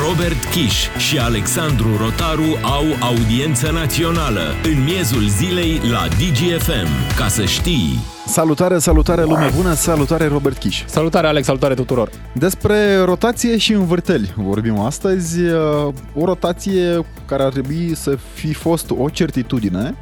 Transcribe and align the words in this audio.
Robert 0.00 0.44
Kiș 0.44 0.88
și 0.98 1.18
Alexandru 1.18 1.96
Rotaru 1.96 2.58
au 2.62 2.84
audiență 3.00 3.70
națională 3.70 4.40
în 4.64 4.84
miezul 4.84 5.28
zilei 5.28 5.80
la 5.90 6.08
DGFM. 6.08 7.16
Ca 7.16 7.28
să 7.28 7.44
știi... 7.44 7.98
Salutare, 8.26 8.78
salutare 8.78 9.22
lume 9.22 9.50
bună, 9.56 9.72
salutare 9.72 10.26
Robert 10.26 10.56
Kiș. 10.58 10.84
Salutare 10.86 11.26
Alex, 11.26 11.46
salutare 11.46 11.74
tuturor. 11.74 12.10
Despre 12.34 12.96
rotație 12.98 13.56
și 13.56 13.72
învârteli 13.72 14.32
vorbim 14.36 14.78
astăzi. 14.78 15.40
Uh, 15.40 15.92
o 16.14 16.24
rotație 16.24 17.04
care 17.26 17.42
ar 17.42 17.52
trebui 17.52 17.94
să 17.94 18.18
fi 18.34 18.52
fost 18.52 18.90
o 18.90 19.08
certitudine 19.08 19.96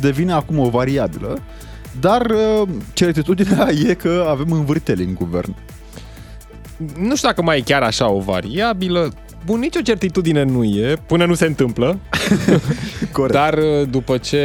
devine 0.00 0.32
acum 0.32 0.58
o 0.58 0.68
variabilă, 0.68 1.38
dar 2.00 2.26
uh, 2.30 2.68
certitudinea 2.92 3.68
e 3.88 3.94
că 3.94 4.26
avem 4.28 4.52
învârteli 4.52 5.04
în 5.04 5.14
guvern. 5.14 5.54
Nu 6.98 7.16
știu 7.16 7.28
dacă 7.28 7.42
mai 7.42 7.58
e 7.58 7.60
chiar 7.60 7.82
așa 7.82 8.10
o 8.10 8.18
variabilă. 8.18 9.12
Bun, 9.44 9.58
nicio 9.58 9.80
certitudine 9.80 10.42
nu 10.42 10.64
e, 10.64 10.96
până 11.06 11.24
nu 11.24 11.34
se 11.34 11.46
întâmplă. 11.46 11.98
Corect. 13.12 13.32
Dar 13.32 13.58
uh, 13.58 13.88
după 13.90 14.16
ce 14.18 14.40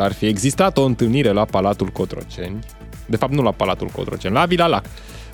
ar 0.00 0.12
fi 0.12 0.26
existat 0.26 0.78
o 0.78 0.84
întâlnire 0.84 1.30
la 1.30 1.44
Palatul 1.44 1.88
Cotroceni, 1.88 2.58
de 3.06 3.16
fapt 3.16 3.32
nu 3.32 3.42
la 3.42 3.50
Palatul 3.50 3.88
Cotroceni, 3.88 4.34
la 4.34 4.44
Vila 4.44 4.66
Lac, 4.66 4.84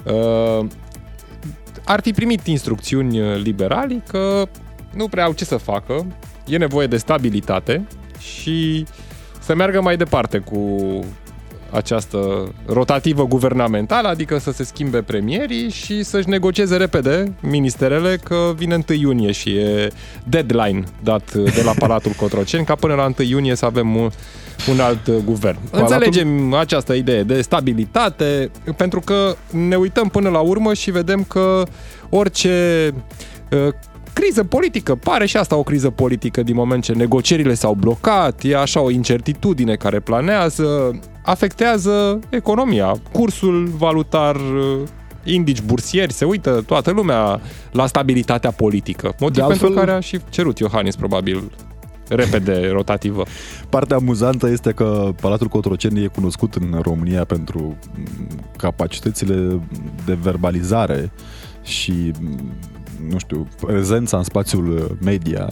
uh, 0.04 0.66
ar 1.84 2.00
fi 2.00 2.12
primit 2.12 2.46
instrucțiuni 2.46 3.20
uh, 3.20 3.40
liberali 3.42 4.02
că 4.08 4.48
nu 4.94 5.08
prea 5.08 5.24
au 5.24 5.32
ce 5.32 5.44
să 5.44 5.56
facă, 5.56 6.06
e 6.46 6.56
nevoie 6.56 6.86
de 6.86 6.96
stabilitate 6.96 7.86
și 8.18 8.86
să 9.40 9.54
meargă 9.54 9.80
mai 9.80 9.96
departe 9.96 10.38
cu 10.38 10.78
această 11.74 12.52
rotativă 12.66 13.26
guvernamentală, 13.26 14.08
adică 14.08 14.38
să 14.38 14.52
se 14.52 14.64
schimbe 14.64 15.02
premierii 15.02 15.70
și 15.70 16.02
să-și 16.02 16.28
negocieze 16.28 16.76
repede 16.76 17.32
ministerele 17.40 18.16
că 18.24 18.52
vine 18.56 18.74
1 18.74 18.98
iunie 18.98 19.32
și 19.32 19.50
e 19.56 19.92
deadline 20.24 20.84
dat 21.02 21.32
de 21.34 21.62
la 21.64 21.72
Palatul 21.84 22.12
Cotroceni 22.16 22.64
ca 22.64 22.74
până 22.74 22.94
la 22.94 23.04
1 23.18 23.28
iunie 23.28 23.54
să 23.54 23.64
avem 23.64 23.96
un, 23.96 24.10
un 24.70 24.80
alt 24.80 25.10
guvern. 25.10 25.58
Palatul... 25.70 25.92
Înțelegem 25.92 26.54
această 26.54 26.92
idee 26.92 27.22
de 27.22 27.40
stabilitate 27.40 28.50
pentru 28.76 29.00
că 29.00 29.36
ne 29.50 29.76
uităm 29.76 30.08
până 30.08 30.28
la 30.28 30.40
urmă 30.40 30.74
și 30.74 30.90
vedem 30.90 31.24
că 31.24 31.62
orice 32.10 32.90
uh, 33.50 33.74
criză 34.12 34.44
politică. 34.44 34.94
Pare 34.94 35.26
și 35.26 35.36
asta 35.36 35.56
o 35.56 35.62
criză 35.62 35.90
politică 35.90 36.42
din 36.42 36.54
moment 36.54 36.82
ce 36.82 36.92
negocierile 36.92 37.54
s-au 37.54 37.74
blocat, 37.74 38.40
e 38.42 38.56
așa 38.56 38.80
o 38.80 38.90
incertitudine 38.90 39.74
care 39.74 40.00
planează, 40.00 41.00
afectează 41.24 42.18
economia, 42.28 42.94
cursul 43.12 43.66
valutar, 43.66 44.36
indici 45.24 45.62
bursieri, 45.62 46.12
se 46.12 46.24
uită 46.24 46.62
toată 46.66 46.90
lumea 46.90 47.40
la 47.72 47.86
stabilitatea 47.86 48.50
politică. 48.50 49.14
Motiv 49.18 49.42
de 49.42 49.48
pentru 49.48 49.66
altfel... 49.66 49.84
care 49.84 49.96
a 49.96 50.00
și 50.00 50.20
cerut 50.28 50.58
Iohannis 50.58 50.96
probabil 50.96 51.50
repede 52.08 52.66
rotativă. 52.78 53.22
Partea 53.68 53.96
amuzantă 53.96 54.48
este 54.48 54.72
că 54.72 55.12
Palatul 55.20 55.46
Cotroceni 55.46 56.04
e 56.04 56.06
cunoscut 56.06 56.54
în 56.54 56.78
România 56.82 57.24
pentru 57.24 57.76
capacitățile 58.56 59.60
de 60.04 60.18
verbalizare 60.22 61.12
și 61.62 62.12
nu 63.10 63.18
știu, 63.18 63.48
prezența 63.60 64.16
în 64.16 64.22
spațiul 64.22 64.96
media 65.02 65.50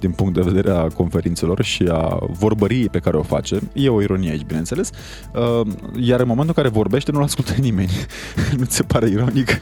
din 0.00 0.10
punct 0.10 0.34
de 0.34 0.40
vedere 0.40 0.70
a 0.70 0.86
conferințelor 0.88 1.62
și 1.62 1.88
a 1.90 2.18
vorbăriei 2.30 2.88
pe 2.88 2.98
care 2.98 3.16
o 3.16 3.22
face. 3.22 3.58
E 3.72 3.88
o 3.88 4.02
ironie 4.02 4.30
aici, 4.30 4.44
bineînțeles. 4.44 4.90
Uh, 5.34 5.66
iar 6.00 6.20
în 6.20 6.26
momentul 6.26 6.54
în 6.56 6.62
care 6.62 6.68
vorbește, 6.68 7.12
nu-l 7.12 7.22
ascultă 7.22 7.52
nimeni. 7.60 7.90
nu 8.58 8.64
ți 8.64 8.76
se 8.76 8.82
pare 8.82 9.08
ironic? 9.08 9.60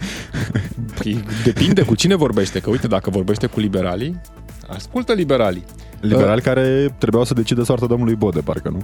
Păi, 0.98 1.25
depinde 1.45 1.83
cu 1.83 1.95
cine 1.95 2.14
vorbește. 2.14 2.61
Că 2.61 2.70
uite, 2.70 2.86
dacă 2.86 3.11
vorbește 3.11 3.47
cu 3.47 3.61
liberalii, 3.61 4.20
ascultă 4.69 5.12
liberalii. 5.12 5.64
Liberali 6.00 6.38
uh, 6.38 6.42
care 6.42 6.94
trebuiau 6.98 7.24
să 7.24 7.34
decide 7.34 7.62
soarta 7.62 7.86
domnului 7.86 8.14
Bode, 8.14 8.41
parcă 8.41 8.69
nu? 8.69 8.83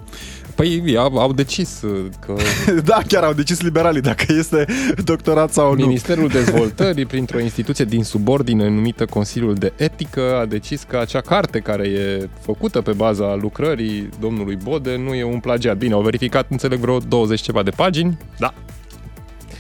Păi 0.55 0.97
au, 0.97 1.17
au 1.17 1.33
decis 1.33 1.83
uh, 1.83 2.07
că... 2.27 2.35
da, 2.91 3.01
chiar 3.07 3.23
au 3.23 3.33
decis 3.33 3.61
liberalii, 3.61 4.01
dacă 4.01 4.25
este 4.29 4.67
doctorat 5.05 5.53
sau 5.53 5.75
nu. 5.75 5.85
Ministerul 5.85 6.29
Dezvoltării, 6.29 7.07
printr-o 7.07 7.41
instituție 7.41 7.85
din 7.85 8.05
subordine 8.05 8.69
numită 8.69 9.05
Consiliul 9.05 9.55
de 9.55 9.73
Etică, 9.77 10.39
a 10.41 10.45
decis 10.45 10.83
că 10.83 10.97
acea 10.97 11.21
carte 11.21 11.59
care 11.59 11.89
e 11.89 12.29
făcută 12.41 12.81
pe 12.81 12.93
baza 12.93 13.35
lucrării 13.35 14.09
domnului 14.21 14.59
Bode 14.63 14.97
nu 14.97 15.15
e 15.15 15.25
un 15.25 15.41
plagiat. 15.41 15.77
Bine, 15.77 15.95
au 15.95 16.03
verificat, 16.03 16.47
înțeleg, 16.51 16.79
vreo 16.79 16.99
20 16.99 17.41
ceva 17.41 17.63
de 17.63 17.71
pagini. 17.71 18.19
Da. 18.39 18.55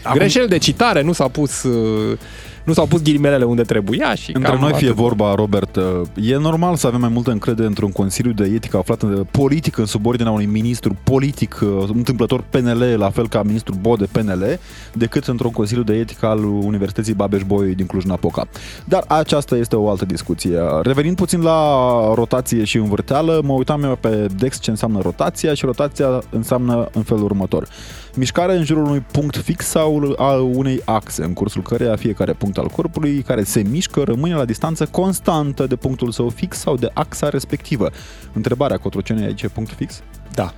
Acum... 0.02 0.18
Greșel 0.18 0.46
de 0.46 0.58
citare, 0.58 1.02
nu 1.02 1.12
s-a 1.12 1.28
pus... 1.28 1.62
Uh, 1.62 2.18
nu 2.64 2.72
s-au 2.72 2.86
pus 2.86 3.02
ghilimelele 3.02 3.44
unde 3.44 3.62
trebuia 3.62 4.14
și 4.14 4.32
Între 4.34 4.58
noi 4.58 4.72
fie 4.72 4.92
vorba, 4.92 5.34
Robert, 5.34 5.76
uh, 5.76 5.84
e 6.14 6.36
normal 6.36 6.76
să 6.76 6.86
avem 6.86 7.00
mai 7.00 7.08
multă 7.08 7.30
încredere 7.30 7.66
într-un 7.66 7.92
Consiliu 7.92 8.32
de 8.32 8.44
Etică 8.44 8.76
aflat 8.76 9.02
în 9.02 9.26
politică 9.30 9.80
în 9.80 9.86
subordinea 9.86 10.32
unui 10.32 10.46
ministru 10.46 10.96
politic, 11.04 11.60
uh, 11.62 11.88
întâmplător 11.94 12.44
PNL, 12.50 12.94
la 12.96 13.10
fel 13.10 13.28
ca 13.28 13.42
ministrul 13.42 13.76
Bode 13.80 14.04
PNL, 14.12 14.58
decât 14.92 15.26
într-un 15.26 15.50
Consiliu 15.50 15.82
de 15.82 15.94
Etică 15.94 16.26
al 16.26 16.44
Universității 16.44 17.14
Babeș-Bolyai 17.14 17.74
din 17.74 17.86
Cluj-Napoca. 17.86 18.48
Dar 18.84 19.04
aceasta 19.08 19.56
este 19.56 19.76
o 19.76 19.90
altă 19.90 20.04
discuție. 20.04 20.58
Revenind 20.82 21.16
puțin 21.16 21.40
la 21.40 21.80
rotație 22.14 22.64
și 22.64 22.76
învârteală, 22.76 23.40
mă 23.44 23.52
uitam 23.52 23.84
eu 23.84 23.98
pe 24.00 24.26
Dex 24.36 24.60
ce 24.60 24.70
înseamnă 24.70 25.00
rotația 25.00 25.54
și 25.54 25.64
rotația 25.64 26.22
înseamnă 26.30 26.88
în 26.92 27.02
felul 27.02 27.24
următor 27.24 27.68
mișcare 28.16 28.56
în 28.56 28.64
jurul 28.64 28.84
unui 28.84 29.04
punct 29.10 29.36
fix 29.36 29.66
sau 29.66 30.14
a 30.16 30.32
unei 30.34 30.80
axe, 30.84 31.24
în 31.24 31.32
cursul 31.32 31.62
căreia 31.62 31.96
fiecare 31.96 32.32
punct 32.32 32.53
al 32.56 32.68
corpului 32.68 33.22
care 33.22 33.42
se 33.42 33.62
mișcă 33.62 34.02
rămâne 34.02 34.34
la 34.34 34.44
distanță 34.44 34.86
constantă 34.86 35.66
de 35.66 35.76
punctul 35.76 36.10
său 36.10 36.28
fix 36.28 36.56
sau 36.56 36.76
de 36.76 36.90
axa 36.94 37.28
respectivă. 37.28 37.90
Întrebarea, 38.32 38.76
Cotrocene, 38.76 39.24
aici 39.24 39.42
e 39.42 39.48
punct 39.48 39.72
fix? 39.72 40.02
Da. 40.34 40.54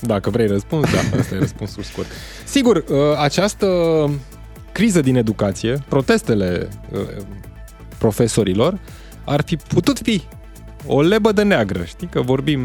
Dacă 0.00 0.30
vrei 0.30 0.46
răspuns, 0.46 0.92
da, 0.92 1.18
asta 1.18 1.34
e 1.34 1.38
răspunsul 1.38 1.82
scurt. 1.82 2.06
Sigur, 2.44 2.76
uh, 2.76 2.96
această 3.18 3.66
criză 4.72 5.00
din 5.00 5.16
educație, 5.16 5.84
protestele 5.88 6.68
uh, 6.92 7.00
profesorilor, 7.98 8.78
ar 9.24 9.42
fi 9.46 9.56
putut 9.56 9.98
fi 9.98 10.22
o 10.86 11.02
lebădă 11.02 11.42
neagră, 11.42 11.84
știi? 11.84 12.06
Că 12.06 12.20
vorbim 12.20 12.60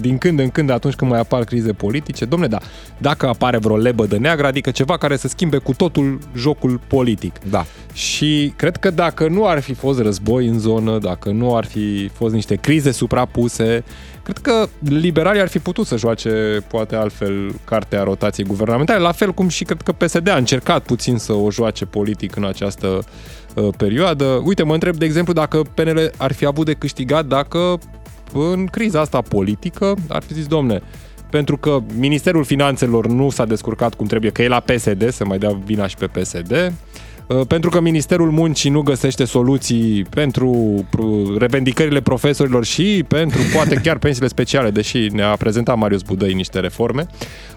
din 0.00 0.18
când 0.18 0.38
în 0.38 0.48
când 0.48 0.70
atunci 0.70 0.94
când 0.94 1.10
mai 1.10 1.20
apar 1.20 1.44
crize 1.44 1.72
politice. 1.72 2.24
Domne, 2.24 2.46
da, 2.46 2.58
dacă 2.98 3.26
apare 3.26 3.58
vreo 3.58 3.76
lebădă 3.76 4.18
neagră, 4.18 4.46
adică 4.46 4.70
ceva 4.70 4.96
care 4.96 5.16
să 5.16 5.28
schimbe 5.28 5.58
cu 5.58 5.74
totul 5.74 6.18
jocul 6.36 6.80
politic. 6.86 7.34
Da. 7.50 7.66
Și 7.92 8.52
cred 8.56 8.76
că 8.76 8.90
dacă 8.90 9.28
nu 9.28 9.46
ar 9.46 9.60
fi 9.60 9.74
fost 9.74 10.00
război 10.00 10.46
în 10.46 10.58
zonă, 10.58 10.98
dacă 10.98 11.30
nu 11.30 11.56
ar 11.56 11.64
fi 11.64 12.08
fost 12.08 12.34
niște 12.34 12.54
crize 12.54 12.90
suprapuse, 12.90 13.84
cred 14.22 14.38
că 14.38 14.68
liberalii 14.78 15.40
ar 15.40 15.48
fi 15.48 15.58
putut 15.58 15.86
să 15.86 15.96
joace 15.96 16.64
poate 16.68 16.96
altfel 16.96 17.54
cartea 17.64 18.02
rotației 18.02 18.46
guvernamentale, 18.46 18.98
la 18.98 19.12
fel 19.12 19.32
cum 19.32 19.48
și 19.48 19.64
cred 19.64 19.82
că 19.82 19.92
PSD 19.92 20.28
a 20.28 20.36
încercat 20.36 20.82
puțin 20.82 21.16
să 21.18 21.32
o 21.32 21.50
joace 21.50 21.84
politic 21.84 22.36
în 22.36 22.44
această 22.44 22.86
Uh, 22.86 23.47
perioadă. 23.76 24.42
Uite, 24.44 24.62
mă 24.62 24.74
întreb, 24.74 24.96
de 24.96 25.04
exemplu, 25.04 25.32
dacă 25.32 25.62
PNL 25.74 26.10
ar 26.16 26.32
fi 26.32 26.46
avut 26.46 26.66
de 26.66 26.72
câștigat 26.72 27.26
dacă 27.26 27.78
în 28.32 28.66
criza 28.66 29.00
asta 29.00 29.20
politică 29.20 29.94
ar 30.08 30.22
fi 30.22 30.34
zis, 30.34 30.46
domne, 30.46 30.82
pentru 31.30 31.56
că 31.56 31.78
Ministerul 31.98 32.44
Finanțelor 32.44 33.06
nu 33.06 33.30
s-a 33.30 33.44
descurcat 33.44 33.94
cum 33.94 34.06
trebuie, 34.06 34.30
că 34.30 34.42
e 34.42 34.48
la 34.48 34.60
PSD, 34.60 35.10
să 35.10 35.24
mai 35.24 35.38
dea 35.38 35.50
vina 35.64 35.86
și 35.86 35.96
pe 35.96 36.06
PSD, 36.06 36.72
uh, 37.26 37.46
pentru 37.46 37.70
că 37.70 37.80
Ministerul 37.80 38.30
Muncii 38.30 38.70
nu 38.70 38.80
găsește 38.80 39.24
soluții 39.24 40.06
pentru 40.10 40.84
revendicările 41.38 42.00
profesorilor 42.00 42.64
și 42.64 43.04
pentru 43.08 43.40
poate 43.54 43.74
chiar 43.74 43.98
pensiile 43.98 44.28
speciale, 44.28 44.70
deși 44.70 44.98
ne-a 44.98 45.36
prezentat 45.36 45.76
Marius 45.76 46.02
Budăi 46.02 46.32
niște 46.32 46.60
reforme, 46.60 47.06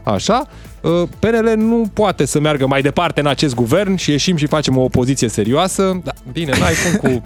așa, 0.03 0.47
Uh, 0.47 0.70
PNL 1.19 1.53
nu 1.57 1.89
poate 1.93 2.25
să 2.25 2.39
meargă 2.39 2.67
mai 2.67 2.81
departe 2.81 3.19
în 3.19 3.27
acest 3.27 3.55
guvern 3.55 3.95
și 3.95 4.11
ieșim 4.11 4.35
și 4.35 4.47
facem 4.47 4.77
o 4.77 4.81
opoziție 4.81 5.27
serioasă. 5.27 5.99
Da, 6.03 6.11
bine, 6.31 6.53
n-ai 6.59 6.73
cum 6.99 7.17
cu 7.17 7.23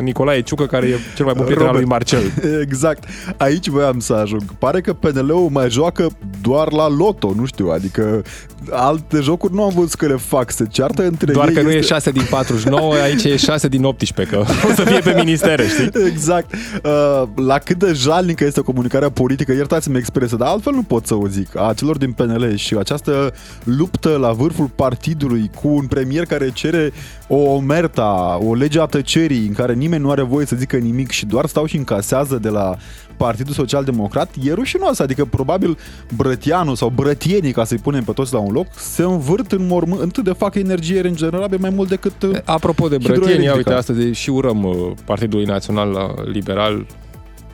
Nicolae 0.00 0.40
Ciucă, 0.40 0.66
care 0.66 0.86
e 0.86 0.96
cel 1.16 1.24
mai 1.24 1.34
bun 1.36 1.44
prieten 1.44 1.66
al 1.66 1.74
lui 1.74 1.84
Marcel. 1.84 2.32
Exact. 2.66 3.04
Aici 3.36 3.68
voiam 3.68 3.98
să 3.98 4.12
ajung. 4.12 4.42
Pare 4.58 4.80
că 4.80 4.92
PNL-ul 4.92 5.48
mai 5.52 5.70
joacă 5.70 6.06
doar 6.40 6.72
la 6.72 6.88
loto, 6.88 7.32
nu 7.36 7.44
știu, 7.44 7.68
adică 7.68 8.22
alte 8.70 9.20
jocuri 9.20 9.54
nu 9.54 9.62
am 9.62 9.72
văzut 9.74 9.94
că 9.94 10.06
le 10.06 10.16
fac, 10.16 10.50
se 10.50 10.64
ceartă 10.70 11.02
între 11.02 11.32
Doar 11.32 11.48
ei. 11.48 11.54
că 11.54 11.60
este... 11.60 11.72
nu 11.72 11.78
e 11.78 11.80
6 11.80 12.10
din 12.10 12.26
49, 12.30 12.94
aici 12.94 13.24
e 13.24 13.36
6 13.36 13.68
din 13.68 13.84
18, 13.84 14.36
că 14.36 14.44
o 14.70 14.74
să 14.74 14.84
fie 14.84 14.98
pe 14.98 15.14
ministere, 15.14 15.66
știi? 15.66 15.90
Exact. 16.12 16.54
Uh, 16.54 17.22
la 17.36 17.58
cât 17.58 17.78
de 17.78 17.92
jalnică 17.92 18.44
este 18.44 18.60
comunicarea 18.60 19.10
politică, 19.10 19.52
iertați-mi 19.52 19.96
expresia, 19.96 20.36
dar 20.36 20.48
altfel 20.48 20.72
nu 20.72 20.82
pot 20.82 21.06
să 21.06 21.14
o 21.14 21.26
zic, 21.26 21.58
a 21.58 21.72
celor 21.76 21.96
din 21.96 22.12
PNL 22.12 22.54
și 22.56 22.74
această 22.78 22.95
această 22.96 23.34
luptă 23.64 24.16
la 24.16 24.32
vârful 24.32 24.70
partidului 24.74 25.50
cu 25.60 25.68
un 25.68 25.86
premier 25.86 26.24
care 26.24 26.50
cere 26.52 26.92
o 27.28 27.36
omerta, 27.36 28.38
o 28.42 28.54
lege 28.54 28.80
a 28.80 28.84
tăcerii 28.84 29.46
în 29.46 29.52
care 29.52 29.74
nimeni 29.74 30.02
nu 30.02 30.10
are 30.10 30.22
voie 30.22 30.46
să 30.46 30.56
zică 30.56 30.76
nimic 30.76 31.10
și 31.10 31.26
doar 31.26 31.46
stau 31.46 31.66
și 31.66 31.76
încasează 31.76 32.38
de 32.38 32.48
la 32.48 32.76
Partidul 33.16 33.54
Social 33.54 33.84
Democrat, 33.84 34.30
e 34.42 34.52
rușinos. 34.52 34.98
Adică 34.98 35.24
probabil 35.24 35.78
Brătianu 36.16 36.74
sau 36.74 36.88
brătienii, 36.88 37.52
ca 37.52 37.64
să-i 37.64 37.78
punem 37.78 38.04
pe 38.04 38.12
toți 38.12 38.32
la 38.32 38.38
un 38.38 38.52
loc, 38.52 38.66
se 38.76 39.02
învârt 39.02 39.52
în 39.52 39.66
mormânt 39.66 40.18
de 40.18 40.32
fac 40.32 40.54
energie 40.54 41.00
regenerabilă 41.00 41.58
mai 41.60 41.70
mult 41.70 41.88
decât 41.88 42.12
Apropo 42.44 42.88
de 42.88 42.96
brătieni, 42.96 43.48
uite, 43.48 43.72
astăzi 43.72 44.10
și 44.10 44.30
urăm 44.30 44.62
uh, 44.64 44.74
Partidului 45.04 45.44
Național 45.44 46.14
Liberal 46.32 46.86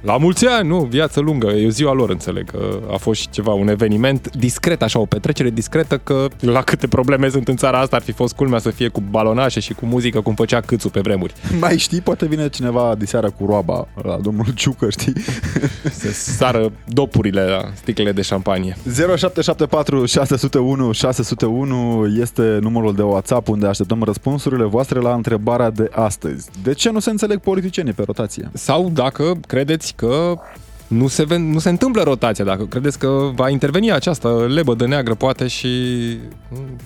la 0.02 0.16
mulți 0.16 0.46
ani, 0.46 0.68
nu, 0.68 0.78
viață 0.78 1.20
lungă, 1.20 1.50
e 1.50 1.68
ziua 1.68 1.92
lor, 1.92 2.10
înțeleg. 2.10 2.50
Că 2.50 2.80
a 2.92 2.96
fost 2.96 3.20
și 3.20 3.28
ceva, 3.30 3.52
un 3.52 3.68
eveniment 3.68 4.36
discret, 4.36 4.82
așa, 4.82 4.98
o 4.98 5.04
petrecere 5.04 5.50
discretă, 5.50 5.98
că 5.98 6.28
la 6.40 6.62
câte 6.62 6.86
probleme 6.86 7.28
sunt 7.28 7.48
în 7.48 7.56
țara 7.56 7.78
asta 7.78 7.96
ar 7.96 8.02
fi 8.02 8.12
fost 8.12 8.34
culmea 8.34 8.58
să 8.58 8.70
fie 8.70 8.88
cu 8.88 9.02
balonașe 9.10 9.60
și 9.60 9.72
cu 9.72 9.86
muzică, 9.86 10.20
cum 10.20 10.34
făcea 10.34 10.60
câțu 10.60 10.88
pe 10.88 11.00
vremuri. 11.00 11.34
Mai 11.60 11.78
știi, 11.78 12.00
poate 12.00 12.26
vine 12.26 12.48
cineva 12.48 12.94
diseară 12.98 13.30
cu 13.30 13.46
roaba 13.46 13.88
la 14.02 14.18
domnul 14.22 14.46
Ciucă, 14.54 14.90
știi? 14.90 15.12
Să 16.00 16.12
sară 16.12 16.72
dopurile 16.88 17.44
la 17.44 17.70
sticlele 17.74 18.12
de 18.12 18.22
șampanie. 18.22 18.76
0774 18.84 20.04
601 20.04 20.92
601 20.92 22.06
este 22.20 22.58
numărul 22.60 22.94
de 22.94 23.02
WhatsApp 23.02 23.48
unde 23.48 23.66
așteptăm 23.66 24.02
răspunsurile 24.02 24.64
voastre 24.64 25.00
la 25.00 25.14
întrebarea 25.14 25.70
de 25.70 25.90
astăzi. 25.92 26.48
De 26.62 26.72
ce 26.72 26.90
nu 26.90 26.98
se 26.98 27.10
înțeleg 27.10 27.38
politicienii 27.38 27.92
pe 27.92 28.02
rotație? 28.06 28.50
Sau 28.52 28.90
dacă 28.92 29.40
credeți 29.46 29.91
că 29.96 30.38
nu 30.86 31.06
se, 31.06 31.36
nu 31.36 31.58
se 31.58 31.68
întâmplă 31.68 32.02
rotația, 32.02 32.44
dacă 32.44 32.64
credeți 32.64 32.98
că 32.98 33.30
va 33.34 33.48
interveni 33.48 33.92
această 33.92 34.46
lebă 34.48 34.74
de 34.74 34.86
neagră, 34.86 35.14
poate 35.14 35.46
și 35.46 35.68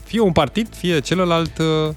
fie 0.04 0.20
un 0.20 0.32
partid, 0.32 0.68
fie 0.74 1.00
celălalt 1.00 1.58
uh, 1.58 1.94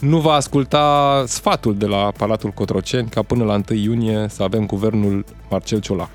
nu 0.00 0.18
va 0.18 0.32
asculta 0.32 1.24
sfatul 1.26 1.76
de 1.76 1.86
la 1.86 2.12
Palatul 2.16 2.50
Cotroceni 2.50 3.08
ca 3.08 3.22
până 3.22 3.44
la 3.44 3.60
1 3.70 3.78
iunie 3.78 4.26
să 4.28 4.42
avem 4.42 4.66
guvernul 4.66 5.24
Marcel 5.50 5.80
Ciolacu. 5.80 6.10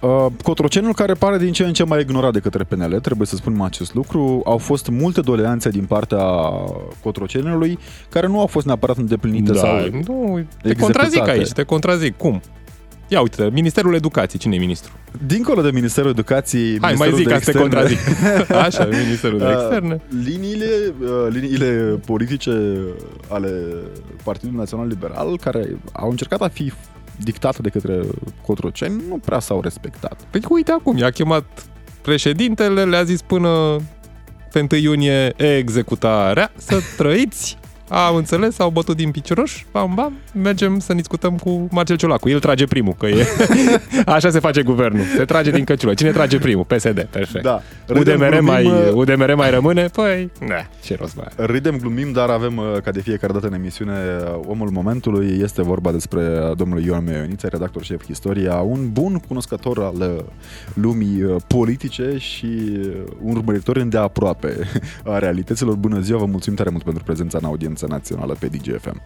Uh, 0.00 0.26
Cotrocenul 0.42 0.94
care 0.94 1.12
pare 1.12 1.38
din 1.38 1.52
ce 1.52 1.64
în 1.64 1.72
ce 1.72 1.84
mai 1.84 2.00
ignorat 2.00 2.32
de 2.32 2.38
către 2.38 2.64
PNL, 2.64 3.00
trebuie 3.00 3.26
să 3.26 3.36
spunem 3.36 3.60
acest 3.60 3.94
lucru. 3.94 4.42
Au 4.44 4.58
fost 4.58 4.88
multe 4.88 5.20
doleanțe 5.20 5.68
din 5.68 5.84
partea 5.84 6.24
Cotrocenului 7.02 7.78
care 8.08 8.26
nu 8.26 8.40
au 8.40 8.46
fost 8.46 8.66
neapărat 8.66 8.96
îndeplinite 8.96 9.52
da, 9.52 9.58
sau 9.58 9.78
nu, 10.06 10.44
te 10.62 10.74
contrazic 10.74 11.28
aici, 11.28 11.48
te 11.48 11.62
contrazic. 11.62 12.16
Cum? 12.16 12.40
Ia 13.12 13.20
uite, 13.20 13.48
Ministerul 13.52 13.94
Educației, 13.94 14.40
cine 14.40 14.54
e 14.54 14.58
ministru? 14.58 14.92
Dincolo 15.26 15.62
de 15.62 15.70
Ministerul 15.70 16.10
Educației, 16.10 16.78
Hai, 16.80 16.94
Ministerul 16.94 16.98
mai 16.98 17.18
zic 17.18 17.26
de 17.26 17.32
ca 17.32 17.40
să 17.40 17.52
te 17.52 17.58
contrazic. 17.58 17.98
Așa, 18.66 18.84
Ministerul 18.84 19.38
de 19.38 19.48
Externe. 19.50 20.00
Liniile, 20.24 20.94
uh, 21.00 21.08
liniile 21.30 22.00
politice 22.06 22.78
ale 23.28 23.50
Partidului 24.24 24.58
Național 24.58 24.86
Liberal, 24.86 25.38
care 25.38 25.76
au 25.92 26.10
încercat 26.10 26.40
a 26.40 26.48
fi 26.48 26.72
dictate 27.16 27.62
de 27.62 27.68
către 27.68 28.00
Cotroceni, 28.46 29.02
nu 29.08 29.18
prea 29.18 29.38
s-au 29.38 29.60
respectat. 29.60 30.20
Păi 30.30 30.40
uite 30.48 30.72
acum, 30.72 30.96
i-a 30.96 31.10
chemat 31.10 31.44
președintele, 32.02 32.84
le-a 32.84 33.02
zis 33.02 33.22
până 33.22 33.76
pe 34.52 34.66
1 34.70 34.80
iunie 34.80 35.34
executarea, 35.36 36.52
să 36.56 36.78
trăiți 36.96 37.58
au 37.92 38.16
înțeles, 38.16 38.58
au 38.58 38.70
bătut 38.70 38.96
din 38.96 39.10
picioruș, 39.10 39.64
bam, 39.72 39.92
bam, 39.94 40.12
mergem 40.42 40.78
să 40.78 40.94
discutăm 40.94 41.36
cu 41.36 41.68
Marcel 41.70 41.96
Ciolacu. 41.96 42.28
El 42.28 42.40
trage 42.40 42.66
primul, 42.66 42.94
că 42.98 43.06
e... 43.06 43.26
Așa 44.06 44.30
se 44.30 44.38
face 44.38 44.62
guvernul. 44.62 45.04
Se 45.16 45.24
trage 45.24 45.50
din 45.50 45.64
căciulă. 45.64 45.94
Cine 45.94 46.10
trage 46.10 46.38
primul? 46.38 46.64
PSD, 46.64 47.06
perfect. 47.10 47.44
Da. 47.44 47.62
Râdem, 47.86 48.14
UDMR, 48.14 48.28
glumim, 48.28 48.44
mai, 48.44 48.66
uh, 48.66 48.92
UDMR 48.92 49.34
mai 49.34 49.50
rămâne? 49.50 49.86
Păi, 49.86 50.30
ne, 50.46 50.66
ce 50.82 50.96
rost 51.00 51.16
mai 51.16 51.26
Râdem, 51.36 51.76
glumim, 51.76 52.12
dar 52.12 52.28
avem, 52.28 52.56
uh, 52.56 52.80
ca 52.82 52.90
de 52.90 53.00
fiecare 53.00 53.32
dată 53.32 53.46
în 53.46 53.54
emisiune, 53.54 53.92
uh, 53.92 54.40
omul 54.46 54.70
momentului. 54.70 55.38
Este 55.42 55.62
vorba 55.62 55.92
despre 55.92 56.52
domnul 56.56 56.84
Ioan 56.84 57.04
Meioniță, 57.04 57.46
redactor 57.46 57.82
șef 57.82 58.08
Istoria, 58.08 58.54
un 58.54 58.92
bun 58.92 59.22
cunoscător 59.28 59.78
al 59.78 60.24
lumii 60.74 61.36
politice 61.46 62.14
și 62.18 62.80
un 63.22 63.36
urmăritor 63.36 63.76
îndeaproape 63.76 64.56
a 65.04 65.18
realităților. 65.18 65.74
Bună 65.74 66.00
ziua, 66.00 66.18
vă 66.18 66.26
mulțumim 66.26 66.58
tare 66.58 66.70
mult 66.70 66.82
pentru 66.82 67.02
prezența 67.04 67.38
în 67.40 67.44
audiență 67.44 67.81
Piața 67.81 67.81
Națională 67.86 68.34
pe 68.34 68.46
DGFM. 68.46 69.02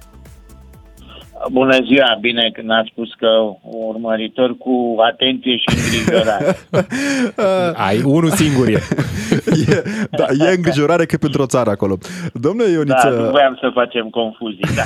Bună 1.52 1.76
ziua, 1.84 2.18
bine 2.20 2.50
când 2.52 2.70
ați 2.70 2.88
spus 2.92 3.08
că 3.14 3.28
urmăritor 3.62 4.56
cu 4.56 4.94
atenție 5.10 5.56
și 5.56 5.66
îngrijorare. 5.68 6.56
Ai 7.88 8.02
unul 8.04 8.30
singur 8.30 8.68
e. 8.68 8.72
e. 9.68 9.82
Da, 10.10 10.26
e 10.46 10.54
îngrijorare 10.54 11.04
că 11.04 11.16
pentru 11.16 11.42
o 11.42 11.46
țară 11.46 11.70
acolo. 11.70 11.98
Domnule 12.32 12.70
Ioniță... 12.70 13.10
Da, 13.10 13.22
nu 13.22 13.30
voiam 13.30 13.58
să 13.60 13.70
facem 13.74 14.08
confuzii, 14.08 14.64
da. 14.76 14.82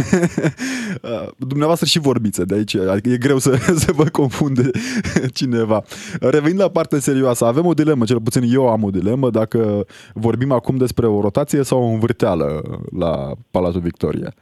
Dumneavoastră 1.53 1.87
și 1.87 1.99
vorbiți 1.99 2.47
de 2.47 2.55
aici, 2.55 2.77
adică 2.77 3.09
e 3.09 3.17
greu 3.17 3.39
să, 3.39 3.51
să 3.85 3.93
vă 3.93 4.05
confunde 4.05 4.71
cineva. 5.35 5.83
Revenind 6.21 6.61
la 6.61 6.69
partea 6.69 6.99
serioasă, 6.99 7.45
avem 7.45 7.67
o 7.67 7.75
dilemă, 7.75 8.05
cel 8.05 8.21
puțin 8.21 8.43
eu 8.53 8.69
am 8.69 8.85
o 8.85 8.91
dilemă, 8.91 9.31
dacă 9.31 9.85
vorbim 10.15 10.53
acum 10.53 10.77
despre 10.77 11.07
o 11.07 11.21
rotație 11.21 11.63
sau 11.63 11.83
o 11.83 11.87
învârteală 11.87 12.63
la 12.99 13.31
Palatul 13.51 13.81
Victoria. 13.81 14.35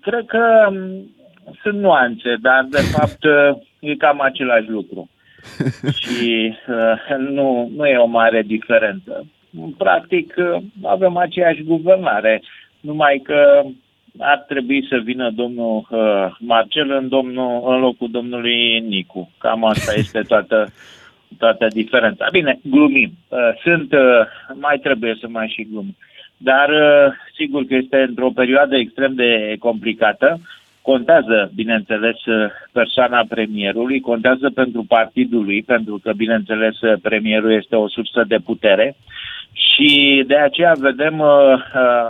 Cred 0.00 0.24
că 0.26 0.68
mm, 0.70 1.10
sunt 1.62 1.78
nuanțe, 1.78 2.36
dar 2.40 2.66
de 2.70 2.80
fapt 2.80 3.24
e 3.80 3.94
cam 3.94 4.20
același 4.20 4.68
lucru. 4.68 5.08
și 6.00 6.54
uh, 6.68 7.16
nu, 7.18 7.70
nu 7.76 7.86
e 7.86 7.96
o 7.96 8.06
mare 8.06 8.42
diferență. 8.42 9.26
Practic 9.78 10.34
uh, 10.36 10.62
avem 10.82 11.16
aceeași 11.16 11.62
guvernare, 11.62 12.42
numai 12.80 13.20
că 13.24 13.62
ar 14.18 14.44
trebui 14.48 14.86
să 14.88 14.96
vină 15.04 15.30
domnul 15.30 15.86
uh, 15.90 16.36
Marcel 16.38 16.90
în, 16.90 17.08
domnul, 17.08 17.62
în 17.66 17.80
locul 17.80 18.10
domnului 18.10 18.80
Nicu. 18.80 19.30
Cam 19.38 19.64
asta 19.64 19.92
este 19.94 20.20
toată, 20.20 20.72
toată 21.38 21.66
diferența. 21.66 22.26
Bine, 22.32 22.58
glumim. 22.62 23.12
Uh, 23.28 23.38
sunt, 23.62 23.92
uh, 23.92 24.26
mai 24.54 24.78
trebuie 24.78 25.16
să 25.20 25.28
mai 25.28 25.48
și 25.48 25.68
glumim. 25.70 25.96
Dar 26.38 26.68
uh, 26.68 27.12
sigur 27.34 27.64
că 27.64 27.74
este 27.74 27.96
într-o 28.08 28.30
perioadă 28.34 28.76
extrem 28.76 29.14
de 29.14 29.56
complicată. 29.58 30.40
Contează, 30.82 31.50
bineînțeles, 31.54 32.24
uh, 32.24 32.50
persoana 32.72 33.24
premierului, 33.28 34.00
contează 34.00 34.50
pentru 34.54 34.84
partidul 34.88 35.44
lui, 35.44 35.62
pentru 35.62 36.00
că, 36.02 36.12
bineînțeles, 36.12 36.80
uh, 36.80 36.98
premierul 37.02 37.52
este 37.52 37.76
o 37.76 37.88
sursă 37.88 38.24
de 38.28 38.38
putere. 38.44 38.96
Și 39.52 40.24
de 40.26 40.36
aceea 40.36 40.72
vedem 40.78 41.18
uh, 41.18 41.28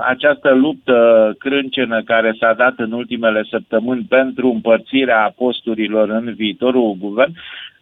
această 0.08 0.54
luptă 0.54 1.32
crâncenă 1.38 2.02
care 2.02 2.34
s-a 2.38 2.52
dat 2.52 2.74
în 2.76 2.92
ultimele 2.92 3.42
săptămâni 3.50 4.06
pentru 4.08 4.50
împărțirea 4.50 5.32
posturilor 5.36 6.08
în 6.08 6.34
viitorul 6.34 6.96
guvern, 7.00 7.32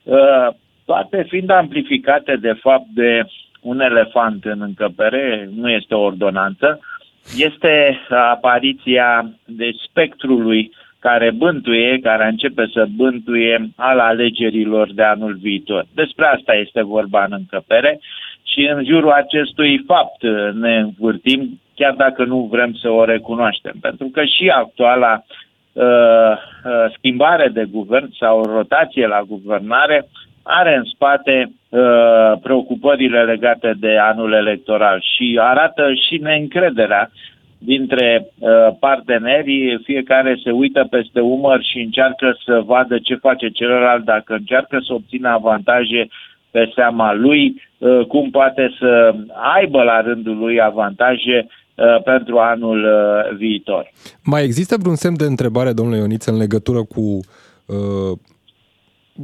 uh, 0.03 0.49
toate 0.85 1.25
fiind 1.29 1.51
amplificate 1.51 2.37
de 2.37 2.53
fapt 2.53 2.87
de 2.95 3.23
un 3.61 3.81
elefant 3.81 4.45
în 4.45 4.61
încăpere, 4.61 5.49
nu 5.55 5.71
este 5.71 5.95
o 5.95 6.01
ordonanță, 6.01 6.81
este 7.37 8.01
apariția 8.09 9.31
de 9.45 9.71
spectrului 9.89 10.71
care 10.99 11.31
bântuie, 11.31 11.99
care 12.03 12.27
începe 12.27 12.71
să 12.73 12.87
bântuie 12.97 13.71
al 13.77 13.99
alegerilor 13.99 14.93
de 14.93 15.03
anul 15.03 15.35
viitor. 15.41 15.85
Despre 15.95 16.27
asta 16.27 16.55
este 16.55 16.83
vorba 16.83 17.25
în 17.25 17.33
încăpere 17.33 18.01
și 18.43 18.61
în 18.75 18.85
jurul 18.85 19.11
acestui 19.11 19.85
fapt 19.87 20.23
ne 20.53 20.77
învârtim, 20.79 21.61
chiar 21.75 21.95
dacă 21.95 22.25
nu 22.25 22.49
vrem 22.51 22.73
să 22.73 22.89
o 22.89 23.05
recunoaștem. 23.05 23.75
Pentru 23.81 24.07
că 24.13 24.25
și 24.25 24.49
actuala 24.49 25.25
uh, 25.73 25.85
uh, 25.85 26.93
schimbare 26.97 27.49
de 27.49 27.65
guvern 27.71 28.13
sau 28.19 28.43
rotație 28.43 29.07
la 29.07 29.23
guvernare 29.23 30.09
are 30.47 30.77
în 30.77 30.85
spate 30.85 31.53
uh, 31.69 31.81
preocupările 32.43 33.25
legate 33.25 33.75
de 33.81 33.99
anul 33.99 34.33
electoral 34.33 35.05
și 35.15 35.39
arată 35.41 35.83
și 36.09 36.17
neîncrederea 36.17 37.11
dintre 37.59 38.27
uh, 38.39 38.49
partenerii, 38.81 39.81
fiecare 39.85 40.41
se 40.45 40.51
uită 40.51 40.87
peste 40.91 41.21
umăr 41.21 41.63
și 41.63 41.79
încearcă 41.81 42.39
să 42.45 42.63
vadă 42.67 42.99
ce 42.99 43.15
face 43.15 43.49
celălalt, 43.49 44.05
dacă 44.05 44.35
încearcă 44.35 44.79
să 44.87 44.93
obțină 44.93 45.29
avantaje 45.29 46.09
pe 46.51 46.73
seama 46.75 47.15
lui, 47.15 47.63
uh, 47.79 48.07
cum 48.07 48.31
poate 48.31 48.75
să 48.79 49.15
aibă 49.55 49.83
la 49.83 50.01
rândul 50.01 50.37
lui 50.37 50.61
avantaje 50.61 51.47
uh, 51.47 52.03
pentru 52.03 52.39
anul 52.39 52.85
uh, 52.85 53.37
viitor. 53.37 53.91
Mai 54.25 54.45
există 54.45 54.77
vreun 54.79 54.97
semn 54.97 55.17
de 55.17 55.25
întrebare, 55.25 55.73
domnule 55.73 55.99
Ioniță, 55.99 56.31
în 56.31 56.37
legătură 56.37 56.83
cu 56.83 57.01
uh, 57.01 58.19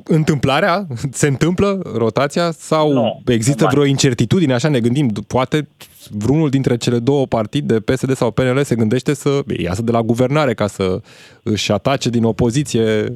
întâmplarea? 0.04 0.86
Se 1.10 1.26
întâmplă 1.26 1.82
rotația? 1.96 2.50
Sau 2.50 2.92
nu, 2.92 3.22
există 3.26 3.64
nu 3.64 3.70
vreo 3.70 3.84
incertitudine? 3.84 4.54
Așa 4.54 4.68
ne 4.68 4.80
gândim, 4.80 5.08
poate 5.28 5.68
vreunul 6.10 6.50
dintre 6.50 6.76
cele 6.76 6.98
două 6.98 7.26
partide, 7.26 7.80
PSD 7.80 8.12
sau 8.12 8.30
PNL, 8.30 8.62
se 8.62 8.74
gândește 8.74 9.14
să 9.14 9.40
iasă 9.58 9.82
de 9.82 9.90
la 9.90 10.02
guvernare 10.02 10.54
ca 10.54 10.66
să 10.66 11.00
își 11.42 11.72
atace 11.72 12.08
din 12.10 12.24
opoziție 12.24 13.12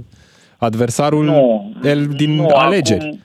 adversarul 0.59 1.25
nu, 1.25 1.73
el 1.83 2.07
din 2.07 2.35
nu, 2.35 2.47
alegeri. 2.47 3.05
Acum, 3.05 3.21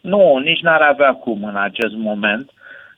Nu, 0.00 0.40
nici 0.44 0.60
n-ar 0.60 0.80
avea 0.80 1.12
cum 1.12 1.44
în 1.44 1.56
acest 1.56 1.94
moment. 1.94 2.50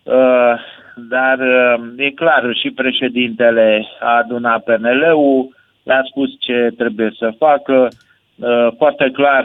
Uh, 0.02 0.54
dar 0.96 1.38
uh, 1.38 1.84
e 1.96 2.10
clar, 2.10 2.42
și 2.62 2.70
președintele 2.70 3.86
a 4.00 4.16
adunat 4.16 4.64
PNL-ul, 4.64 5.56
le-a 5.82 6.02
spus 6.08 6.28
ce 6.38 6.72
trebuie 6.76 7.12
să 7.18 7.34
facă. 7.38 7.88
Uh, 8.36 8.68
foarte 8.76 9.10
clar, 9.12 9.44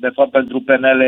de 0.00 0.08
fapt 0.08 0.30
pentru 0.30 0.60
PNL 0.60 1.02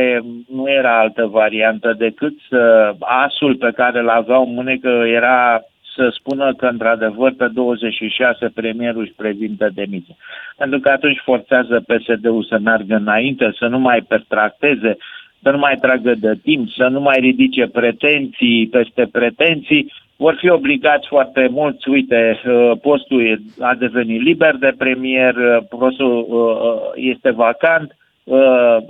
nu 0.55 0.69
era 0.71 0.99
altă 0.99 1.27
variantă 1.27 1.95
decât 1.99 2.33
să 2.49 2.95
asul 3.01 3.57
pe 3.57 3.71
care 3.75 4.03
l-aveau 4.03 4.47
în 4.47 4.55
mânecă 4.55 4.89
era 5.07 5.61
să 5.97 6.09
spună 6.13 6.55
că, 6.55 6.67
într-adevăr, 6.67 7.33
pe 7.37 7.47
26 7.49 8.49
premierul 8.55 9.03
își 9.03 9.13
prezintă 9.17 9.71
demisia. 9.75 10.15
Pentru 10.57 10.79
că 10.79 10.89
atunci 10.89 11.21
forțează 11.25 11.85
PSD-ul 11.87 12.45
să 12.49 12.59
meargă 12.59 12.95
înainte, 12.95 13.53
să 13.59 13.67
nu 13.67 13.79
mai 13.79 14.01
pertracteze, 14.09 14.97
să 15.43 15.51
nu 15.51 15.59
mai 15.59 15.75
tragă 15.81 16.15
de 16.15 16.39
timp, 16.43 16.71
să 16.71 16.89
nu 16.89 17.01
mai 17.01 17.19
ridice 17.21 17.67
pretenții 17.67 18.69
peste 18.71 19.09
pretenții, 19.13 19.93
vor 20.25 20.37
fi 20.39 20.49
obligați 20.51 21.07
foarte 21.09 21.49
mulți, 21.51 21.89
uite, 21.89 22.41
uh, 22.47 22.73
postul 22.83 23.41
a 23.61 23.75
devenit 23.75 24.23
liber 24.23 24.57
de 24.57 24.73
premier, 24.79 25.35
uh, 25.37 25.63
postul 25.69 26.27
uh, 26.29 26.93
este 26.95 27.31
vacant, 27.31 27.95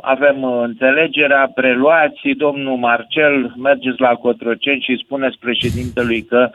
avem 0.01 0.45
înțelegerea, 0.45 1.51
preluați, 1.55 2.29
domnul 2.37 2.77
Marcel, 2.77 3.53
mergeți 3.57 4.01
la 4.01 4.15
Cotroceni 4.15 4.81
și 4.81 5.03
spuneți 5.05 5.39
președintelui 5.39 6.23
că 6.23 6.51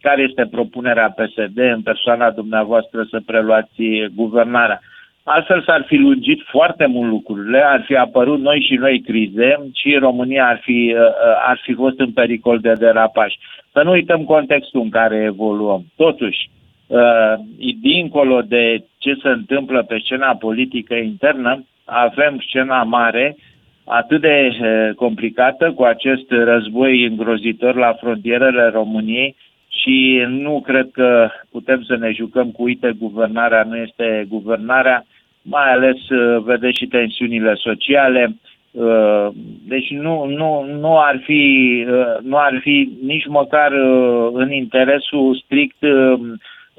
care 0.00 0.22
este 0.22 0.46
propunerea 0.50 1.14
PSD 1.16 1.58
în 1.58 1.82
persoana 1.82 2.30
dumneavoastră 2.30 3.06
să 3.10 3.20
preluați 3.26 3.82
guvernarea. 4.14 4.80
Altfel 5.30 5.62
s-ar 5.62 5.84
fi 5.86 5.96
lungit 5.96 6.42
foarte 6.46 6.86
mult 6.86 7.08
lucrurile, 7.10 7.62
ar 7.64 7.82
fi 7.86 7.96
apărut 7.96 8.40
noi 8.40 8.64
și 8.68 8.74
noi 8.74 9.00
crize 9.00 9.70
și 9.74 9.94
România 9.94 10.46
ar 10.46 10.60
fi, 10.62 10.94
uh, 10.94 11.00
uh, 11.00 11.48
ar 11.48 11.60
fi 11.62 11.72
fost 11.72 11.98
în 11.98 12.12
pericol 12.12 12.58
de 12.58 12.72
derapaj. 12.72 13.34
Să 13.72 13.82
nu 13.84 13.90
uităm 13.90 14.24
contextul 14.24 14.80
în 14.80 14.88
care 14.88 15.16
evoluăm. 15.16 15.84
Totuși, 15.96 16.50
uh, 16.86 17.34
dincolo 17.80 18.40
de 18.40 18.84
ce 18.98 19.14
se 19.22 19.28
întâmplă 19.28 19.82
pe 19.82 20.00
scena 20.04 20.34
politică 20.34 20.94
internă, 20.94 21.64
avem 21.84 22.42
scena 22.46 22.82
mare, 22.82 23.36
atât 23.84 24.20
de 24.20 24.50
complicată, 24.96 25.72
cu 25.72 25.82
acest 25.82 26.30
război 26.30 27.04
îngrozitor 27.04 27.74
la 27.74 27.92
frontierele 27.92 28.68
României, 28.68 29.36
și 29.68 30.24
nu 30.28 30.60
cred 30.60 30.88
că 30.92 31.30
putem 31.50 31.82
să 31.82 31.96
ne 31.96 32.12
jucăm 32.12 32.50
cu, 32.50 32.62
uite, 32.62 32.96
guvernarea 32.98 33.62
nu 33.62 33.76
este 33.76 34.26
guvernarea, 34.28 35.04
mai 35.48 35.72
ales 35.72 36.08
uh, 36.08 36.42
vedeți 36.44 36.78
și 36.78 36.86
tensiunile 36.86 37.54
sociale. 37.54 38.36
Uh, 38.70 39.28
deci 39.66 39.90
nu, 39.90 40.24
nu, 40.24 40.66
nu, 40.80 40.98
ar 40.98 41.20
fi, 41.24 41.42
uh, 41.88 42.22
nu 42.22 42.36
ar 42.36 42.58
fi 42.62 42.92
nici 43.02 43.26
măcar 43.26 43.72
în 44.32 44.52
interesul 44.52 45.42
strict 45.44 45.76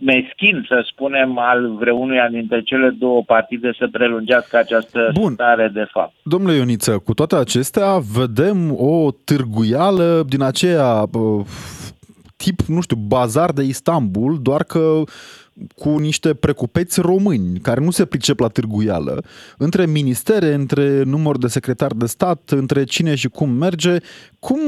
meschin, 0.01 0.65
să 0.67 0.87
spunem, 0.91 1.37
al 1.37 1.75
vreunuia 1.79 2.27
dintre 2.31 2.61
cele 2.61 2.89
două 2.99 3.23
partide 3.25 3.71
să 3.77 3.87
prelungească 3.91 4.57
această 4.57 5.11
Bun. 5.13 5.33
stare 5.33 5.69
de 5.73 5.87
fapt. 5.91 6.13
Domnule 6.23 6.55
Ioniță, 6.55 7.01
cu 7.05 7.13
toate 7.13 7.35
acestea 7.35 7.97
vedem 8.13 8.75
o 8.77 9.11
târguială 9.25 10.23
din 10.27 10.41
aceea 10.41 11.05
tip, 12.43 12.59
nu 12.67 12.81
știu, 12.81 12.95
bazar 12.95 13.51
de 13.51 13.63
Istanbul, 13.63 14.39
doar 14.41 14.63
că 14.63 15.01
cu 15.75 15.97
niște 15.97 16.33
precupeți 16.33 17.01
români 17.01 17.59
care 17.59 17.79
nu 17.79 17.91
se 17.91 18.05
pricep 18.05 18.39
la 18.39 18.47
târguială, 18.47 19.23
între 19.57 19.85
ministere, 19.85 20.53
între 20.53 21.03
număr 21.03 21.37
de 21.37 21.47
secretar 21.47 21.93
de 21.93 22.05
stat, 22.05 22.49
între 22.49 22.83
cine 22.83 23.15
și 23.15 23.27
cum 23.27 23.49
merge, 23.49 23.97
cum 24.39 24.59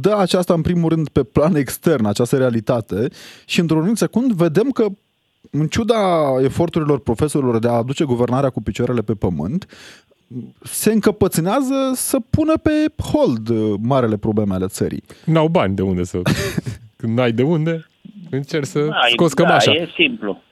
dă 0.00 0.16
aceasta 0.18 0.54
în 0.54 0.62
primul 0.62 0.88
rând 0.88 1.08
pe 1.08 1.22
plan 1.22 1.54
extern, 1.54 2.04
această 2.04 2.36
realitate 2.36 3.08
și 3.44 3.60
într-un 3.60 3.78
anumit 3.78 3.98
secund 3.98 4.32
vedem 4.32 4.70
că 4.70 4.86
în 5.50 5.66
ciuda 5.66 6.34
eforturilor 6.42 7.00
profesorilor 7.00 7.58
de 7.58 7.68
a 7.68 7.72
aduce 7.72 8.04
guvernarea 8.04 8.50
cu 8.50 8.62
picioarele 8.62 9.00
pe 9.00 9.14
pământ, 9.14 9.66
se 10.62 10.92
încăpățânează 10.92 11.92
să 11.94 12.18
pună 12.30 12.56
pe 12.56 13.02
hold 13.02 13.50
marele 13.80 14.16
probleme 14.16 14.54
ale 14.54 14.66
țării. 14.66 15.02
N-au 15.24 15.48
bani 15.48 15.74
de 15.74 15.82
unde 15.82 16.04
să... 16.04 16.22
Când 16.96 17.16
n-ai 17.16 17.32
de 17.32 17.42
unde, 17.42 17.86
încerci 18.36 18.66
să 18.66 18.78
Ai, 18.78 19.10
scoți 19.10 19.34
cămașa. 19.34 19.72
Da, 19.72 19.80
e 19.80 19.88
simplu. 19.94 20.42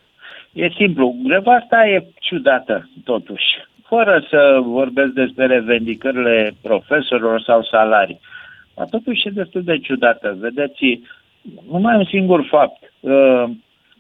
E 0.52 0.68
simplu. 0.68 1.16
Greva 1.22 1.54
asta 1.54 1.86
e 1.86 2.06
ciudată, 2.20 2.88
totuși. 3.04 3.44
Fără 3.86 4.24
să 4.30 4.60
vorbesc 4.62 5.10
despre 5.10 5.46
revendicările 5.46 6.54
profesorilor 6.62 7.40
sau 7.40 7.62
salarii. 7.62 8.20
Dar 8.74 8.86
totuși 8.90 9.28
e 9.28 9.30
destul 9.30 9.62
de 9.62 9.78
ciudată. 9.78 10.36
Vedeți, 10.40 11.00
numai 11.70 11.96
un 11.96 12.04
singur 12.04 12.46
fapt. 12.50 12.92
Uh, 13.00 13.44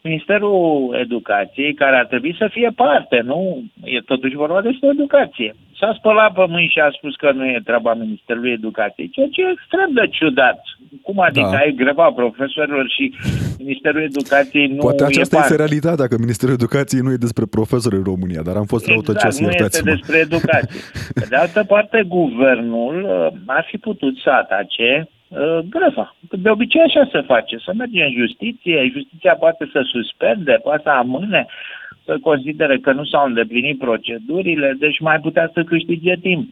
Ministerul 0.02 0.94
Educației, 1.00 1.74
care 1.74 1.96
ar 1.96 2.06
trebui 2.06 2.34
să 2.38 2.48
fie 2.50 2.70
parte, 2.76 3.20
nu? 3.20 3.62
E 3.84 4.00
totuși 4.00 4.34
vorba 4.34 4.60
despre 4.60 4.88
educație. 4.88 5.54
S-a 5.82 5.94
spălat 5.98 6.32
pe 6.32 6.44
mâini 6.48 6.72
și 6.74 6.80
a 6.80 6.90
spus 6.98 7.14
că 7.16 7.32
nu 7.32 7.44
e 7.46 7.60
treaba 7.64 7.94
Ministerului 7.94 8.52
Educației, 8.52 9.08
ceea 9.14 9.28
ce 9.30 9.40
e 9.42 9.54
extrem 9.56 9.90
de 9.98 10.06
ciudat. 10.16 10.58
Cum 11.02 11.18
adică 11.20 11.48
da. 11.52 11.56
ai 11.56 11.72
greva 11.82 12.06
profesorilor 12.20 12.86
și 12.96 13.04
Ministerul 13.58 14.02
Educației 14.02 14.66
nu 14.66 14.82
Poate 14.88 15.04
aceasta 15.04 15.36
e 15.36 15.40
este 15.40 15.56
realitatea, 15.56 16.06
că 16.06 16.16
Ministerul 16.18 16.54
Educației 16.54 17.04
nu 17.06 17.12
e 17.12 17.26
despre 17.26 17.44
profesori 17.56 17.96
în 17.96 18.06
România, 18.12 18.42
dar 18.48 18.56
am 18.56 18.68
fost 18.74 18.84
exact, 18.84 19.06
răutăcioși, 19.06 19.42
nu 19.42 19.50
este 19.50 19.82
despre 19.94 20.16
educație. 20.18 20.80
Pe 21.14 21.26
de 21.28 21.36
altă 21.36 21.62
parte, 21.72 21.98
guvernul 22.18 22.94
uh, 23.02 23.40
ar 23.46 23.64
fi 23.70 23.76
putut 23.76 24.14
să 24.24 24.30
atace 24.30 24.88
uh, 25.28 25.58
greva. 25.74 26.06
De 26.44 26.50
obicei 26.50 26.82
așa 26.88 27.08
se 27.12 27.20
face, 27.32 27.54
să 27.66 27.70
merge 27.76 28.02
în 28.02 28.12
justiție, 28.22 28.90
justiția 28.92 29.34
poate 29.34 29.68
să 29.72 29.80
suspende, 29.94 30.54
poate 30.62 30.82
să 30.82 30.90
amâne, 30.90 31.46
să 32.04 32.18
considere 32.22 32.78
că 32.78 32.92
nu 32.92 33.04
s-au 33.04 33.26
îndeplinit 33.26 33.78
procedurile, 33.78 34.76
deci 34.78 35.00
mai 35.00 35.18
putea 35.20 35.50
să 35.52 35.62
câștige 35.62 36.14
timp. 36.14 36.48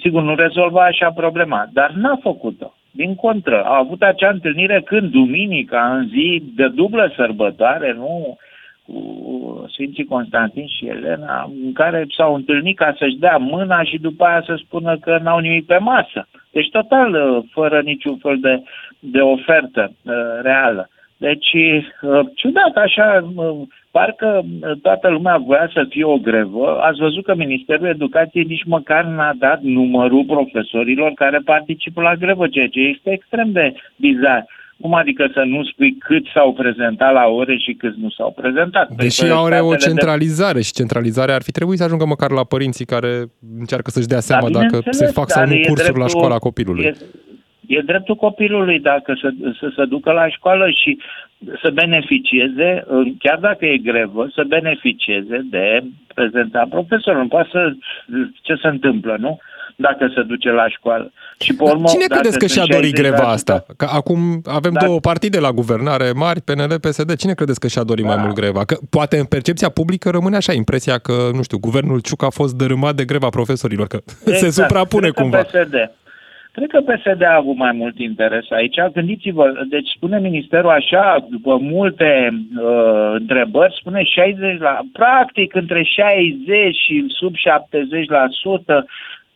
Sigur, 0.00 0.22
nu 0.22 0.34
rezolva 0.34 0.84
așa 0.84 1.10
problema, 1.10 1.68
dar 1.72 1.90
n-a 1.90 2.18
făcut-o. 2.22 2.74
Din 2.90 3.14
contră, 3.14 3.62
a 3.62 3.76
avut 3.76 4.02
acea 4.02 4.30
întâlnire 4.30 4.82
când 4.84 5.10
duminica, 5.10 5.94
în 5.96 6.08
zi 6.08 6.42
de 6.54 6.68
dublă 6.68 7.12
sărbătoare, 7.16 7.92
nu 7.92 8.38
cu 8.86 9.64
Sfinții 9.72 10.04
Constantin 10.04 10.66
și 10.66 10.86
Elena, 10.86 11.50
în 11.64 11.72
care 11.72 12.06
s-au 12.16 12.34
întâlnit 12.34 12.76
ca 12.76 12.94
să-și 12.98 13.16
dea 13.16 13.36
mâna 13.36 13.82
și 13.82 13.98
după 13.98 14.24
aia 14.24 14.42
să 14.46 14.54
spună 14.64 14.98
că 14.98 15.18
n-au 15.22 15.38
nimic 15.38 15.66
pe 15.66 15.78
masă. 15.78 16.28
Deci 16.50 16.70
total 16.70 17.14
uh, 17.14 17.44
fără 17.50 17.80
niciun 17.80 18.16
fel 18.16 18.38
de, 18.40 18.62
de 18.98 19.20
ofertă 19.20 19.92
uh, 19.92 20.12
reală. 20.42 20.88
Deci, 21.26 21.52
uh, 21.54 22.20
ciudat, 22.34 22.74
așa, 22.86 23.08
uh, 23.34 23.66
parcă 23.90 24.44
uh, 24.44 24.72
toată 24.82 25.08
lumea 25.08 25.36
voia 25.46 25.68
să 25.72 25.86
fie 25.88 26.04
o 26.04 26.16
grevă. 26.28 26.66
Ați 26.88 26.98
văzut 26.98 27.24
că 27.24 27.34
Ministerul 27.34 27.86
Educației 27.86 28.44
nici 28.44 28.64
măcar 28.64 29.04
n-a 29.04 29.32
dat 29.38 29.60
numărul 29.62 30.24
profesorilor 30.24 31.12
care 31.14 31.38
participă 31.44 32.00
la 32.02 32.14
grevă, 32.14 32.48
ceea 32.48 32.68
ce 32.68 32.80
este 32.80 33.10
extrem 33.12 33.48
de 33.52 33.74
bizar. 33.96 34.46
Cum 34.80 34.94
adică 34.94 35.30
să 35.32 35.42
nu 35.46 35.64
spui 35.64 35.96
cât 35.98 36.24
s-au 36.34 36.52
prezentat 36.52 37.12
la 37.12 37.26
ore 37.26 37.56
și 37.56 37.72
cât 37.72 37.94
nu 37.96 38.10
s-au 38.10 38.30
prezentat? 38.40 38.86
Păi 38.86 38.96
Deși 38.96 39.24
are 39.44 39.60
o 39.60 39.74
centralizare 39.74 40.58
de... 40.58 40.62
și 40.62 40.72
centralizarea 40.72 41.34
ar 41.34 41.42
fi 41.42 41.52
trebuit 41.52 41.78
să 41.78 41.84
ajungă 41.84 42.06
măcar 42.06 42.30
la 42.30 42.44
părinții 42.44 42.84
care 42.84 43.12
încearcă 43.58 43.90
să-și 43.90 44.06
dea 44.06 44.20
seama 44.20 44.50
da, 44.50 44.60
dacă 44.60 44.78
se 44.90 45.06
fac 45.06 45.30
sau 45.30 45.46
nu 45.46 45.54
cursuri 45.54 45.74
dreptul, 45.74 46.00
la 46.00 46.06
școala 46.06 46.38
copilului. 46.38 46.84
E, 46.84 46.94
E 47.66 47.80
dreptul 47.80 48.14
copilului 48.14 48.80
dacă 48.80 49.18
să, 49.20 49.30
să 49.60 49.72
se 49.76 49.84
ducă 49.84 50.12
la 50.12 50.28
școală 50.28 50.70
și 50.70 50.98
să 51.62 51.70
beneficieze, 51.70 52.84
chiar 53.18 53.38
dacă 53.38 53.66
e 53.66 53.76
grevă, 53.76 54.28
să 54.34 54.44
beneficieze 54.46 55.40
de 55.50 55.82
prezența 56.14 56.66
profesorului. 56.70 57.28
Poate 57.28 57.48
să, 57.52 57.72
ce 58.42 58.54
se 58.62 58.68
întâmplă, 58.68 59.16
nu? 59.18 59.38
Dacă 59.76 60.12
se 60.14 60.22
duce 60.22 60.50
la 60.50 60.68
școală. 60.68 61.12
Și 61.38 61.54
pe 61.54 61.62
urmă, 61.62 61.88
Cine 61.88 62.04
credeți 62.08 62.38
că 62.38 62.46
și-a 62.46 62.66
dorit 62.66 62.94
greva 62.94 63.28
asta? 63.28 63.64
Că 63.76 63.86
acum 63.92 64.18
avem 64.44 64.72
da. 64.72 64.84
două 64.84 65.00
partide 65.00 65.38
la 65.38 65.52
guvernare 65.52 66.12
mari, 66.12 66.40
PNL, 66.40 66.78
PSD. 66.80 67.16
Cine 67.16 67.34
credeți 67.34 67.60
că 67.60 67.66
și-a 67.66 67.82
dorit 67.82 68.04
da. 68.04 68.14
mai 68.14 68.22
mult 68.24 68.34
greva? 68.34 68.64
Că 68.64 68.76
poate 68.90 69.16
în 69.18 69.24
percepția 69.24 69.68
publică 69.68 70.10
rămâne 70.10 70.36
așa 70.36 70.52
impresia 70.52 70.98
că, 70.98 71.12
nu 71.32 71.42
știu, 71.42 71.58
guvernul 71.58 72.00
Ciuc 72.00 72.22
a 72.22 72.30
fost 72.30 72.54
dărâmat 72.56 72.94
de 72.94 73.04
greva 73.04 73.28
profesorilor, 73.28 73.86
că 73.86 73.98
exact. 74.26 74.38
se 74.38 74.50
suprapune 74.50 75.08
Cred 75.08 75.22
cumva. 75.22 75.42
PSD. 75.42 75.74
Cred 76.56 76.68
că 76.70 76.80
PSD 76.80 77.22
a 77.22 77.34
avut 77.34 77.56
mai 77.56 77.72
mult 77.72 77.98
interes 77.98 78.50
aici. 78.50 78.80
Gândiți-vă, 78.92 79.64
deci 79.68 79.88
spune 79.96 80.18
ministerul 80.18 80.70
așa, 80.70 81.26
după 81.30 81.56
multe 81.56 82.28
uh, 82.30 83.12
întrebări, 83.12 83.76
spune 83.78 84.02
60 84.02 84.58
la, 84.58 84.80
practic 84.92 85.54
între 85.54 85.82
60 85.82 86.76
și 86.76 87.04
sub 87.08 87.34
70 87.34 88.08
la 88.08 88.26
sută 88.28 88.86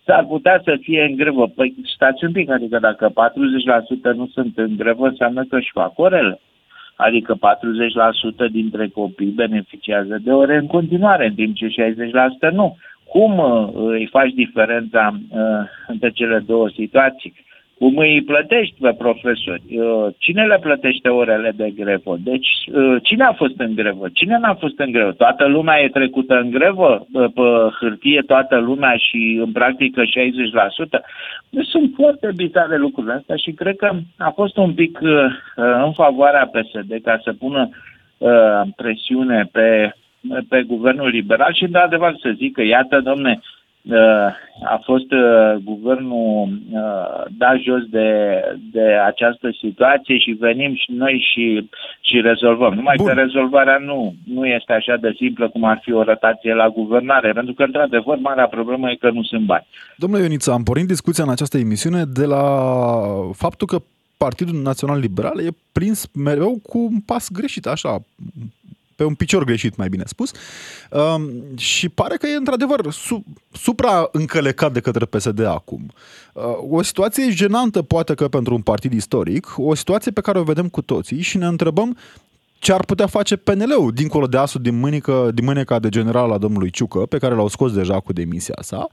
s-ar 0.05 0.25
putea 0.25 0.61
să 0.65 0.77
fie 0.81 1.03
în 1.03 1.17
grevă. 1.17 1.47
Păi 1.49 1.75
stați 1.95 2.25
un 2.25 2.33
pic, 2.33 2.51
adică 2.51 2.79
dacă 2.79 3.13
40% 4.13 4.15
nu 4.15 4.27
sunt 4.27 4.59
în 4.59 4.77
grevă, 4.77 5.07
înseamnă 5.07 5.45
că 5.49 5.57
își 5.57 5.71
fac 5.73 5.99
orele. 5.99 6.41
Adică 6.97 7.39
40% 8.49 8.51
dintre 8.51 8.89
copii 8.89 9.41
beneficiază 9.43 10.19
de 10.25 10.33
ore 10.33 10.57
în 10.57 10.67
continuare, 10.67 11.27
în 11.27 11.35
timp 11.35 11.57
ce 11.57 11.67
60% 12.51 12.53
nu. 12.53 12.77
Cum 13.09 13.39
uh, 13.39 13.69
îi 13.75 14.09
faci 14.11 14.33
diferența 14.33 15.13
uh, 15.31 15.41
între 15.87 16.11
cele 16.11 16.39
două 16.47 16.69
situații? 16.69 17.35
Cum 17.79 17.97
îi 17.97 18.23
plătești 18.23 18.75
pe 18.81 18.95
profesori? 18.99 19.63
Uh, 19.69 20.07
cine 20.19 20.45
le 20.45 20.59
plătește 20.61 21.09
orele 21.09 21.53
de 21.57 21.71
grevă? 21.71 22.17
Deci, 22.25 22.49
uh, 22.73 22.97
cine 23.03 23.25
a 23.25 23.33
fost 23.33 23.55
în 23.59 23.75
grevă? 23.75 24.07
Cine 24.13 24.39
n-a 24.39 24.55
fost 24.55 24.79
în 24.79 24.91
grevă? 24.91 25.13
Toată 25.13 25.47
lumea 25.47 25.81
e 25.81 25.89
trecută 25.89 26.35
în 26.35 26.51
grevă? 26.51 27.07
Pe 27.13 27.43
hârtie 27.81 28.23
toată 28.27 28.57
lumea 28.57 28.97
și 28.97 29.41
în 29.45 29.53
practică 29.53 30.03
60%? 30.03 30.07
Deci 31.51 31.67
sunt 31.67 31.93
foarte 31.95 32.31
bizare 32.37 32.77
lucrurile 32.77 33.13
astea 33.13 33.37
și 33.37 33.51
cred 33.51 33.77
că 33.77 33.91
a 34.19 34.31
fost 34.31 34.57
un 34.57 34.75
pic 34.75 34.99
uh, 35.03 35.11
în 35.85 35.93
favoarea 35.93 36.51
PSD 36.53 36.99
ca 37.03 37.21
să 37.25 37.33
pună 37.33 37.69
presiune 38.77 39.49
pe, 39.53 39.93
pe 40.49 40.63
guvernul 40.63 41.09
liberal 41.09 41.55
și 41.55 41.67
de 41.67 41.79
adevăr 41.79 42.17
să 42.23 42.35
zic 42.37 42.53
că 42.53 42.63
iată, 42.63 43.01
domne, 43.01 43.41
a 44.65 44.81
fost 44.85 45.13
uh, 45.13 45.55
guvernul 45.65 46.49
uh, 46.73 47.25
dat 47.39 47.57
jos 47.61 47.83
de, 47.91 48.41
de 48.73 48.87
această 49.07 49.49
situație 49.61 50.19
și 50.19 50.31
venim 50.31 50.75
și 50.75 50.93
noi 50.93 51.27
și, 51.33 51.69
și 52.01 52.21
rezolvăm. 52.21 52.75
Numai 52.75 52.95
Bun. 52.97 53.07
că 53.07 53.13
rezolvarea 53.13 53.79
nu, 53.79 54.15
nu 54.25 54.47
este 54.47 54.73
așa 54.73 54.97
de 54.97 55.13
simplă 55.17 55.49
cum 55.49 55.65
ar 55.65 55.81
fi 55.83 55.93
o 55.93 56.03
rotație 56.03 56.55
la 56.55 56.69
guvernare, 56.69 57.33
pentru 57.33 57.55
că, 57.55 57.63
într-adevăr, 57.63 58.19
marea 58.19 58.47
problemă 58.47 58.91
e 58.91 58.95
că 58.95 59.11
nu 59.11 59.23
sunt 59.23 59.45
bani. 59.45 59.67
Domnule 59.97 60.23
Ioniță, 60.23 60.53
am 60.53 60.63
pornit 60.63 60.87
discuția 60.87 61.25
în 61.25 61.31
această 61.31 61.59
emisiune 61.59 62.03
de 62.05 62.25
la 62.25 62.43
faptul 63.33 63.67
că 63.67 63.79
Partidul 64.17 64.63
Național 64.63 64.99
Liberal 64.99 65.41
e 65.41 65.57
prins 65.73 66.07
mereu 66.15 66.61
cu 66.63 66.79
un 66.79 67.01
pas 67.01 67.31
greșit, 67.33 67.67
așa, 67.67 68.03
pe 68.99 69.05
un 69.05 69.15
picior 69.15 69.45
greșit, 69.45 69.77
mai 69.77 69.89
bine 69.89 70.03
spus, 70.07 70.33
um, 70.91 71.31
și 71.57 71.89
pare 71.89 72.17
că 72.17 72.27
e 72.27 72.37
într-adevăr 72.37 72.93
su- 72.93 73.25
supra-încălecat 73.53 74.73
de 74.73 74.81
către 74.81 75.05
PSD 75.05 75.45
acum. 75.45 75.93
Uh, 76.33 76.43
o 76.71 76.83
situație 76.83 77.31
jenantă, 77.31 77.83
poate 77.83 78.15
că 78.15 78.29
pentru 78.29 78.55
un 78.55 78.61
partid 78.61 78.93
istoric, 78.93 79.55
o 79.57 79.75
situație 79.75 80.11
pe 80.11 80.21
care 80.21 80.39
o 80.39 80.43
vedem 80.43 80.69
cu 80.69 80.83
toții 80.83 81.21
și 81.21 81.37
ne 81.37 81.47
întrebăm 81.47 81.97
ce 82.59 82.73
ar 82.73 82.85
putea 82.85 83.07
face 83.07 83.37
PNL-ul, 83.37 83.93
dincolo 83.93 84.27
de 84.27 84.37
asul 84.37 84.63
din, 84.63 84.79
mânică, 84.79 85.31
din 85.35 85.45
mâneca 85.45 85.79
de 85.79 85.89
general 85.89 86.33
a 86.33 86.39
domnului 86.39 86.71
Ciucă, 86.71 86.99
pe 86.99 87.19
care 87.19 87.35
l-au 87.35 87.49
scos 87.49 87.73
deja 87.73 88.01
cu 88.01 88.13
demisia 88.13 88.59
sa, 88.61 88.89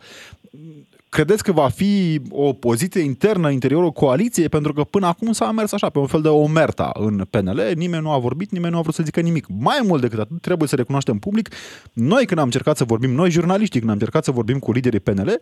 credeți 1.16 1.44
că 1.44 1.52
va 1.52 1.70
fi 1.70 2.22
o 2.30 2.54
poziție 2.54 3.02
internă 3.02 3.48
în 3.48 3.54
interiorul 3.54 3.92
coaliției? 3.92 4.50
Pentru 4.50 4.74
că 4.74 4.84
până 4.84 5.08
acum 5.08 5.32
s-a 5.32 5.52
mers 5.52 5.72
așa, 5.72 5.90
pe 5.90 6.00
un 6.00 6.08
fel 6.08 6.22
de 6.22 6.28
omerta 6.28 6.92
în 6.94 7.26
PNL, 7.30 7.72
nimeni 7.76 8.04
nu 8.04 8.12
a 8.12 8.18
vorbit, 8.18 8.52
nimeni 8.52 8.72
nu 8.72 8.78
a 8.78 8.82
vrut 8.82 8.94
să 8.94 9.04
zică 9.04 9.20
nimic. 9.20 9.46
Mai 9.60 9.80
mult 9.84 10.02
decât 10.02 10.20
atât, 10.20 10.42
trebuie 10.42 10.68
să 10.68 10.76
recunoaștem 10.76 11.18
public, 11.18 11.50
noi 11.94 12.26
când 12.26 12.40
am 12.40 12.46
încercat 12.46 12.78
să 12.78 12.84
vorbim, 12.84 13.12
noi 13.12 13.30
jurnaliștii 13.30 13.80
când 13.80 13.92
am 13.92 13.98
încercat 13.98 14.24
să 14.24 14.32
vorbim 14.32 14.60
cu 14.60 14.72
liderii 14.72 15.00
PNL, 15.00 15.38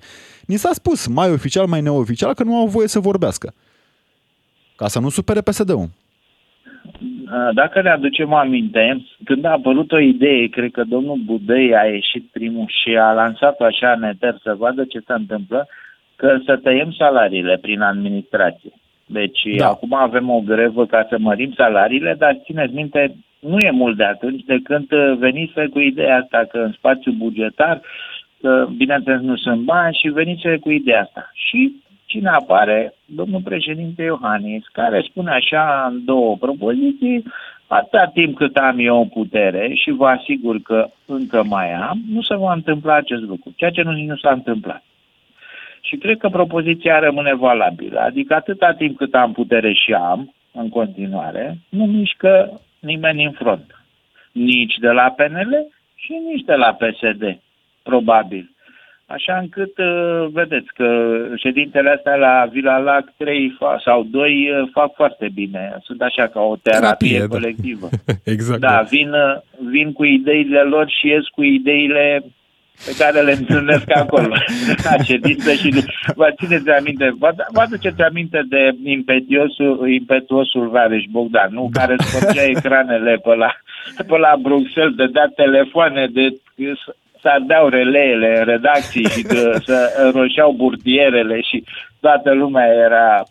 ni 0.46 0.58
s-a 0.58 0.70
spus, 0.74 1.08
mai 1.08 1.32
oficial, 1.32 1.68
mai 1.68 1.82
neoficial, 1.82 2.34
că 2.34 2.44
nu 2.44 2.56
au 2.56 2.68
voie 2.68 2.88
să 2.88 3.00
vorbească. 3.00 3.54
Ca 4.76 4.88
să 4.88 5.00
nu 5.00 5.10
supere 5.10 5.42
PSD-ul. 5.42 5.90
Dacă 7.54 7.82
ne 7.82 7.90
aducem 7.90 8.34
aminte, 8.34 9.06
când 9.24 9.46
a 9.46 9.52
apărut 9.52 9.92
o 9.92 10.00
idee, 10.00 10.48
cred 10.48 10.72
că 10.72 10.84
domnul 10.84 11.18
Budăi 11.26 11.76
a 11.76 11.84
ieșit 11.84 12.26
primul 12.32 12.66
și 12.68 12.98
a 12.98 13.12
lansat-o 13.12 13.64
așa 13.64 13.92
în 13.92 14.04
eter 14.04 14.36
să 14.44 14.56
vadă 14.58 14.84
ce 14.84 15.00
se 15.00 15.14
întâmplă, 15.14 15.68
că 16.16 16.38
să 16.46 16.56
tăiem 16.56 16.92
salariile 16.92 17.58
prin 17.62 17.82
administrație. 17.82 18.72
Deci 19.06 19.42
da. 19.58 19.68
acum 19.68 19.94
avem 19.94 20.30
o 20.30 20.40
grevă 20.40 20.86
ca 20.86 21.06
să 21.10 21.18
mărim 21.20 21.54
salariile, 21.56 22.16
dar 22.18 22.40
țineți 22.44 22.74
minte, 22.74 23.16
nu 23.40 23.58
e 23.60 23.72
mult 23.72 23.98
de 23.98 24.04
atunci 24.04 24.44
de 24.44 24.58
când 24.64 24.88
venise 25.18 25.68
cu 25.68 25.80
ideea 25.80 26.18
asta 26.18 26.48
că 26.52 26.58
în 26.58 26.72
spațiu 26.72 27.12
bugetar, 27.12 27.82
că 28.42 28.68
bineînțeles 28.78 29.22
nu 29.22 29.36
sunt 29.36 29.62
bani 29.62 30.00
și 30.02 30.08
venise 30.08 30.58
cu 30.58 30.72
ideea 30.72 31.02
asta. 31.02 31.32
Și 31.34 31.83
cine 32.14 32.30
apare? 32.30 32.94
Domnul 33.06 33.42
președinte 33.42 34.04
Iohannis, 34.04 34.64
care 34.72 35.02
spune 35.02 35.32
așa 35.32 35.90
în 35.92 36.06
două 36.06 36.38
propoziții, 36.38 37.24
atâta 37.68 38.12
timp 38.14 38.38
cât 38.38 38.56
am 38.58 38.76
eu 38.80 39.10
putere 39.14 39.74
și 39.74 39.92
vă 39.92 40.08
asigur 40.08 40.62
că 40.62 40.90
încă 41.06 41.44
mai 41.44 41.72
am, 41.74 42.02
nu 42.10 42.22
se 42.22 42.36
va 42.36 42.54
întâmpla 42.54 42.94
acest 42.96 43.22
lucru, 43.22 43.54
ceea 43.56 43.72
ce 43.72 43.82
nu, 43.82 43.92
nu 43.92 44.16
s-a 44.16 44.32
întâmplat. 44.32 44.84
Și 45.82 45.96
cred 45.96 46.18
că 46.18 46.30
propoziția 46.30 47.00
rămâne 47.00 47.34
valabilă, 47.36 48.00
adică 48.00 48.34
atâta 48.34 48.74
timp 48.74 48.98
cât 48.98 49.14
am 49.14 49.32
putere 49.32 49.74
și 49.74 49.94
am, 49.94 50.34
în 50.52 50.70
continuare, 50.70 51.58
nu 51.70 51.86
mișcă 51.86 52.62
nimeni 52.80 53.26
în 53.26 53.32
front. 53.32 53.86
Nici 54.32 54.76
de 54.76 54.90
la 54.90 55.10
PNL 55.10 55.68
și 55.96 56.14
nici 56.32 56.46
de 56.46 56.54
la 56.54 56.74
PSD, 56.74 57.40
probabil. 57.84 58.53
Așa 59.06 59.38
încât 59.38 59.78
uh, 59.78 60.28
vedeți 60.32 60.68
că 60.76 61.18
ședintele 61.36 61.90
astea 61.90 62.16
la 62.16 62.50
Vila 62.52 62.78
Lac 62.78 63.14
3 63.18 63.58
sau 63.84 64.04
2 64.04 64.50
uh, 64.50 64.70
fac 64.74 64.94
foarte 64.96 65.30
bine. 65.34 65.78
Sunt 65.84 66.02
așa 66.02 66.28
ca 66.28 66.42
o 66.42 66.56
terapie 66.56 66.80
Terapie, 66.82 67.20
da. 67.20 67.28
colectivă. 67.28 67.90
Da. 68.06 68.14
exact. 68.24 68.60
Da, 68.60 68.82
vin, 68.90 69.10
uh, 69.10 69.70
vin 69.70 69.92
cu 69.92 70.04
ideile 70.04 70.62
lor 70.62 70.90
și 70.90 71.08
ies 71.08 71.28
cu 71.28 71.44
ideile 71.44 72.24
pe 72.86 72.94
care 72.98 73.22
le 73.22 73.32
întâlnesc 73.32 73.96
acolo. 74.04 74.36
La 74.84 75.04
ședință 75.04 75.54
și 75.54 75.74
vă 76.16 76.34
țineți 76.38 76.70
aminte, 76.70 77.16
vă, 77.20 77.30
vă 77.52 77.62
aduceți 77.62 78.02
aminte 78.02 78.42
de 78.50 78.76
impetuosul, 78.84 79.90
impetuosul 79.92 80.70
Vareș 80.70 81.04
Bogdan, 81.12 81.50
nu? 81.54 81.70
Da. 81.72 81.80
Care 81.80 81.96
scorgea 81.98 82.44
ecranele 82.44 83.16
pe 83.24 83.36
la, 83.36 83.52
pe 84.08 84.18
la 84.18 84.34
Bruxelles, 84.42 84.96
de 84.96 85.06
dat 85.06 85.34
telefoane, 85.36 86.08
de 86.14 86.28
să 87.24 87.30
ardeau 87.30 87.68
releele 87.68 88.30
în 88.40 88.46
redacții 88.46 89.08
și 89.16 89.22
că 89.22 89.42
să 89.68 89.78
roșeau 90.14 90.52
burtierele 90.52 91.42
și 91.42 91.64
toată 92.00 92.34
lumea 92.34 92.68
era 92.88 93.24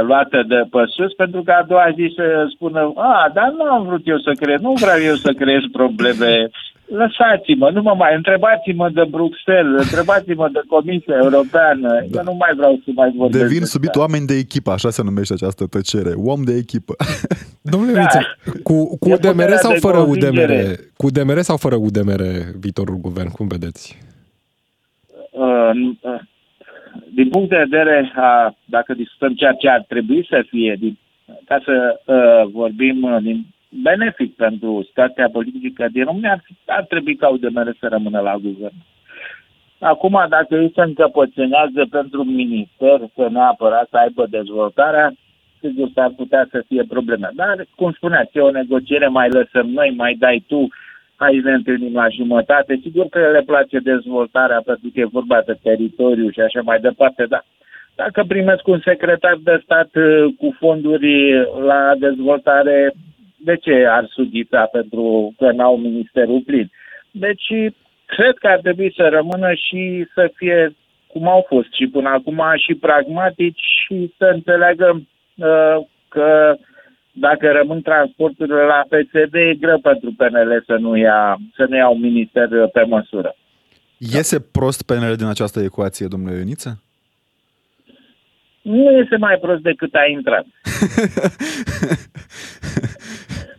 luată 0.00 0.42
de 0.46 0.60
pe 0.70 0.82
sus, 0.86 1.12
pentru 1.12 1.42
că 1.42 1.52
a 1.52 1.62
doua 1.62 1.88
zi 1.94 2.12
să 2.16 2.46
spună, 2.54 2.92
a, 2.96 3.30
dar 3.34 3.52
nu 3.56 3.64
am 3.64 3.82
vrut 3.86 4.00
eu 4.04 4.18
să 4.18 4.32
creez, 4.40 4.60
nu 4.60 4.72
vreau 4.72 4.98
eu 5.10 5.14
să 5.14 5.32
creez 5.32 5.62
probleme 5.72 6.48
lăsați-mă, 6.86 7.70
nu 7.70 7.82
mă 7.82 7.94
mai, 7.98 8.14
întrebați-mă 8.14 8.88
de 8.88 9.04
Bruxelles, 9.10 9.82
întrebați-mă 9.82 10.48
de 10.52 10.60
Comisia 10.68 11.16
Europeană, 11.22 11.88
da. 11.88 12.18
eu 12.18 12.24
nu 12.24 12.34
mai 12.38 12.52
vreau 12.56 12.80
să 12.84 12.90
mai 12.94 13.12
vorbesc. 13.16 13.42
Devin 13.42 13.64
subit 13.64 13.94
oameni 13.94 14.26
de 14.26 14.34
echipă, 14.34 14.70
așa 14.70 14.90
se 14.90 15.02
numește 15.02 15.32
această 15.32 15.66
tăcere, 15.66 16.12
om 16.16 16.42
de 16.42 16.54
echipă. 16.56 16.94
Domnule 17.72 17.92
da. 17.92 18.00
Viță, 18.00 18.20
cu, 18.62 18.98
cu 18.98 19.12
UDMR 19.12 19.50
sau 19.50 19.74
fără 19.78 19.98
UDMR? 19.98 20.52
Cu 20.96 21.06
UDMR 21.06 21.38
sau 21.40 21.56
fără 21.56 21.74
UDMR 21.74 22.22
viitorul 22.60 22.96
guvern, 22.96 23.30
cum 23.30 23.46
vedeți? 23.46 23.98
Uh, 25.30 25.70
uh, 26.00 26.20
din 27.14 27.28
punct 27.28 27.48
de 27.48 27.56
vedere, 27.68 28.12
a, 28.14 28.56
dacă 28.64 28.94
discutăm 28.94 29.34
ceea 29.34 29.52
ce 29.52 29.68
ar 29.68 29.84
trebui 29.88 30.26
să 30.28 30.44
fie, 30.48 30.76
din, 30.78 30.98
ca 31.44 31.60
să 31.64 32.00
uh, 32.04 32.50
vorbim 32.52 33.02
uh, 33.02 33.16
din 33.22 33.46
benefic 33.82 34.34
pentru 34.34 34.82
situația 34.86 35.28
politică 35.32 35.88
din 35.92 36.04
România, 36.04 36.30
ar, 36.30 36.42
ar 36.66 36.84
trebui 36.84 37.16
ca 37.16 37.28
UDMR 37.28 37.76
să 37.80 37.86
rămână 37.88 38.20
la 38.20 38.36
guvern. 38.36 38.74
Acum, 39.78 40.26
dacă 40.28 40.54
ei 40.54 40.72
se 40.74 40.80
încăpățânează 40.80 41.86
pentru 41.90 42.20
un 42.20 42.34
minister 42.34 43.00
să 43.14 43.28
neapărat 43.30 43.88
să 43.90 43.96
aibă 43.96 44.26
dezvoltarea, 44.30 45.12
sigur 45.60 45.88
s-ar 45.94 46.12
putea 46.16 46.48
să 46.50 46.64
fie 46.68 46.84
probleme. 46.88 47.30
Dar, 47.34 47.66
cum 47.76 47.92
spuneați, 47.92 48.36
e 48.38 48.40
o 48.40 48.50
negociere, 48.50 49.06
mai 49.06 49.28
lăsăm 49.28 49.66
noi, 49.70 49.94
mai 49.96 50.14
dai 50.18 50.44
tu, 50.46 50.68
hai 51.16 51.40
ne 51.44 51.52
întâlnim 51.52 51.94
la 51.94 52.08
jumătate. 52.08 52.80
Sigur 52.82 53.06
că 53.08 53.18
le 53.18 53.42
place 53.42 53.78
dezvoltarea 53.78 54.60
pentru 54.64 54.90
că 54.94 55.00
e 55.00 55.16
vorba 55.18 55.42
de 55.46 55.58
teritoriu 55.62 56.30
și 56.30 56.40
așa 56.40 56.60
mai 56.62 56.80
departe, 56.80 57.24
dar 57.26 57.44
dacă 57.94 58.24
primesc 58.28 58.66
un 58.66 58.80
secretar 58.84 59.36
de 59.42 59.60
stat 59.62 59.90
uh, 59.94 60.34
cu 60.38 60.56
fonduri 60.58 61.32
la 61.66 61.92
dezvoltare, 61.98 62.92
de 63.44 63.56
ce 63.56 63.86
ar 63.86 64.06
sughita 64.10 64.68
pentru 64.72 65.34
că 65.38 65.50
n-au 65.50 65.76
ministerul 65.76 66.42
plin? 66.46 66.70
Deci, 67.10 67.46
cred 68.06 68.34
că 68.38 68.46
ar 68.46 68.58
trebui 68.58 68.92
să 68.96 69.08
rămână 69.08 69.54
și 69.54 70.06
să 70.14 70.32
fie 70.34 70.76
cum 71.06 71.28
au 71.28 71.44
fost 71.48 71.72
și 71.72 71.86
până 71.86 72.08
acum 72.08 72.42
și 72.56 72.74
pragmatici 72.74 73.64
și 73.84 74.14
să 74.18 74.24
înțeleagă 74.24 75.02
uh, 75.34 75.76
că 76.08 76.56
dacă 77.12 77.50
rămân 77.50 77.82
transporturile 77.82 78.62
la 78.62 78.84
PSD, 78.88 79.34
e 79.34 79.54
greu 79.60 79.78
pentru 79.78 80.14
PNL 80.16 80.62
să 80.66 80.74
nu 80.74 80.96
ia, 80.96 81.38
să 81.56 81.66
nu 81.68 81.76
ia 81.76 81.88
un 81.88 82.00
minister 82.00 82.48
pe 82.72 82.82
măsură. 82.82 83.36
Iese 83.98 84.40
prost 84.40 84.82
PNL 84.82 85.14
din 85.16 85.26
această 85.26 85.60
ecuație, 85.60 86.06
domnule 86.06 86.36
Ioniță? 86.36 86.82
Nu 88.62 88.90
este 88.90 89.16
mai 89.16 89.36
prost 89.40 89.62
decât 89.62 89.94
a 89.94 90.06
intrat. 90.10 90.46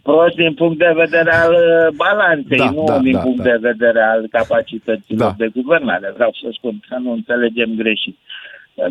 prost 0.08 0.36
din 0.36 0.54
punct 0.54 0.78
de 0.78 0.92
vedere 1.04 1.32
al 1.44 1.54
uh, 1.54 1.94
balanței, 2.04 2.58
da, 2.58 2.70
nu 2.70 2.84
da, 2.88 3.00
din 3.00 3.12
da, 3.18 3.20
punct 3.20 3.42
da. 3.44 3.50
de 3.52 3.58
vedere 3.70 4.02
al 4.14 4.22
capacităților 4.32 5.30
da. 5.30 5.36
de 5.38 5.48
guvernare. 5.60 6.12
Vreau 6.16 6.32
să 6.42 6.48
spun 6.58 6.74
să 6.90 6.98
nu 7.04 7.12
înțelegem 7.12 7.70
greșit. 7.76 8.18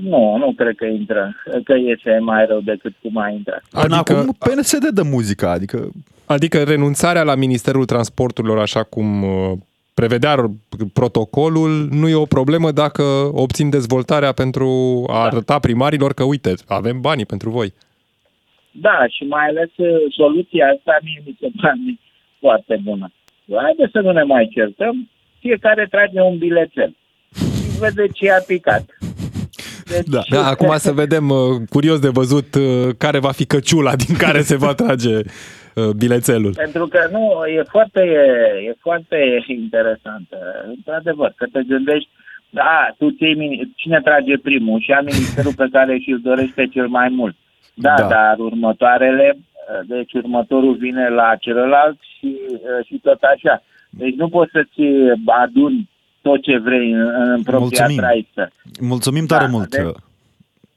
Nu, 0.00 0.36
nu 0.36 0.52
cred 0.56 0.74
că 0.76 0.84
intră, 0.84 1.34
că 1.64 1.74
iese 1.74 2.18
mai 2.20 2.46
rău 2.46 2.60
decât 2.60 2.94
cum 3.02 3.16
a 3.16 3.28
intrat. 3.28 3.62
Adică, 3.72 4.14
acum 4.16 4.36
PSD 4.38 4.84
de 4.88 5.02
muzică, 5.02 5.48
adică... 5.48 5.88
Adică 6.26 6.62
renunțarea 6.62 7.22
la 7.22 7.34
Ministerul 7.34 7.84
Transporturilor, 7.84 8.58
așa 8.58 8.82
cum 8.82 9.22
uh, 9.22 9.52
prevedea 9.94 10.50
protocolul, 10.92 11.88
nu 11.90 12.08
e 12.08 12.14
o 12.14 12.32
problemă 12.36 12.70
dacă 12.70 13.02
obțin 13.32 13.70
dezvoltarea 13.70 14.32
pentru 14.32 14.68
a 15.08 15.18
arăta 15.22 15.58
primarilor 15.58 16.12
că, 16.12 16.24
uite, 16.24 16.54
avem 16.66 17.00
banii 17.00 17.26
pentru 17.26 17.50
voi. 17.50 17.74
Da, 18.80 19.06
și 19.08 19.24
mai 19.24 19.46
ales 19.46 19.70
uh, 19.76 19.88
soluția 20.10 20.66
asta 20.74 20.98
mie 21.02 21.22
mi 21.26 21.36
se 21.40 21.48
pare 21.60 21.98
foarte 22.40 22.80
bună. 22.82 23.12
Haideți 23.62 23.92
să 23.92 24.00
nu 24.00 24.12
ne 24.12 24.22
mai 24.22 24.48
certăm, 24.52 25.10
fiecare 25.40 25.86
trage 25.90 26.20
un 26.20 26.38
bilețel 26.38 26.96
și 27.34 27.78
vede 27.78 28.06
ce 28.12 28.30
a 28.30 28.40
picat. 28.46 28.84
Deci, 29.84 30.06
da. 30.06 30.20
da, 30.30 30.46
acum 30.46 30.76
să 30.76 30.92
vedem, 30.92 31.28
uh, 31.28 31.38
curios 31.68 31.98
de 31.98 32.08
văzut, 32.08 32.54
uh, 32.54 32.88
care 32.98 33.18
va 33.18 33.30
fi 33.30 33.44
căciula 33.44 33.96
din 33.96 34.14
care 34.16 34.40
se 34.40 34.56
va 34.56 34.74
trage 34.74 35.16
bilețelul. 35.96 36.54
Pentru 36.54 36.86
că 36.86 37.08
nu, 37.10 37.44
e 37.46 37.62
foarte, 37.70 38.00
e, 38.00 38.68
e 38.68 38.74
foarte 38.80 39.44
interesant. 39.46 40.28
Într-adevăr, 40.66 41.32
că 41.36 41.46
te 41.52 41.60
gândești, 41.68 42.08
da, 42.50 42.94
tu 42.98 43.10
ții, 43.10 43.72
cine 43.76 44.00
trage 44.04 44.38
primul 44.38 44.80
și 44.80 44.92
a 44.92 45.00
ministerul 45.00 45.54
pe 45.54 45.68
care 45.72 45.98
și-l 45.98 46.20
dorește 46.22 46.68
cel 46.72 46.88
mai 46.88 47.08
mult. 47.08 47.36
Da, 47.74 47.94
da, 47.98 48.06
dar 48.08 48.38
următoarele, 48.38 49.38
deci 49.86 50.12
următorul 50.12 50.74
vine 50.74 51.08
la 51.08 51.36
celălalt 51.40 51.98
și, 52.18 52.36
și 52.86 52.98
tot 53.02 53.22
așa. 53.22 53.62
Deci 53.90 54.14
nu 54.14 54.28
poți 54.28 54.50
să-ți 54.52 54.82
aduni 55.26 55.88
tot 56.22 56.42
ce 56.42 56.58
vrei 56.58 56.92
în, 56.92 57.00
în 57.00 57.42
propria 57.42 57.58
Mulțumim. 57.58 57.96
traiță. 57.96 58.52
Mulțumim 58.80 59.26
tare 59.26 59.44
da, 59.44 59.50
mult. 59.50 59.68
Deci, 59.68 59.92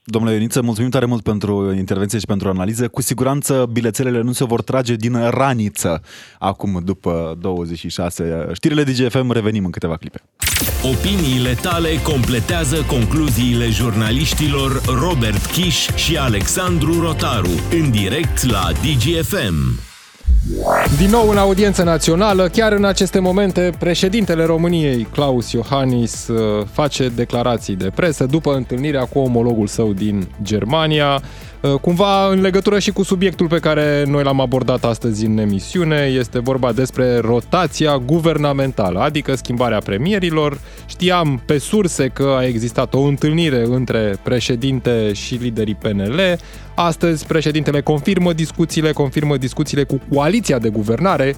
Domnule 0.09 0.33
Ioniță, 0.33 0.61
mulțumim 0.61 0.89
tare 0.89 1.05
mult 1.05 1.23
pentru 1.23 1.73
intervenție 1.73 2.19
și 2.19 2.25
pentru 2.25 2.49
analiză. 2.49 2.87
Cu 2.87 3.01
siguranță 3.01 3.69
bilețelele 3.71 4.21
nu 4.21 4.31
se 4.31 4.45
vor 4.45 4.61
trage 4.61 4.95
din 4.95 5.29
raniță 5.29 6.01
acum 6.39 6.81
după 6.83 7.37
26. 7.39 8.47
Știrile 8.53 8.83
DGFM 8.83 9.31
revenim 9.31 9.65
în 9.65 9.71
câteva 9.71 9.97
clipe. 9.97 10.21
Opiniile 10.83 11.53
tale 11.61 11.89
completează 12.03 12.83
concluziile 12.87 13.69
jurnaliștilor 13.69 14.81
Robert 14.85 15.45
Kiș 15.45 15.87
și 15.95 16.17
Alexandru 16.17 16.99
Rotaru 16.99 17.51
în 17.71 17.91
direct 17.91 18.43
la 18.43 18.71
DGFM. 18.71 19.87
Din 20.97 21.09
nou 21.09 21.29
în 21.29 21.37
audiență 21.37 21.83
națională, 21.83 22.47
chiar 22.47 22.71
în 22.71 22.85
aceste 22.85 23.19
momente, 23.19 23.71
președintele 23.79 24.45
României, 24.45 25.07
Claus 25.11 25.51
Iohannis, 25.51 26.27
uh, 26.27 26.65
face 26.71 27.09
declarații 27.15 27.75
de 27.75 27.91
presă 27.95 28.25
după 28.25 28.53
întâlnirea 28.53 29.05
cu 29.05 29.19
omologul 29.19 29.67
său 29.67 29.93
din 29.93 30.27
Germania. 30.43 31.21
Uh, 31.61 31.73
cumva 31.81 32.29
în 32.29 32.41
legătură 32.41 32.79
și 32.79 32.91
cu 32.91 33.03
subiectul 33.03 33.47
pe 33.47 33.59
care 33.59 34.03
noi 34.07 34.23
l-am 34.23 34.41
abordat 34.41 34.83
astăzi 34.83 35.25
în 35.25 35.37
emisiune, 35.37 36.11
este 36.17 36.39
vorba 36.39 36.71
despre 36.71 37.17
rotația 37.17 37.97
guvernamentală, 37.97 38.99
adică 38.99 39.35
schimbarea 39.35 39.79
premierilor. 39.79 40.59
Știam 40.85 41.41
pe 41.45 41.57
surse 41.57 42.07
că 42.07 42.35
a 42.37 42.45
existat 42.45 42.93
o 42.93 42.99
întâlnire 42.99 43.63
între 43.63 44.15
președinte 44.23 45.13
și 45.13 45.35
liderii 45.35 45.75
PNL. 45.75 46.19
Astăzi 46.75 47.25
președintele 47.25 47.81
confirmă 47.81 48.33
discuțiile, 48.33 48.91
confirmă 48.91 49.37
discuțiile 49.37 49.83
cu 49.83 50.01
coaliția 50.13 50.59
de 50.59 50.69
guvernare 50.69 51.35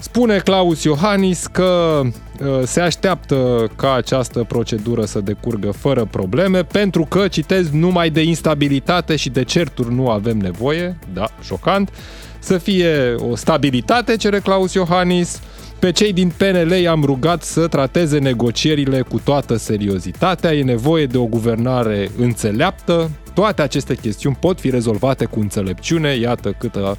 Spune 0.00 0.38
Claus 0.38 0.82
Iohannis 0.82 1.46
că 1.46 2.00
uh, 2.04 2.46
se 2.64 2.80
așteaptă 2.80 3.70
ca 3.76 3.94
această 3.94 4.44
procedură 4.48 5.04
să 5.04 5.20
decurgă 5.20 5.70
fără 5.70 6.04
probleme, 6.10 6.62
pentru 6.62 7.04
că, 7.04 7.28
citez, 7.28 7.70
numai 7.70 8.10
de 8.10 8.22
instabilitate 8.22 9.16
și 9.16 9.30
de 9.30 9.44
certuri 9.44 9.94
nu 9.94 10.08
avem 10.08 10.36
nevoie, 10.38 10.98
da, 11.12 11.28
șocant, 11.42 11.90
să 12.38 12.58
fie 12.58 13.14
o 13.30 13.36
stabilitate, 13.36 14.16
cere 14.16 14.38
Claus 14.38 14.72
Iohannis, 14.74 15.40
pe 15.78 15.92
cei 15.92 16.12
din 16.12 16.32
PNL 16.36 16.70
i-am 16.70 17.04
rugat 17.04 17.42
să 17.42 17.66
trateze 17.66 18.18
negocierile 18.18 19.00
cu 19.00 19.20
toată 19.24 19.56
seriozitatea, 19.56 20.54
e 20.54 20.62
nevoie 20.62 21.06
de 21.06 21.18
o 21.18 21.26
guvernare 21.26 22.10
înțeleaptă, 22.18 23.10
toate 23.34 23.62
aceste 23.62 23.94
chestiuni 23.94 24.36
pot 24.40 24.60
fi 24.60 24.70
rezolvate 24.70 25.24
cu 25.24 25.40
înțelepciune, 25.40 26.14
iată 26.14 26.54
câtă 26.58 26.98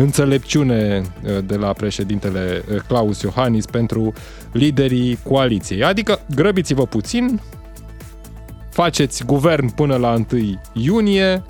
înțelepciune 0.00 1.02
uh, 1.02 1.38
de 1.44 1.56
la 1.56 1.72
președintele 1.72 2.64
uh, 2.70 2.80
Claus 2.88 3.22
Iohannis 3.22 3.66
pentru 3.66 4.12
liderii 4.52 5.18
coaliției. 5.22 5.84
Adică 5.84 6.20
grăbiți-vă 6.34 6.86
puțin, 6.86 7.40
faceți 8.70 9.24
guvern 9.24 9.74
până 9.74 9.96
la 9.96 10.24
1 10.32 10.58
iunie, 10.72 11.42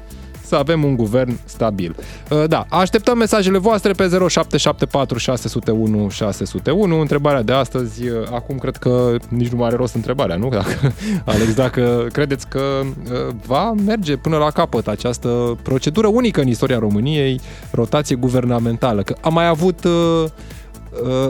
să 0.51 0.57
avem 0.57 0.85
un 0.85 0.97
guvern 0.97 1.39
stabil. 1.45 1.97
Uh, 2.31 2.45
da, 2.47 2.67
așteptăm 2.69 3.19
mesajele 3.19 3.59
voastre 3.59 3.93
pe 3.93 4.03
0774 4.03 5.19
601 5.19 6.09
601. 6.09 7.01
Întrebarea 7.01 7.43
de 7.43 7.53
astăzi, 7.53 8.09
uh, 8.09 8.15
acum 8.33 8.59
cred 8.59 8.77
că 8.77 9.17
nici 9.29 9.49
nu 9.49 9.57
mai 9.57 9.67
are 9.67 9.77
rost 9.77 9.95
întrebarea, 9.95 10.37
nu? 10.37 10.49
Dacă, 10.61 10.93
Alex, 11.25 11.55
dacă 11.55 12.07
credeți 12.13 12.49
că 12.49 12.61
uh, 12.61 13.35
va 13.47 13.73
merge 13.87 14.17
până 14.17 14.37
la 14.37 14.51
capăt 14.51 14.89
această 14.89 15.59
procedură 15.63 16.07
unică 16.07 16.41
în 16.41 16.49
istoria 16.49 16.79
României, 16.79 17.41
rotație 17.71 18.17
guvernamentală, 18.17 19.03
că 19.03 19.15
am 19.21 19.33
mai 19.33 19.47
avut 19.47 19.85
uh, 19.85 20.25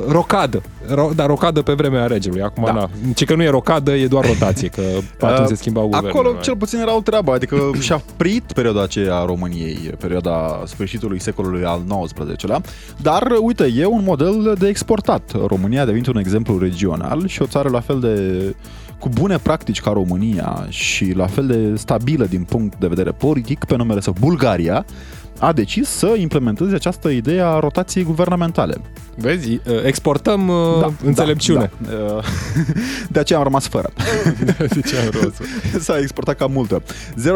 rocadă. 0.09 0.63
Ro- 0.87 1.15
dar 1.15 1.27
rocadă 1.27 1.63
pe 1.63 1.73
vremea 1.73 2.07
regelui. 2.07 2.43
Acum, 2.43 2.65
da. 2.65 2.73
na. 2.73 2.91
Ce 3.15 3.25
că 3.25 3.35
nu 3.35 3.43
e 3.43 3.49
rocadă, 3.49 3.97
e 3.97 4.07
doar 4.07 4.27
rotație, 4.27 4.69
că 4.69 4.83
atunci 5.27 5.49
se 5.49 5.55
schimbau 5.55 5.85
guvernele. 5.85 6.13
Acolo 6.13 6.35
cel 6.41 6.57
puțin 6.57 6.79
era 6.79 6.97
o 6.97 7.01
treabă, 7.01 7.33
adică 7.33 7.71
și-a 7.81 8.03
prit 8.17 8.53
perioada 8.53 8.83
aceea 8.83 9.17
a 9.17 9.25
României, 9.25 9.77
perioada 9.99 10.63
sfârșitului 10.67 11.21
secolului 11.21 11.65
al 11.65 11.83
XIX-lea, 12.05 12.61
dar 12.97 13.33
uite, 13.41 13.73
e 13.77 13.87
un 13.87 14.03
model 14.05 14.55
de 14.59 14.69
exportat. 14.69 15.33
România 15.47 15.83
a 15.83 15.85
devenit 15.85 16.07
un 16.07 16.17
exemplu 16.17 16.59
regional 16.59 17.27
și 17.27 17.43
o 17.43 17.47
țară 17.47 17.69
la 17.69 17.81
fel 17.81 18.01
de 18.01 18.55
cu 18.99 19.09
bune 19.09 19.37
practici 19.37 19.81
ca 19.81 19.91
România 19.91 20.67
și 20.69 21.13
la 21.13 21.27
fel 21.27 21.47
de 21.47 21.77
stabilă 21.77 22.25
din 22.25 22.43
punct 22.43 22.77
de 22.77 22.87
vedere 22.87 23.11
politic, 23.11 23.65
pe 23.65 23.77
numele 23.77 24.01
său 24.01 24.15
Bulgaria, 24.21 24.85
a 25.41 25.53
decis 25.53 25.89
să 25.89 26.15
implementeze 26.19 26.75
această 26.75 27.09
idee 27.09 27.43
a 27.43 27.59
rotației 27.59 28.05
guvernamentale. 28.05 28.81
Vezi, 29.21 29.53
uh, 29.53 29.61
exportăm 29.85 30.49
uh, 30.49 30.81
da, 30.81 30.93
înțelepciune. 31.05 31.71
Da, 31.79 31.89
da. 31.91 32.21
De 33.13 33.19
aceea 33.19 33.39
am 33.39 33.45
rămas 33.45 33.69
fără. 33.69 33.91
De 34.75 34.81
ce 34.81 34.97
am 34.97 35.11
rămas 35.11 35.35
S-a 35.79 35.99
exportat 35.99 36.37
cam 36.37 36.53
multă. 36.53 36.83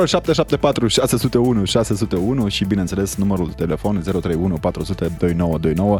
0774 0.07 0.87
601 0.87 1.64
601 1.64 2.49
și 2.49 2.64
bineînțeles 2.64 3.14
numărul 3.14 3.47
de 3.47 3.53
telefon 3.57 4.01
031 4.03 4.55
400 4.55 5.11
2929 5.19 5.99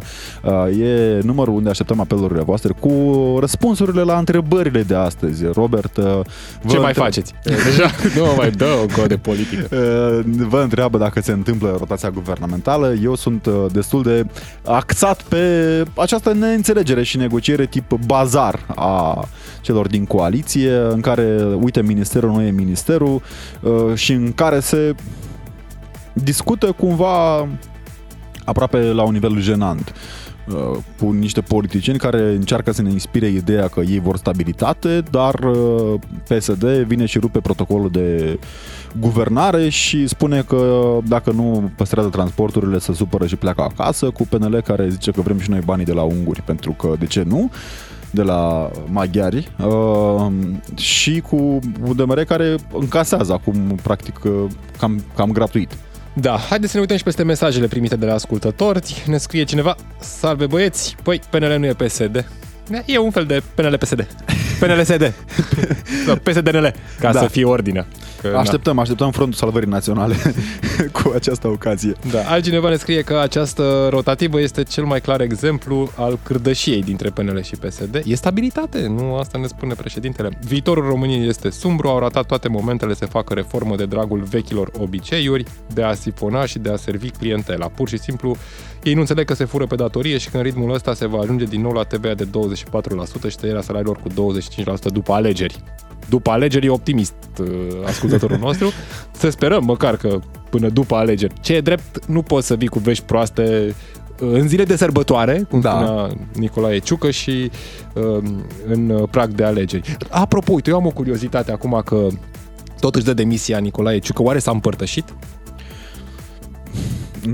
e 0.85 1.19
numărul 1.23 1.53
unde 1.53 1.69
așteptăm 1.69 1.99
apelurile 1.99 2.41
voastre 2.41 2.73
cu 2.79 3.37
răspunsurile 3.39 4.01
la 4.01 4.17
întrebările 4.17 4.83
de 4.83 4.95
astăzi. 4.95 5.45
Robert, 5.53 5.99
ce 6.67 6.77
mai 6.77 6.93
faceți? 6.93 7.33
Deja 7.65 7.91
nu 8.15 8.33
mai 8.37 8.51
dă 8.51 8.77
o 8.83 8.99
cod 8.99 9.07
de 9.07 9.17
politică. 9.17 9.67
Vă 10.25 10.61
întreabă 10.61 10.97
dacă 10.97 11.21
se 11.21 11.31
întâmplă 11.31 11.75
rotația 11.77 11.94
guvernamentală. 12.09 12.93
Eu 12.93 13.15
sunt 13.15 13.47
destul 13.71 14.03
de 14.03 14.25
axat 14.65 15.21
pe 15.21 15.83
această 15.97 16.33
neînțelegere 16.33 17.03
și 17.03 17.17
negociere 17.17 17.65
tip 17.65 17.91
bazar 18.05 18.59
a 18.75 19.27
celor 19.61 19.87
din 19.87 20.05
coaliție, 20.05 20.77
în 20.77 21.01
care, 21.01 21.37
uite, 21.59 21.81
ministerul 21.81 22.31
nu 22.31 22.41
e 22.41 22.51
ministerul 22.51 23.21
uh, 23.61 23.95
și 23.95 24.11
în 24.11 24.33
care 24.33 24.59
se 24.59 24.95
discută 26.13 26.71
cumva 26.71 27.47
aproape 28.45 28.77
la 28.77 29.03
un 29.03 29.13
nivel 29.13 29.41
jenant 29.41 29.89
uh, 29.89 30.24
cu 30.99 31.11
niște 31.11 31.41
politicieni 31.41 31.97
care 31.97 32.21
încearcă 32.21 32.71
să 32.71 32.81
ne 32.81 32.89
inspire 32.91 33.27
ideea 33.27 33.67
că 33.67 33.79
ei 33.79 33.99
vor 33.99 34.17
stabilitate, 34.17 35.03
dar 35.11 35.33
uh, 35.33 35.93
PSD 36.27 36.65
vine 36.65 37.05
și 37.05 37.19
rupe 37.19 37.39
protocolul 37.39 37.89
de 37.89 38.39
guvernare 38.99 39.69
și 39.69 40.07
spune 40.07 40.41
că 40.41 40.91
dacă 41.07 41.31
nu 41.31 41.71
păstrează 41.75 42.09
transporturile 42.09 42.79
să 42.79 42.93
supără 42.93 43.25
și 43.25 43.35
pleacă 43.35 43.61
acasă, 43.61 44.09
cu 44.09 44.27
PNL 44.27 44.61
care 44.61 44.89
zice 44.89 45.11
că 45.11 45.21
vrem 45.21 45.39
și 45.39 45.49
noi 45.49 45.61
banii 45.65 45.85
de 45.85 45.93
la 45.93 46.01
unguri, 46.01 46.41
pentru 46.41 46.71
că 46.71 46.95
de 46.99 47.05
ce 47.05 47.23
nu? 47.27 47.51
de 48.11 48.21
la 48.21 48.71
maghiari 48.91 49.51
uh, 49.65 50.31
și 50.75 51.23
cu 51.29 51.59
UDMR 51.87 52.23
care 52.23 52.55
încasează 52.73 53.33
acum 53.33 53.79
practic 53.83 54.23
uh, 54.23 54.31
cam, 54.77 55.03
cam 55.15 55.31
gratuit. 55.31 55.77
Da, 56.17 56.37
haideți 56.37 56.71
să 56.71 56.77
ne 56.77 56.81
uităm 56.81 56.97
și 56.97 57.03
peste 57.03 57.23
mesajele 57.23 57.67
primite 57.67 57.95
de 57.95 58.05
la 58.05 58.13
ascultători. 58.13 59.03
Ne 59.07 59.17
scrie 59.17 59.43
cineva, 59.43 59.75
salve 59.99 60.45
băieți, 60.45 60.95
păi 61.03 61.21
PNL 61.29 61.57
nu 61.57 61.65
e 61.65 61.73
PSD. 61.73 62.29
E 62.85 62.97
un 62.97 63.11
fel 63.11 63.25
de 63.25 63.41
PNL-PSD. 63.55 64.07
PNL-SD. 64.59 65.13
PSDNL, 66.23 66.73
ca 66.99 67.11
da. 67.11 67.19
să 67.19 67.27
fie 67.27 67.45
ordinea. 67.45 67.87
că... 68.21 68.37
Așteptăm, 68.37 68.79
așteptăm 68.79 69.11
frontul 69.11 69.37
salvării 69.37 69.69
naționale 69.69 70.15
cu 71.01 71.11
această 71.15 71.47
ocazie. 71.47 71.93
Da, 72.11 72.19
altcineva 72.19 72.69
ne 72.69 72.75
scrie 72.75 73.01
că 73.01 73.17
această 73.17 73.87
rotativă 73.89 74.41
este 74.41 74.63
cel 74.63 74.83
mai 74.83 75.01
clar 75.01 75.21
exemplu 75.21 75.91
al 75.95 76.19
cârdășiei 76.23 76.83
dintre 76.83 77.09
PNL 77.09 77.41
și 77.41 77.55
PSD. 77.55 78.01
E 78.05 78.15
stabilitate, 78.15 78.87
nu 78.87 79.15
asta 79.15 79.37
ne 79.37 79.47
spune 79.47 79.73
președintele. 79.73 80.29
Viitorul 80.45 80.87
României 80.87 81.27
este 81.27 81.49
sumbru, 81.49 81.87
au 81.87 81.99
ratat 81.99 82.25
toate 82.25 82.47
momentele 82.47 82.93
să 82.93 83.05
facă 83.05 83.33
reformă 83.33 83.75
de 83.75 83.85
dragul 83.85 84.19
vechilor 84.19 84.71
obiceiuri, 84.79 85.43
de 85.73 85.83
a 85.83 85.93
sifona 85.93 86.45
și 86.45 86.59
de 86.59 86.71
a 86.71 86.75
servi 86.75 87.09
clientela. 87.09 87.67
Pur 87.67 87.89
și 87.89 87.97
simplu, 87.97 88.37
ei 88.85 88.93
nu 88.93 88.99
înțeleg 88.99 89.25
că 89.25 89.33
se 89.33 89.45
fură 89.45 89.65
pe 89.65 89.75
datorie 89.75 90.17
și 90.17 90.29
că 90.29 90.37
în 90.37 90.43
ritmul 90.43 90.73
ăsta 90.73 90.93
se 90.93 91.07
va 91.07 91.19
ajunge 91.19 91.43
din 91.45 91.61
nou 91.61 91.71
la 91.71 91.83
TVA 91.83 92.13
de 92.13 92.27
24% 93.27 93.29
și 93.29 93.37
tăierea 93.37 93.61
salariilor 93.61 93.97
cu 93.97 94.09
25% 94.09 94.13
după 94.93 95.13
alegeri. 95.13 95.63
După 96.09 96.29
alegeri 96.29 96.65
e 96.65 96.69
optimist 96.69 97.13
uh, 97.39 97.47
ascultătorul 97.85 98.37
nostru. 98.47 98.71
Să 99.11 99.29
sperăm 99.29 99.63
măcar 99.63 99.97
că 99.97 100.19
până 100.49 100.69
după 100.69 100.95
alegeri. 100.95 101.33
Ce 101.41 101.53
e 101.53 101.61
drept, 101.61 102.05
nu 102.05 102.21
poți 102.21 102.47
să 102.47 102.55
vii 102.55 102.67
cu 102.67 102.79
vești 102.79 103.03
proaste 103.03 103.75
uh, 104.21 104.29
în 104.31 104.47
zile 104.47 104.63
de 104.63 104.75
sărbătoare, 104.75 105.45
cum 105.49 105.59
Da. 105.59 105.71
spunea 105.71 106.09
Nicolae 106.33 106.77
Ciucă 106.79 107.11
și 107.11 107.51
uh, 107.93 108.23
în 108.67 108.89
uh, 108.89 109.07
prag 109.11 109.29
de 109.29 109.43
alegeri. 109.43 109.97
Apropo, 110.09 110.53
uite, 110.53 110.69
eu 110.69 110.75
am 110.75 110.85
o 110.85 110.91
curiozitate 110.91 111.51
acum 111.51 111.81
că 111.85 112.07
tot 112.79 112.95
își 112.95 113.05
dă 113.05 113.13
demisia 113.13 113.57
Nicolae 113.57 113.99
Ciucă, 113.99 114.21
oare 114.21 114.39
s-a 114.39 114.51
împărtășit? 114.51 115.13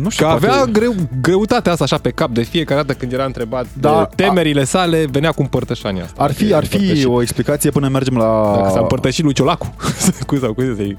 Nu 0.02 0.10
știu, 0.10 0.26
Că 0.26 0.32
avea 0.32 0.50
poate- 0.50 0.72
greu, 0.72 0.94
greutatea 1.22 1.72
asta 1.72 1.84
așa 1.84 1.98
pe 1.98 2.10
cap 2.10 2.30
de 2.30 2.42
fiecare 2.42 2.82
dată 2.82 3.00
când 3.00 3.12
era 3.14 3.26
întrebat 3.26 3.66
Da, 3.80 3.90
da, 3.90 4.08
de 4.16 4.24
temerile 4.24 4.64
sale, 4.64 5.06
venea 5.12 5.32
cu 5.32 5.42
împărtășania 5.42 6.04
asta. 6.04 6.24
Ar 6.24 6.32
fi, 6.32 6.54
ar 6.54 6.66
fi 6.66 6.76
Împărtășit. 6.76 7.06
o 7.08 7.22
explicație 7.22 7.70
până 7.70 7.88
mergem 7.88 8.18
la... 8.18 8.54
Dacă 8.56 8.70
s-a 8.74 8.80
împărtășit 8.80 9.24
lui 9.24 9.34
Ciolacu. 9.34 9.76
cu 10.28 10.36
sau 10.36 10.54
cu 10.54 10.62
să 10.62 10.96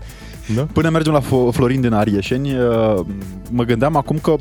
da? 0.54 0.66
Până 0.72 0.88
mergem 0.88 1.12
la 1.12 1.20
Fo- 1.20 1.52
Florin 1.52 1.80
din 1.80 1.92
Arieșeni, 1.92 2.50
uh, 2.58 3.00
mă 3.50 3.62
gândeam 3.64 3.96
acum 3.96 4.18
că 4.18 4.34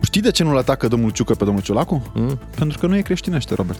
Știi 0.00 0.20
de 0.20 0.30
ce 0.30 0.42
nu-l 0.42 0.56
atacă 0.58 0.88
domnul 0.88 1.10
Ciucă 1.10 1.34
pe 1.34 1.44
domnul 1.44 1.62
Ciolacu? 1.62 2.02
Mm? 2.14 2.38
Pentru 2.58 2.78
că 2.78 2.86
nu 2.86 2.96
e 2.96 3.00
creștinește, 3.00 3.54
Robert. 3.54 3.78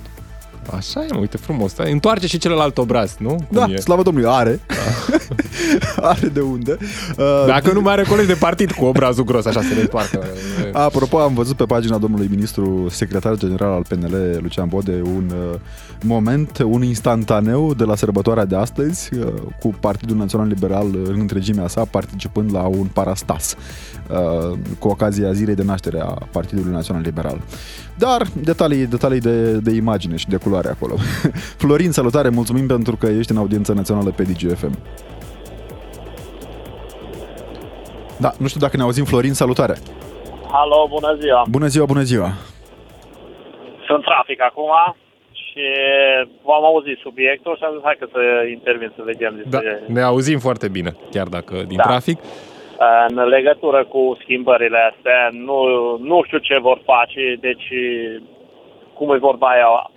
Așa 0.77 1.01
e, 1.01 1.07
mă, 1.13 1.19
uite 1.19 1.37
frumos. 1.37 1.75
Da? 1.75 1.85
Întoarce 1.85 2.27
și 2.27 2.39
celălalt 2.39 2.79
obraz, 2.79 3.17
nu? 3.19 3.29
Cum 3.29 3.47
Da, 3.51 3.67
e? 3.69 3.77
slavă 3.77 4.03
Domnului, 4.03 4.31
are. 4.31 4.61
are 6.13 6.29
de 6.29 6.41
unde. 6.41 6.77
Uh, 7.19 7.45
Dacă 7.47 7.73
nu 7.73 7.81
mai 7.81 7.93
are 7.93 8.03
colegi 8.03 8.27
de 8.27 8.35
partid 8.35 8.73
cu 8.73 8.85
obrazul 8.85 9.25
gros, 9.25 9.45
așa 9.47 9.63
se 9.63 9.75
le 9.75 9.81
întoarcă. 9.81 10.25
Apropo, 10.73 11.19
am 11.19 11.35
văzut 11.35 11.57
pe 11.57 11.65
pagina 11.65 11.99
domnului 11.99 12.27
ministru, 12.31 12.87
secretar 12.91 13.37
general 13.37 13.73
al 13.73 13.85
PNL, 13.89 14.39
Lucian 14.41 14.69
Bode, 14.69 15.01
un 15.05 15.31
uh, 15.53 15.59
moment, 16.03 16.59
un 16.65 16.83
instantaneu 16.83 17.75
de 17.75 17.85
la 17.85 17.97
sărbătoarea 17.97 18.45
de 18.45 18.57
astăzi, 18.57 19.15
uh, 19.15 19.27
cu 19.61 19.75
Partidul 19.81 20.17
Național 20.17 20.47
Liberal 20.47 20.87
în 21.05 21.17
întregimea 21.21 21.69
sa, 21.69 21.85
participând 21.85 22.53
la 22.53 22.63
un 22.63 22.87
parastas, 22.93 23.55
uh, 24.11 24.59
cu 24.79 24.89
ocazia 24.89 25.33
zilei 25.33 25.55
de 25.55 25.63
naștere 25.63 26.01
a 26.01 26.19
Partidului 26.33 26.73
Național 26.73 27.03
Liberal. 27.03 27.41
Dar 27.99 28.27
detalii, 28.43 28.87
detalii 28.87 29.21
de, 29.21 29.53
de 29.53 29.71
imagine 29.71 30.17
și 30.17 30.29
de 30.29 30.37
culoare 30.37 30.54
acolo. 30.59 30.95
Florin, 31.63 31.91
salutare, 31.91 32.29
mulțumim 32.29 32.67
pentru 32.67 32.97
că 32.97 33.07
ești 33.07 33.33
în 33.33 33.39
audiență 33.39 33.73
națională 33.73 34.11
pe 34.11 34.23
DGFM. 34.23 34.79
Da, 38.19 38.31
nu 38.39 38.47
știu 38.47 38.61
dacă 38.61 38.77
ne 38.77 38.83
auzim, 38.83 39.05
Florin, 39.05 39.33
salutare. 39.33 39.77
Alo, 40.53 40.87
bună 40.89 41.17
ziua! 41.21 41.45
Bună 41.51 41.67
ziua, 41.67 41.85
bună 41.87 42.03
ziua. 42.03 42.29
Sunt 43.87 44.03
trafic 44.05 44.43
acum 44.43 44.71
și 45.33 45.65
v-am 46.43 46.65
auzit 46.65 46.99
subiectul 46.99 47.57
și 47.57 47.65
am 47.65 47.73
zis 47.75 47.83
hai 47.85 47.97
că 47.99 48.07
să 48.13 48.21
intervin 48.51 48.93
să 48.97 49.03
vedem 49.05 49.33
Da, 49.37 49.59
despre... 49.59 49.83
ne 49.87 50.03
auzim 50.03 50.39
foarte 50.39 50.69
bine, 50.69 50.97
chiar 51.11 51.27
dacă 51.27 51.55
din 51.69 51.77
Da. 51.77 51.83
trafic. 51.83 52.19
În 53.09 53.17
legătură 53.29 53.85
cu 53.85 54.17
schimbările 54.23 54.79
astea, 54.93 55.29
nu, 55.33 55.59
nu 56.11 56.23
știu 56.27 56.39
ce 56.39 56.59
vor 56.59 56.81
face, 56.85 57.37
deci 57.41 57.67
cum 58.95 59.15
e 59.15 59.19
vorba 59.19 59.47
aia, 59.47 59.91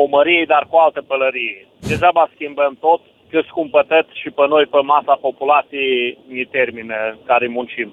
o 0.00 0.04
mărie, 0.06 0.44
dar 0.48 0.66
cu 0.70 0.76
altă 0.76 1.00
pălărie. 1.02 1.66
Degeaba 1.88 2.30
schimbăm 2.34 2.76
tot, 2.80 3.00
că 3.30 3.40
scumpătăți 3.46 4.20
și 4.22 4.30
pe 4.30 4.44
noi, 4.48 4.66
pe 4.66 4.80
masa 4.82 5.14
populației, 5.20 6.18
ne 6.28 6.44
termină 6.50 7.18
care 7.24 7.46
muncim. 7.46 7.92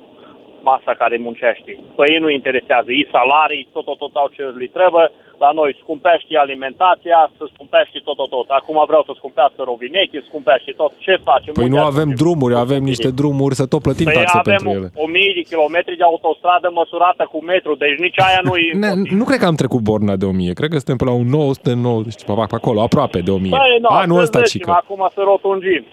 Masa 0.70 0.94
care 1.02 1.18
muncește. 1.28 1.72
Pe 1.98 2.04
ei 2.14 2.20
nu 2.24 2.30
interesează. 2.30 2.90
Ei 2.92 3.08
salarii, 3.16 3.68
tot, 3.74 3.86
tot, 3.86 3.98
tot 3.98 4.14
au 4.22 4.30
ce 4.36 4.44
li 4.62 4.68
trebuie. 4.78 5.08
La 5.46 5.52
noi 5.60 5.72
scumpește 5.82 6.38
alimentația, 6.46 7.20
să 7.38 7.44
scumpește 7.54 8.00
tot, 8.08 8.16
tot, 8.16 8.30
tot. 8.30 8.48
Acum 8.60 8.78
vreau 8.88 9.04
să 9.08 9.14
scumpească 9.16 9.60
rovineche, 9.70 10.20
scumpește 10.30 10.72
tot. 10.82 10.92
Ce 11.06 11.14
facem? 11.30 11.54
Păi 11.54 11.64
Unde 11.64 11.76
nu 11.76 11.82
ajungem? 11.82 12.02
avem 12.02 12.10
drumuri, 12.22 12.56
avem 12.66 12.84
niște 12.92 13.10
drumuri 13.20 13.56
să 13.60 13.66
tot 13.74 13.82
plătim 13.82 14.06
Păi 14.06 14.14
taxe 14.18 14.38
avem 14.38 14.56
pentru 14.56 14.70
ele. 14.78 14.90
o 15.04 15.08
mii 15.16 15.34
de 15.38 15.44
kilometri 15.52 15.98
de 16.02 16.04
autostradă 16.12 16.68
măsurată 16.80 17.24
cu 17.32 17.40
metru, 17.52 17.72
deci 17.84 17.98
nici 18.06 18.20
aia 18.28 18.42
nu 18.48 18.54
e... 18.56 18.66
Ne, 18.84 18.92
nu 19.20 19.24
cred 19.30 19.40
că 19.40 19.46
am 19.52 19.56
trecut 19.64 19.82
borna 19.90 20.16
de 20.22 20.26
1000, 20.26 20.54
cred 20.60 20.70
că 20.70 20.78
suntem 20.78 20.98
pe 21.02 21.06
la 21.10 21.14
un 21.22 21.28
990 21.28 22.16
ceva 22.16 22.46
pe 22.52 22.56
acolo, 22.60 22.80
aproape 22.82 23.20
de 23.28 23.32
1000. 23.32 23.50
Păi, 23.50 23.78
no, 23.86 23.90
Anul 24.04 24.18
să 24.18 24.22
ăsta, 24.24 24.40
zicem, 24.42 24.60
cică. 24.60 24.72
Acum 24.82 25.02
să 25.16 25.22
rotunjim. 25.32 25.84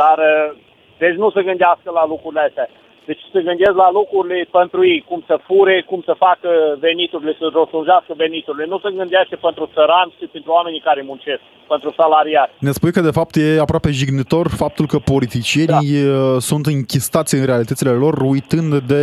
Dar, 0.00 0.18
uh, 0.18 0.56
deci 1.02 1.16
nu 1.22 1.30
se 1.30 1.42
gândească 1.48 1.88
la 1.98 2.04
lucrurile 2.12 2.40
astea. 2.48 2.68
Deci 3.04 3.22
se 3.32 3.40
gândesc 3.48 3.76
la 3.84 3.90
lucrurile 3.98 4.48
pentru 4.50 4.80
ei, 4.92 5.04
cum 5.08 5.20
să 5.26 5.36
fure, 5.48 5.84
cum 5.90 6.00
să 6.04 6.14
facă 6.26 6.50
veniturile, 6.86 7.36
să 7.38 7.50
rotunjească 7.52 8.12
veniturile. 8.16 8.66
Nu 8.66 8.78
se 8.78 8.90
gândește 8.98 9.36
pentru 9.36 9.64
țărani 9.74 10.14
și 10.18 10.26
pentru 10.26 10.50
oamenii 10.52 10.86
care 10.88 11.02
muncesc, 11.02 11.42
pentru 11.68 11.92
salariați. 11.96 12.52
Ne 12.58 12.70
spui 12.70 12.92
că 12.92 13.00
de 13.00 13.16
fapt 13.18 13.34
e 13.36 13.60
aproape 13.66 13.90
jignitor 13.90 14.46
faptul 14.62 14.86
că 14.86 14.98
politicienii 15.14 15.90
da. 16.04 16.38
sunt 16.48 16.64
închistați 16.66 17.34
în 17.34 17.44
realitățile 17.50 17.90
lor 17.90 18.14
uitând 18.34 18.72
de 18.92 19.02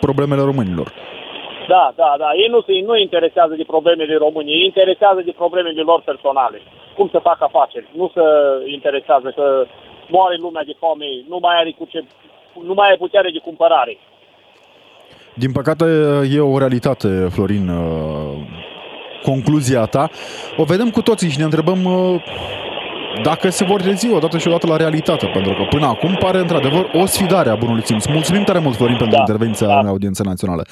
problemele 0.00 0.42
românilor. 0.50 0.88
Da, 1.74 1.84
da, 2.02 2.10
da. 2.22 2.28
Ei 2.42 2.50
nu 2.54 2.60
se 2.66 2.72
nu 2.86 2.92
îi 2.92 3.06
interesează 3.08 3.54
de 3.60 3.70
problemele 3.74 4.16
României, 4.26 4.58
ei 4.60 4.70
interesează 4.72 5.20
de 5.28 5.38
problemele 5.42 5.82
lor 5.90 6.00
personale. 6.10 6.58
Cum 6.96 7.08
să 7.14 7.18
facă 7.28 7.42
afaceri. 7.44 7.86
Nu 8.00 8.06
se 8.14 8.24
interesează 8.76 9.28
că 9.38 9.44
moare 10.16 10.36
lumea 10.44 10.64
de 10.70 10.74
foame, 10.80 11.08
nu 11.28 11.38
mai 11.44 11.56
are 11.60 11.70
cu 11.78 11.84
ce, 11.92 11.98
nu 12.66 12.74
mai 12.74 12.86
are 12.86 12.96
putere 12.96 13.30
de 13.32 13.38
cumpărare. 13.38 13.98
Din 15.34 15.52
păcate 15.52 15.84
e 16.30 16.40
o 16.40 16.58
realitate, 16.58 17.28
Florin, 17.30 17.68
uh, 17.68 18.46
concluzia 19.22 19.84
ta. 19.84 20.10
O 20.56 20.64
vedem 20.64 20.90
cu 20.90 21.02
toții 21.02 21.28
și 21.28 21.38
ne 21.38 21.44
întrebăm 21.44 21.84
uh, 21.84 22.22
dacă 23.22 23.50
se 23.50 23.64
vor 23.64 23.80
rezi 23.80 24.12
odată 24.12 24.38
și 24.38 24.48
odată 24.48 24.66
la 24.66 24.76
realitate, 24.76 25.26
pentru 25.26 25.52
că 25.52 25.62
până 25.70 25.86
acum 25.86 26.16
pare 26.18 26.38
într-adevăr 26.38 26.90
o 26.92 27.06
sfidare 27.06 27.50
a 27.50 27.54
bunului 27.54 27.84
simț. 27.84 28.06
Mulțumim 28.06 28.42
tare 28.42 28.58
mult, 28.58 28.76
Florin, 28.76 28.96
pentru 28.96 29.16
Da, 29.16 29.20
intervenția 29.20 29.66
da. 29.66 29.78
în 29.78 29.86
audiența 29.86 30.24
națională. 30.24 30.64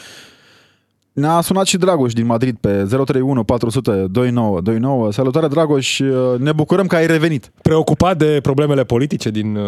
Ne-a 1.12 1.40
sunat 1.40 1.66
și 1.66 1.76
Dragoș 1.76 2.12
din 2.12 2.26
Madrid 2.26 2.56
pe 2.60 2.84
031 2.84 3.44
400 3.44 3.90
2929. 3.90 5.12
Salutare, 5.12 5.46
Dragoș! 5.46 5.98
Uh, 5.98 6.38
Ne 6.38 6.52
bucurăm 6.52 6.86
că 6.86 6.96
ai 6.96 7.06
revenit. 7.06 7.52
Preocupat 7.62 8.16
de 8.16 8.38
problemele 8.42 8.84
politice 8.84 9.30
din 9.30 9.56
uh, 9.56 9.64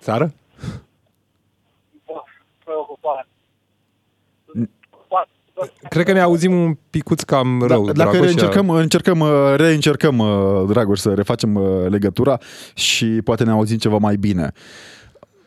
țară? 0.00 0.32
Cred 5.88 6.04
că 6.04 6.12
ne 6.12 6.20
auzim 6.20 6.52
un 6.52 6.76
picuț 6.90 7.22
cam 7.22 7.62
rău, 7.66 7.86
Da, 7.86 7.92
dacă 7.92 8.10
Dragoș, 8.10 8.30
încercăm, 8.30 8.70
încercăm, 8.70 9.20
uh, 9.20 9.54
reîncercăm, 9.56 10.18
uh, 10.18 10.64
Dragoș, 10.68 10.98
să 10.98 11.14
refacem 11.14 11.54
uh, 11.54 11.86
legătura 11.88 12.38
și 12.74 13.06
poate 13.06 13.44
ne 13.44 13.50
auzim 13.50 13.76
ceva 13.76 13.96
mai 13.96 14.16
bine. 14.16 14.52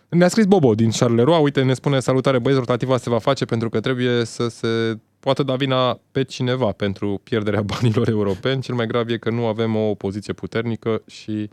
Ne-a 0.10 0.28
scris 0.28 0.46
Bobo 0.46 0.76
din 0.76 0.90
Charleroi, 0.90 1.42
uite, 1.44 1.62
ne 1.62 1.74
spune 1.74 2.00
salutare 2.00 2.40
băieți, 2.40 2.60
rotativa 2.60 2.98
se 2.98 3.10
va 3.10 3.20
face 3.20 3.46
pentru 3.46 3.70
că 3.70 3.80
trebuie 3.80 4.26
să 4.26 4.48
se 4.48 4.68
poată 5.20 5.44
da 5.44 5.56
vina 5.56 6.00
pe 6.12 6.24
cineva 6.24 6.72
pentru 6.72 7.22
pierderea 7.24 7.62
banilor 7.80 8.10
europeni. 8.10 8.62
Cel 8.62 8.76
mai 8.76 8.88
grav 8.88 9.10
e 9.10 9.18
că 9.18 9.30
nu 9.30 9.46
avem 9.46 9.76
o 9.76 9.90
opoziție 9.90 10.34
puternică 10.34 11.02
și, 11.08 11.50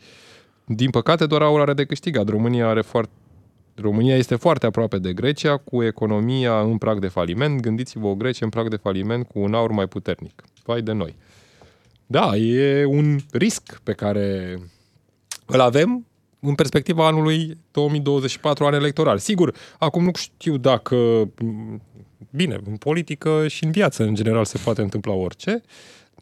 din 0.64 0.90
păcate, 0.90 1.26
doar 1.26 1.42
aur 1.42 1.60
are 1.60 1.72
de 1.72 1.84
câștigat. 1.84 2.28
România 2.28 2.68
are 2.68 2.80
foarte 2.80 3.12
România 3.74 4.16
este 4.16 4.34
foarte 4.34 4.66
aproape 4.66 4.98
de 4.98 5.12
Grecia, 5.12 5.56
cu 5.56 5.82
economia 5.82 6.60
în 6.60 6.78
prag 6.78 6.98
de 6.98 7.08
faliment. 7.08 7.60
Gândiți-vă 7.60 8.06
o 8.06 8.14
Grecie 8.14 8.44
în 8.44 8.50
prag 8.50 8.68
de 8.68 8.76
faliment 8.76 9.26
cu 9.26 9.38
un 9.38 9.54
aur 9.54 9.70
mai 9.70 9.86
puternic. 9.86 10.42
Vai 10.64 10.82
de 10.82 10.92
noi. 10.92 11.16
Da, 12.06 12.36
e 12.36 12.84
un 12.84 13.18
risc 13.30 13.80
pe 13.82 13.92
care 13.92 14.58
îl 15.46 15.60
avem 15.60 16.06
în 16.40 16.54
perspectiva 16.54 17.06
anului 17.06 17.58
2024, 17.70 18.66
an 18.66 18.74
electoral. 18.74 19.18
Sigur, 19.18 19.54
acum 19.78 20.04
nu 20.04 20.10
știu 20.14 20.56
dacă... 20.56 21.28
Bine, 22.30 22.60
în 22.64 22.76
politică 22.76 23.48
și 23.48 23.64
în 23.64 23.70
viață, 23.70 24.02
în 24.02 24.14
general, 24.14 24.44
se 24.44 24.60
poate 24.64 24.82
întâmpla 24.82 25.12
orice. 25.12 25.62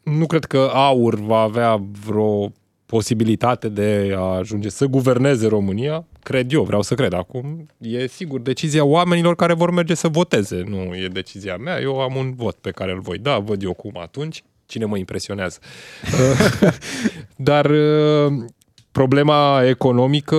Nu 0.03 0.25
cred 0.25 0.45
că 0.45 0.69
aur 0.73 1.15
va 1.15 1.39
avea 1.39 1.83
vreo 2.05 2.51
posibilitate 2.91 3.69
de 3.69 4.13
a 4.15 4.19
ajunge 4.19 4.69
să 4.69 4.85
guverneze 4.85 5.47
România. 5.47 6.05
Cred 6.23 6.53
eu, 6.53 6.63
vreau 6.63 6.81
să 6.81 6.95
cred. 6.95 7.13
Acum 7.13 7.65
e 7.77 8.07
sigur 8.07 8.41
decizia 8.41 8.83
oamenilor 8.83 9.35
care 9.35 9.53
vor 9.53 9.71
merge 9.71 9.93
să 9.93 10.07
voteze. 10.07 10.63
Nu 10.67 10.95
e 10.95 11.07
decizia 11.07 11.57
mea. 11.57 11.79
Eu 11.79 12.01
am 12.01 12.15
un 12.15 12.33
vot 12.35 12.55
pe 12.55 12.71
care 12.71 12.91
îl 12.91 12.99
voi 12.99 13.17
da, 13.17 13.39
văd 13.39 13.63
eu 13.63 13.73
cum 13.73 13.97
atunci. 14.01 14.43
Cine 14.65 14.85
mă 14.85 14.97
impresionează. 14.97 15.59
Dar 17.49 17.71
problema 18.91 19.63
economică 19.63 20.35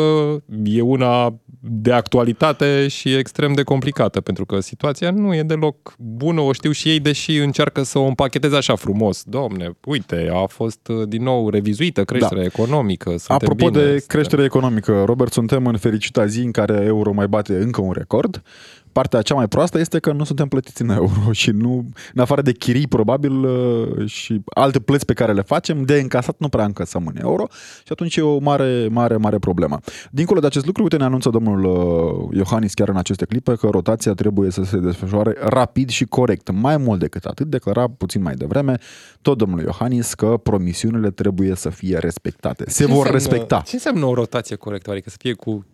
e 0.64 0.80
una 0.80 1.34
de 1.64 1.92
actualitate 1.92 2.88
și 2.88 3.14
extrem 3.14 3.52
de 3.52 3.62
complicată, 3.62 4.20
pentru 4.20 4.46
că 4.46 4.60
situația 4.60 5.10
nu 5.10 5.34
e 5.34 5.42
deloc 5.42 5.94
bună, 5.98 6.40
o 6.40 6.52
știu 6.52 6.70
și 6.70 6.88
ei, 6.88 7.00
deși 7.00 7.36
încearcă 7.36 7.82
să 7.82 7.98
o 7.98 8.04
împacheteze 8.04 8.56
așa 8.56 8.74
frumos. 8.74 9.22
Domne, 9.22 9.76
uite, 9.84 10.30
a 10.32 10.46
fost 10.46 10.88
uh, 10.88 11.08
din 11.08 11.22
nou 11.22 11.48
revizuită 11.48 12.04
creșterea 12.04 12.42
da. 12.42 12.48
economică. 12.54 13.08
Suntem 13.08 13.36
Apropo 13.36 13.70
bine, 13.70 13.84
de 13.84 14.04
creștere 14.06 14.44
economică, 14.44 15.02
Robert, 15.06 15.32
suntem 15.32 15.66
în 15.66 15.76
fericita 15.76 16.26
zi 16.26 16.40
în 16.40 16.50
care 16.50 16.82
euro 16.84 17.12
mai 17.12 17.26
bate 17.26 17.56
încă 17.56 17.80
un 17.80 17.92
record. 17.92 18.42
Partea 18.92 19.22
cea 19.22 19.34
mai 19.34 19.48
proastă 19.48 19.78
este 19.78 19.98
că 19.98 20.12
nu 20.12 20.24
suntem 20.24 20.48
plătiți 20.48 20.82
în 20.82 20.88
euro 20.90 21.32
și 21.32 21.50
nu, 21.50 21.86
în 22.14 22.20
afară 22.22 22.42
de 22.42 22.52
chirii 22.52 22.86
probabil 22.86 23.44
uh, 23.44 24.06
și 24.06 24.40
alte 24.54 24.80
plăți 24.80 25.04
pe 25.04 25.12
care 25.12 25.32
le 25.32 25.42
facem, 25.42 25.82
de 25.82 25.94
încasat 26.00 26.34
nu 26.38 26.48
prea 26.48 26.64
încasăm 26.64 27.06
în 27.06 27.16
euro 27.22 27.46
și 27.84 27.92
atunci 27.92 28.16
e 28.16 28.20
o 28.20 28.38
mare, 28.38 28.88
mare, 28.90 29.16
mare 29.16 29.38
problemă. 29.38 29.78
Dincolo 30.10 30.40
de 30.40 30.46
acest 30.46 30.66
lucru, 30.66 30.82
uite, 30.82 30.96
ne 30.96 31.04
anunță 31.04 31.28
domnul 31.30 31.64
uh, 31.64 32.36
Iohannis 32.36 32.74
chiar 32.74 32.88
în 32.88 32.96
aceste 32.96 33.24
clipe 33.24 33.54
că 33.54 33.68
rotația 33.70 34.12
trebuie 34.12 34.50
să 34.50 34.62
se 34.62 34.76
desfășoare 34.76 35.36
rapid 35.40 35.88
și 35.88 36.04
corect. 36.04 36.50
Mai 36.50 36.76
mult 36.76 37.00
decât 37.00 37.24
atât, 37.24 37.46
declara 37.46 37.88
puțin 37.88 38.22
mai 38.22 38.34
devreme 38.34 38.78
tot 39.22 39.38
domnul 39.38 39.60
Iohannis 39.60 40.14
că 40.14 40.36
promisiunile 40.42 41.10
trebuie 41.10 41.54
să 41.54 41.68
fie 41.68 41.98
respectate. 41.98 42.64
Se 42.70 42.84
Ce 42.84 42.92
vor 42.92 42.96
înseamnă- 42.96 43.18
respecta. 43.18 43.62
Ce 43.66 43.74
înseamnă 43.74 44.04
o 44.04 44.14
rotație 44.14 44.56
corectă? 44.56 44.90
Adică 44.90 45.10
să 45.10 45.16
fie 45.18 45.32
cu 45.32 45.64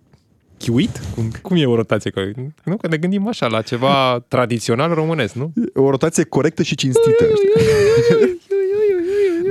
chiuit? 0.59 1.01
Cum, 1.15 1.33
cum 1.43 1.57
e 1.57 1.67
o 1.67 1.75
rotație 1.75 2.11
corectă? 2.11 2.41
Nu, 2.65 2.77
că 2.77 2.89
ne 2.89 2.97
gândim 2.97 3.29
așa, 3.29 3.47
la 3.47 3.63
ceva 3.63 4.25
tradițional 4.29 4.95
românesc, 4.95 5.35
nu? 5.35 5.53
O 5.75 5.91
rotație 5.91 6.25
corectă 6.25 6.63
și 6.63 6.75
cinstită. 6.75 7.25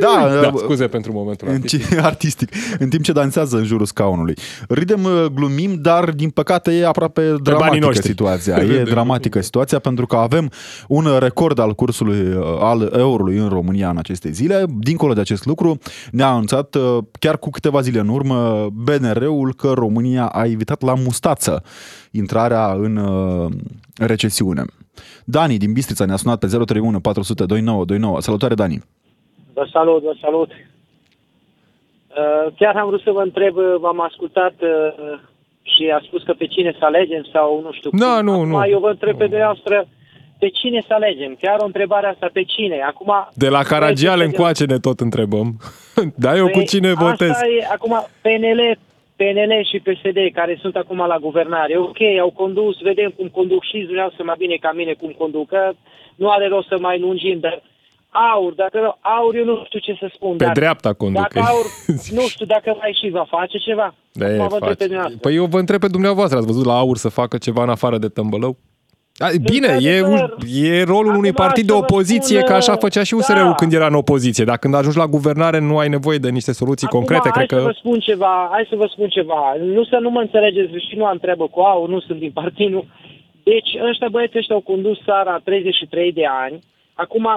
Știi? 0.06 0.30
Da, 0.32 0.42
Da, 0.42 0.48
uh, 0.48 0.60
scuze 0.64 0.88
pentru 0.88 1.12
momentul 1.14 1.48
în 1.48 1.54
artistic. 1.54 1.88
ce, 1.90 2.00
artistic, 2.12 2.50
în 2.80 2.90
timp 2.90 3.04
ce 3.04 3.12
dansează 3.12 3.58
în 3.58 3.64
jurul 3.64 3.86
scaunului. 3.86 4.34
Ridem, 4.68 5.04
uh, 5.04 5.26
glumim, 5.34 5.76
dar 5.82 6.12
din 6.12 6.30
păcate 6.30 6.72
e 6.72 6.86
aproape 6.86 7.22
banii 7.22 7.42
dramatică 7.42 7.86
noștri. 7.86 8.08
situația. 8.08 8.56
E 8.58 8.66
Râdem, 8.66 8.84
dramatică 8.84 9.42
situația 9.42 9.80
pentru 9.80 10.06
că 10.06 10.16
avem 10.16 10.52
un 10.88 11.08
record 11.20 11.60
al 11.60 11.74
cursului 11.74 12.34
uh, 12.34 12.44
al 12.60 12.92
eurului 12.98 13.38
în 13.38 13.50
România 13.50 13.90
în 13.90 13.98
aceste 13.98 14.32
zile. 14.32 14.66
Dincolo 14.80 15.14
de 15.14 15.20
acest 15.22 15.46
lucru, 15.46 15.78
ne-a 16.12 16.28
anunțat 16.28 16.76
uh, 16.76 16.98
chiar 17.20 17.38
cu 17.38 17.50
câteva 17.50 17.82
zile 17.82 18.00
în 18.00 18.08
urmă 18.08 18.68
BNR-ul 18.74 19.54
că 19.54 19.72
România 19.76 20.26
a 20.26 20.46
evitat 20.46 20.82
la 20.82 20.94
mustață 20.94 21.64
intrarea 22.12 22.72
în 22.72 22.96
uh, 22.96 23.52
recesiune. 23.96 24.66
Dani 25.26 25.58
din 25.58 25.74
Bistrița 25.74 26.06
ne-a 26.06 26.16
sunat 26.16 26.40
pe 26.40 26.48
031 26.48 27.00
400 27.00 27.46
2929. 27.46 28.22
Salutare, 28.22 28.54
Dani! 28.56 28.84
Vă 29.58 29.68
salut, 29.72 30.04
vă 30.04 30.14
salut. 30.22 30.50
Uh, 30.52 32.54
Chiar 32.60 32.76
am 32.76 32.88
vrut 32.88 33.02
să 33.02 33.12
vă 33.12 33.22
întreb, 33.22 33.56
uh, 33.56 33.76
v-am 33.80 34.00
ascultat 34.02 34.54
uh, 34.62 35.20
și 35.62 35.90
a 35.96 36.00
spus 36.08 36.24
că 36.24 36.34
pe 36.34 36.46
cine 36.48 36.76
să 36.80 36.86
alegem 36.86 37.24
sau 37.34 37.62
nu 37.66 37.72
știu 37.72 37.90
Da, 37.94 38.16
cum. 38.16 38.26
nu, 38.26 38.32
Acum 38.32 38.48
nu. 38.48 38.66
eu 38.68 38.80
vă 38.80 38.90
întreb 38.90 39.18
pe 39.18 39.26
dumneavoastră, 39.28 39.88
pe 40.40 40.48
cine 40.50 40.84
să 40.88 40.94
alegem? 40.94 41.38
Chiar 41.42 41.60
o 41.60 41.66
întrebare 41.66 42.08
asta, 42.08 42.30
pe 42.34 42.44
cine? 42.44 42.82
Acum, 42.82 43.12
De 43.34 43.50
la 43.50 43.62
Caragiale 43.64 44.18
Păi, 44.24 44.26
încoace 44.26 44.66
ne 44.66 44.80
tot 44.80 45.00
întrebăm. 45.00 45.48
Da, 46.24 46.36
eu 46.36 46.46
cu 46.46 46.52
Păi, 46.58 46.66
cine 46.68 46.94
votez? 46.94 47.30
Asta 47.30 47.48
e, 47.48 47.68
acum, 47.72 47.94
PNL, 48.22 48.78
PNL 49.16 49.54
și 49.70 49.80
PSD, 49.86 50.18
care 50.34 50.58
sunt 50.62 50.76
acum 50.76 50.98
la 50.98 51.18
guvernare, 51.18 51.78
ok, 51.78 51.98
au 52.22 52.30
condus, 52.32 52.82
vedem 52.82 53.10
cum 53.18 53.28
conduc 53.28 53.64
și 53.64 53.78
dumneavoastră 53.78 54.24
mai 54.24 54.36
bine 54.38 54.56
ca 54.56 54.72
mine 54.76 54.94
cum 54.94 55.16
conduc, 55.18 55.48
că 55.48 55.72
nu 56.16 56.30
are 56.30 56.48
rost 56.48 56.68
să 56.68 56.78
mai 56.80 57.00
lungim, 57.00 57.40
dar 57.40 57.62
aur, 58.34 58.54
dacă 58.54 58.98
aur, 59.02 59.36
eu 59.36 59.46
nu 59.46 59.64
știu 59.66 59.80
ce 59.80 59.98
să 60.00 60.10
spun. 60.14 60.36
Pe 60.38 60.44
dar 60.44 60.54
dreapta 60.54 60.94
conduc. 60.94 61.22
Dacă 61.22 61.40
aur, 61.40 61.66
nu 62.18 62.22
știu 62.22 62.46
dacă 62.46 62.76
mai 62.80 62.98
și 63.02 63.10
va 63.10 63.26
face 63.30 63.58
ceva. 63.58 63.96
Da, 64.12 64.26
Acum 64.26 64.36
e, 64.36 64.48
vă 64.48 64.54
întreb 64.54 64.60
face. 64.60 64.76
pe 64.76 64.84
dumneavoastră. 64.84 65.20
Păi 65.22 65.36
eu 65.36 65.46
vă 65.46 65.60
întreb 65.60 65.80
pe 65.80 65.88
dumneavoastră, 65.88 66.38
ați 66.38 66.48
văzut 66.48 66.66
la 66.66 66.78
AUR 66.78 66.98
să 66.98 67.10
facă 67.10 67.38
ceva 67.38 67.64
în 67.64 67.70
afară 67.70 67.98
de 67.98 68.08
tâmbălău? 68.08 68.58
Da, 69.20 69.28
bine, 69.52 69.78
e, 69.80 70.02
un, 70.02 70.12
Într-adevăr. 70.12 70.80
e 70.80 70.84
rolul 70.84 71.16
unui 71.16 71.30
Acum 71.30 71.46
partid 71.46 71.66
de 71.66 71.72
să 71.74 71.78
vă 71.78 71.84
opoziție, 71.84 72.38
spun, 72.38 72.50
că 72.50 72.54
așa 72.54 72.76
făcea 72.76 73.04
și 73.04 73.14
USR-ul 73.14 73.44
da. 73.44 73.54
când 73.54 73.74
era 73.74 73.88
în 73.88 73.94
opoziție. 73.94 74.44
Dar 74.44 74.58
când 74.58 74.74
ajungi 74.74 74.98
la 74.98 75.08
guvernare 75.08 75.60
nu 75.60 75.78
ai 75.78 75.90
nevoie 75.90 76.18
de 76.18 76.30
niște 76.30 76.52
soluții 76.52 76.88
Acum, 76.88 77.00
concrete, 77.00 77.30
hai 77.34 77.46
cred 77.46 77.60
să 77.60 77.66
că... 77.66 77.72
vă 77.72 77.76
spun 77.78 78.00
ceva, 78.00 78.48
hai 78.52 78.66
să 78.70 78.76
vă 78.76 78.88
spun 78.92 79.08
ceva. 79.08 79.56
Nu 79.60 79.84
să 79.84 79.98
nu 80.02 80.10
mă 80.10 80.20
înțelegeți 80.20 80.72
și 80.90 80.96
nu 80.96 81.06
am 81.06 81.18
treabă 81.18 81.48
cu 81.48 81.60
aur, 81.60 81.90
nu 81.90 82.00
sunt 82.00 82.20
din 82.20 82.32
partid, 82.32 82.70
nu. 82.70 82.86
Deci 83.44 83.70
ăștia 83.90 84.08
băieți 84.12 84.38
ăștia 84.38 84.56
au 84.56 84.62
condus 84.62 84.98
țara 85.06 85.42
33 85.44 86.12
de 86.12 86.26
ani. 86.46 86.60
Acum, 86.94 87.28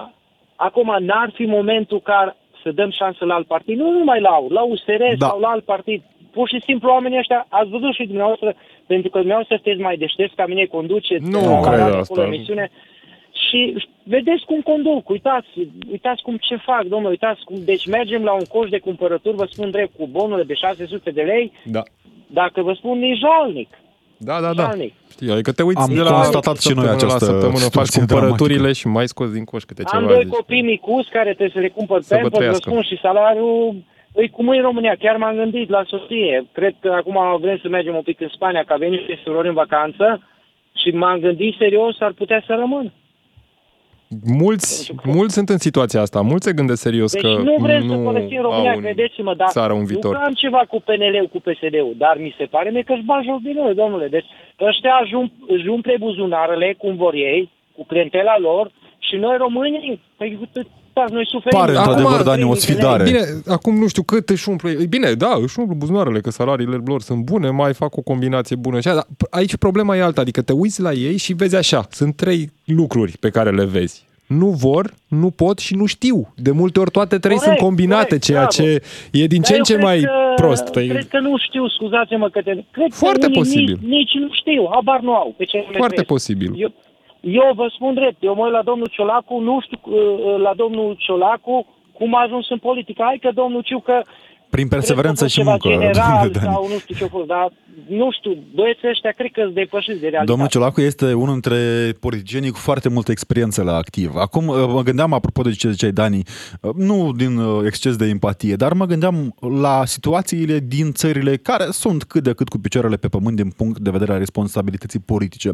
acum 0.67 0.97
n-ar 1.01 1.31
fi 1.35 1.45
momentul 1.45 2.01
ca 2.01 2.37
să 2.63 2.71
dăm 2.73 2.91
șansă 2.91 3.25
la 3.25 3.35
alt 3.35 3.47
partid, 3.47 3.79
nu 3.79 3.91
numai 3.91 4.21
la 4.21 4.29
aur, 4.29 4.51
la 4.51 4.63
USR 4.63 5.03
Da. 5.19 5.27
sau 5.27 5.41
la 5.41 5.49
alt 5.49 5.65
partid. 5.65 6.03
Pur 6.31 6.49
și 6.49 6.61
simplu 6.67 6.91
oamenii 6.91 7.19
ăștia, 7.19 7.47
ați 7.49 7.71
văzut 7.71 7.95
și 7.95 8.07
dumneavoastră, 8.07 8.55
pentru 8.87 9.11
că 9.11 9.19
dumneavoastră 9.19 9.55
sunteți 9.57 9.83
mai 9.83 9.97
deștepți 9.97 10.37
ca 10.37 10.47
mine, 10.47 10.65
conduceți 10.65 11.31
Nu 11.31 11.41
la 11.41 11.61
cred 11.61 11.79
radio, 11.79 11.99
asta. 11.99 12.13
acolo 12.13 12.27
emisiune, 12.27 12.71
și 13.49 13.87
vedeți 14.05 14.45
cum 14.45 14.61
conduc, 14.61 15.09
uitați, 15.09 15.49
uitați 15.91 16.23
cum 16.23 16.37
ce 16.37 16.57
fac, 16.57 16.83
domnule, 16.83 17.11
uitați 17.11 17.45
cum, 17.45 17.57
deci 17.65 17.87
mergem 17.87 18.23
la 18.25 18.33
un 18.33 18.45
coș 18.55 18.69
de 18.71 18.79
cumpărături, 18.79 19.37
vă 19.37 19.47
spun 19.51 19.71
drept, 19.71 19.97
cu 19.97 20.07
bonurile 20.07 20.45
de 20.47 20.55
600 20.55 21.11
de 21.11 21.23
lei, 21.23 21.53
Da. 21.65 21.83
dacă 22.27 22.63
vă 22.63 22.73
spun, 22.73 23.03
e 23.03 23.15
jalnic. 23.15 23.69
Da, 24.29 24.41
da, 24.41 24.53
da. 24.55 24.63
Jalnic. 24.63 24.93
Știi, 25.11 25.31
adică 25.31 25.53
te 25.53 25.63
uiți 25.63 25.81
Am 25.81 25.95
de 25.95 26.01
la 26.01 26.11
constatat 26.13 26.57
și 26.61 26.73
noi 26.73 26.75
săptămână 26.87 26.97
această 26.97 27.25
la 27.25 27.31
săptămână, 27.31 27.59
faci 27.59 27.87
situație 27.87 27.99
cumpărăturile 28.01 28.57
dramatică. 28.71 28.79
și 28.81 28.87
mai 28.97 29.07
scoți 29.13 29.33
din 29.33 29.45
coș 29.45 29.63
câte 29.63 29.83
Am 29.85 30.01
ceva. 30.01 30.13
doi 30.13 30.23
zici. 30.25 30.33
copii 30.37 30.63
micuți 30.63 31.11
care 31.17 31.31
trebuie 31.39 31.57
să 31.57 31.59
le 31.67 31.69
cumpăr 31.69 32.01
Să 32.03 32.15
vă 32.15 32.21
pe 32.23 32.29
vă 32.29 32.37
trăiască. 32.37 32.71
spun, 32.71 32.83
și 32.83 32.99
salariul 33.07 33.75
îi 34.21 34.29
cum 34.31 34.49
e 34.53 34.57
în 34.57 34.63
România. 34.63 34.95
Chiar 34.99 35.17
m-am 35.17 35.37
gândit 35.37 35.69
la 35.77 35.83
soție. 35.87 36.47
Cred 36.53 36.75
că 36.81 36.89
acum 37.01 37.17
vrem 37.41 37.59
să 37.63 37.69
mergem 37.69 37.95
un 37.95 38.03
pic 38.03 38.21
în 38.21 38.29
Spania, 38.37 38.63
că 38.67 38.73
a 38.73 38.77
venit 38.87 39.01
și 39.01 39.21
surori 39.25 39.49
în 39.49 39.55
vacanță 39.65 40.07
și 40.81 40.91
m-am 40.91 41.19
gândit 41.19 41.55
serios, 41.59 41.95
ar 42.01 42.13
putea 42.13 42.43
să 42.47 42.55
rămân. 42.59 42.93
Mulți, 44.25 44.93
mulți 45.05 45.35
sunt 45.35 45.49
în 45.49 45.59
situația 45.59 46.01
asta, 46.01 46.21
mulți 46.21 46.47
se 46.47 46.53
gândesc 46.53 46.81
serios 46.81 47.13
Deci 47.13 47.23
că 47.23 47.29
nu 47.29 47.57
vrem 47.59 47.81
să 47.81 47.95
nu 47.95 48.03
părăsim 48.03 48.41
România, 48.41 48.71
au 48.71 48.77
în 48.77 48.83
credeți-mă, 48.83 49.35
dar 49.35 49.49
țară 49.49 49.73
un 49.73 49.79
nu 49.79 49.85
viitor. 49.87 50.15
că 50.15 50.23
am 50.25 50.33
ceva 50.33 50.63
cu 50.69 50.81
PNL-ul, 50.81 51.29
cu 51.33 51.41
PSD-ul, 51.41 51.95
dar 51.97 52.17
mi 52.19 52.35
se 52.39 52.45
pare 52.45 52.71
mie 52.71 52.83
că 52.83 52.93
își 52.93 53.03
bagi 53.03 53.27
joc 53.27 53.41
din 53.41 53.57
noi, 53.57 53.75
domnule. 53.75 54.09
Deci 54.09 54.27
ăștia 54.61 54.95
ajung, 54.95 55.31
își 55.49 55.69
umple 55.69 55.97
buzunarele 55.99 56.75
cum 56.79 56.97
vor 56.97 57.15
ei, 57.15 57.51
cu 57.77 57.85
clientela 57.85 58.39
lor 58.39 58.71
și 58.99 59.17
noi 59.17 59.37
românii, 59.37 60.01
păi, 60.17 60.39
da, 61.09 61.15
noi 61.15 61.27
suferim. 61.27 61.59
Pare, 61.59 61.73
Acum, 61.77 61.93
într-adevăr, 61.93 62.23
Dani, 62.23 62.43
o 62.43 62.49
trei 62.49 62.61
sfidare. 62.61 63.05
Bine, 63.05 63.21
acum 63.49 63.79
nu 63.79 63.89
știu 63.89 64.03
cât 64.03 64.29
își 64.29 64.49
umple. 64.49 64.73
Bine, 64.89 65.13
da, 65.13 65.39
își 65.43 65.59
umplu 65.59 65.75
buzunarele, 65.75 66.21
că 66.21 66.31
salariile 66.31 66.81
lor 66.87 67.01
sunt 67.01 67.25
bune, 67.25 67.51
mai 67.51 67.75
fac 67.75 67.97
o 67.97 68.01
combinație 68.01 68.57
bună. 68.57 68.81
Și 68.81 68.89
aia, 68.89 68.97
dar 68.97 69.07
aici 69.31 69.57
problema 69.57 69.97
e 69.97 70.03
alta, 70.03 70.21
adică 70.21 70.43
te 70.43 70.53
uiți 70.53 70.81
la 70.81 70.93
ei 70.93 71.17
și 71.17 71.33
vezi 71.33 71.57
așa, 71.57 71.87
sunt 71.91 72.17
trei 72.17 72.51
lucruri 72.65 73.13
pe 73.21 73.31
care 73.31 73.51
le 73.51 73.65
vezi. 73.65 74.09
Nu 74.27 74.47
vor, 74.47 74.95
nu 75.09 75.31
pot 75.31 75.59
și 75.59 75.75
nu 75.75 75.87
știu. 75.87 76.33
De 76.37 76.51
multe 76.51 76.81
ori 76.81 76.91
toate 76.91 77.19
trei 77.19 77.37
Corect, 77.37 77.45
sunt 77.45 77.67
combinate, 77.69 78.05
corect, 78.05 78.23
ceea 78.25 78.47
bravo. 78.51 78.57
ce 78.57 78.83
e 79.23 79.27
din 79.27 79.43
ce 79.43 79.51
Dar 79.51 79.53
în 79.53 79.57
eu 79.59 79.63
ce 79.65 79.73
cred 79.73 79.85
mai 79.85 80.01
că, 80.01 80.11
prost. 80.37 80.71
Păi, 80.71 80.89
Cred 80.89 81.09
că 81.09 81.19
nu 81.21 81.39
știu, 81.39 81.69
scuzați-mă 81.69 82.29
că 82.29 82.41
te... 82.45 82.53
Cred 82.71 82.93
Foarte 82.93 83.21
că 83.21 83.27
unii 83.27 83.39
posibil. 83.43 83.79
Nici, 83.83 83.91
nici 83.91 84.15
nu 84.25 84.29
știu, 84.41 84.69
habar 84.73 85.01
nu 85.01 85.13
au 85.15 85.35
pe 85.37 85.45
ce 85.45 85.57
le 85.57 85.63
Foarte 85.83 86.03
trăiesc. 86.03 86.05
posibil. 86.17 86.51
Eu, 86.57 86.73
eu 87.21 87.53
vă 87.55 87.67
spun 87.75 87.95
drept, 87.95 88.23
eu 88.23 88.35
mă 88.35 88.45
uit 88.45 88.53
la 88.53 88.63
domnul 88.63 88.87
Ciolacu, 88.87 89.39
nu 89.39 89.61
știu 89.61 89.79
uh, 89.83 90.37
la 90.39 90.55
domnul 90.55 90.97
Ciolacu 90.99 91.67
cum 91.93 92.15
a 92.15 92.23
ajuns 92.23 92.51
în 92.51 92.59
politică. 92.59 93.03
Hai 93.03 93.19
că 93.19 93.31
domnul 93.31 93.63
Ciu 93.63 93.81
că 93.81 94.03
Prin 94.51 94.69
perseverență 94.69 95.25
cred 95.25 95.35
că 95.35 95.41
și 95.41 95.49
a 95.49 95.53
fost 95.53 95.65
muncă, 95.65 95.69
ceva 95.69 95.93
general 95.93 96.19
domnule 96.19 96.33
Dani. 96.39 96.55
sau 96.55 96.69
nu 96.69 96.79
știu 96.79 96.95
ce 96.95 97.05
a 97.05 97.09
fost, 97.09 97.27
dar 97.27 97.53
nu 97.89 98.11
știu, 98.13 98.45
băieții 98.55 98.89
ăștia 98.89 99.11
cred 99.11 99.31
că 99.33 99.41
sunt 99.43 99.55
depășiți 99.55 100.01
de 100.01 100.09
realitate. 100.09 100.31
Domnul 100.31 100.49
Ciolacu 100.49 100.81
este 100.81 101.13
unul 101.13 101.33
dintre 101.33 101.57
politicienii 102.01 102.51
cu 102.51 102.59
foarte 102.59 102.89
multă 102.89 103.11
experiență 103.11 103.63
la 103.63 103.75
activ. 103.77 104.15
Acum 104.17 104.49
uh, 104.49 104.57
mă 104.69 104.83
gândeam, 104.83 105.13
apropo 105.13 105.43
de 105.43 105.51
ce 105.51 105.71
ziceai, 105.71 105.93
Dani, 105.93 106.23
uh, 106.61 106.75
nu 106.75 107.13
din 107.13 107.37
uh, 107.37 107.63
exces 107.67 107.97
de 107.97 108.07
empatie, 108.07 108.55
dar 108.55 108.73
mă 108.73 108.87
gândeam 108.87 109.35
la 109.61 109.83
situațiile 109.85 110.59
din 110.59 110.93
țările 110.93 111.37
care 111.37 111.67
sunt 111.71 112.05
cât 112.05 112.23
de 112.23 112.33
cât 112.33 112.49
cu 112.49 112.59
picioarele 112.59 112.97
pe 112.97 113.09
pământ 113.09 113.37
din 113.37 113.51
punct 113.51 113.79
de 113.79 113.91
vedere 113.91 114.13
a 114.13 114.17
responsabilității 114.19 115.01
politice. 115.01 115.51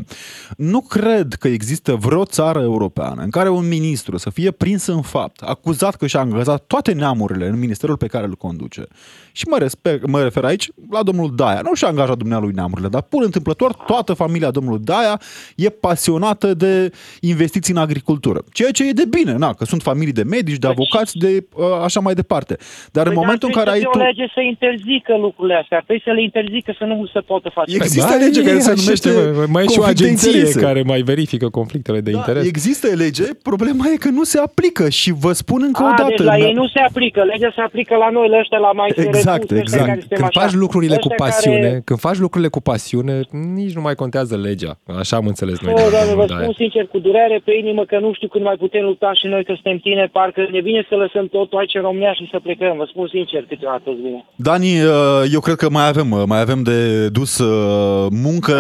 Nu 0.56 0.80
cred 0.80 1.34
că 1.34 1.48
există 1.48 1.94
vreo 1.94 2.24
țară 2.24 2.60
europeană 2.60 3.22
în 3.22 3.30
care 3.30 3.48
un 3.48 3.68
ministru 3.68 4.16
să 4.16 4.30
fie 4.30 4.50
prins 4.50 4.86
în 4.86 5.02
fapt, 5.02 5.40
acuzat 5.40 5.94
că 5.94 6.06
și-a 6.06 6.20
angajat 6.20 6.64
toate 6.66 6.92
neamurile 6.92 7.46
în 7.46 7.58
ministerul 7.58 7.96
pe 7.96 8.06
care 8.06 8.26
îl 8.26 8.34
conduce. 8.34 8.85
Și 9.32 9.44
mă, 9.50 9.56
respect, 9.58 10.06
mă 10.06 10.22
refer 10.22 10.44
aici 10.44 10.68
la 10.90 11.02
domnul 11.02 11.32
Daia. 11.36 11.60
Nu 11.62 11.74
și-a 11.74 11.88
angajat 11.88 12.16
dumnealui 12.16 12.52
neamurile, 12.54 12.88
dar 12.88 13.02
pur 13.02 13.24
întâmplător 13.24 13.72
toată 13.86 14.12
familia 14.12 14.50
domnului 14.50 14.80
Daia 14.84 15.20
e 15.56 15.68
pasionată 15.68 16.54
de 16.54 16.90
investiții 17.20 17.72
în 17.74 17.80
agricultură. 17.80 18.42
Ceea 18.52 18.70
ce 18.70 18.88
e 18.88 18.92
de 18.92 19.04
bine, 19.10 19.32
na, 19.36 19.52
că 19.52 19.64
sunt 19.64 19.82
familii 19.82 20.12
de 20.12 20.22
medici, 20.22 20.56
de 20.58 20.66
avocați, 20.66 21.16
de 21.16 21.46
uh, 21.54 21.64
așa 21.84 22.00
mai 22.00 22.14
departe. 22.14 22.56
Dar 22.92 23.06
în 23.06 23.12
Păi, 23.12 23.20
momentul 23.22 23.48
în 23.48 23.54
dar 23.54 23.64
care 23.64 23.76
ai 23.76 23.82
trebuie 23.82 24.04
tu... 24.04 24.08
să 24.08 24.14
fie 24.14 24.22
o 24.22 24.22
lege 24.22 24.32
să 24.34 24.40
interzică 24.40 25.12
lucrurile 25.16 25.54
astea. 25.62 25.78
Trebuie 25.78 26.02
să 26.08 26.12
le 26.18 26.22
interzică 26.22 26.74
să 26.78 26.84
nu 26.84 27.06
se 27.12 27.20
poată 27.20 27.48
face. 27.54 27.74
Există 27.74 28.12
Da, 28.18 28.24
lege 28.24 28.40
e 28.40 28.44
care 28.44 28.58
se 28.58 28.70
așa 28.70 28.80
numește 28.82 29.08
ceva. 29.08 29.44
Mai 29.56 29.64
e 29.64 29.68
și 29.68 29.78
o 29.78 29.82
conflict 29.82 29.98
de 30.00 30.04
agenție 30.04 30.30
interese. 30.30 30.60
care 30.66 30.82
mai 30.92 31.00
verifică 31.12 31.46
conflictele 31.60 32.00
de 32.00 32.10
Da, 32.10 32.16
interes. 32.18 32.44
există 32.46 32.86
lege, 33.04 33.24
problema 33.50 33.84
e 33.92 33.96
că 34.06 34.10
nu 34.18 34.24
se 34.32 34.38
aplică 34.48 34.84
și 35.00 35.10
vă 35.24 35.32
spun 35.42 35.60
încă 35.68 35.82
A, 35.82 35.86
o 35.86 35.94
dată. 36.00 36.08
deci 36.08 36.26
la 36.30 36.36
mi-a- 36.36 36.46
ei 36.46 36.52
nu 36.60 36.66
se 36.74 36.80
aplică. 36.88 37.20
Legea 37.32 37.50
se 37.56 37.60
aplică 37.68 37.94
la 38.04 38.08
noi, 38.16 38.28
la 38.28 38.38
ăștia, 38.42 38.58
la 38.58 38.72
mai 38.80 38.90
fi 38.94 39.00
Exact, 39.00 39.50
redus, 39.50 39.50
ăștia 39.50 39.60
exact. 39.60 39.86
care 39.86 40.00
suntem 40.00 40.18
Când 40.18 40.30
așa. 40.30 40.40
faci 40.40 40.54
lucrurile 40.64 40.96
cu 41.04 41.08
Ăștia 41.10 41.24
pasiune, 41.26 41.68
Care... 41.68 41.82
când 41.88 41.98
faci 42.08 42.18
lucrurile 42.24 42.50
cu 42.56 42.60
pasiune, 42.70 43.14
nici 43.60 43.74
nu 43.78 43.80
mai 43.86 43.94
contează 44.02 44.34
legea. 44.48 44.72
Așa 45.02 45.16
am 45.20 45.26
înțeles 45.32 45.56
noi. 45.60 45.74
de 45.74 45.80
Oh, 45.80 45.86
la 45.86 45.90
doamne, 45.94 46.14
vă 46.14 46.16
domnul 46.18 46.26
Daia. 46.36 46.42
spun 46.42 46.54
sincer, 46.62 46.84
cu 46.94 46.98
durere 47.06 47.38
pe 47.44 47.52
inimă, 47.62 47.82
că 47.90 47.96
nu 48.04 48.10
știu 48.16 48.28
când 48.28 48.44
mai 48.44 48.56
putem 48.64 48.84
lupta 48.90 49.10
și 49.20 49.26
noi 49.32 49.42
că 49.44 49.52
suntem 49.54 49.78
tineri, 49.86 50.10
parcă 50.18 50.40
ne 50.56 50.60
vine 50.68 50.86
să 50.88 50.94
lăsăm 50.94 51.24
totul 51.36 51.58
aici 51.58 51.74
în 51.74 51.84
România 51.88 52.12
și 52.18 52.28
să 52.32 52.38
plecăm. 52.46 52.76
Vă 52.76 52.86
spun 52.92 53.06
sincer 53.16 53.42
câteodată 53.50 53.86
îți 53.90 54.02
vine. 54.06 54.20
Dani, 54.48 54.70
uh, 54.82 55.22
eu 55.36 55.40
cred 55.46 55.56
că 55.62 55.66
mai 55.70 55.86
avem, 55.92 56.08
uh, 56.10 56.22
mai 56.32 56.40
avem 56.40 56.60
de 56.70 57.08
dus 57.18 57.32
uh, 57.38 58.06
muncă 58.26 58.56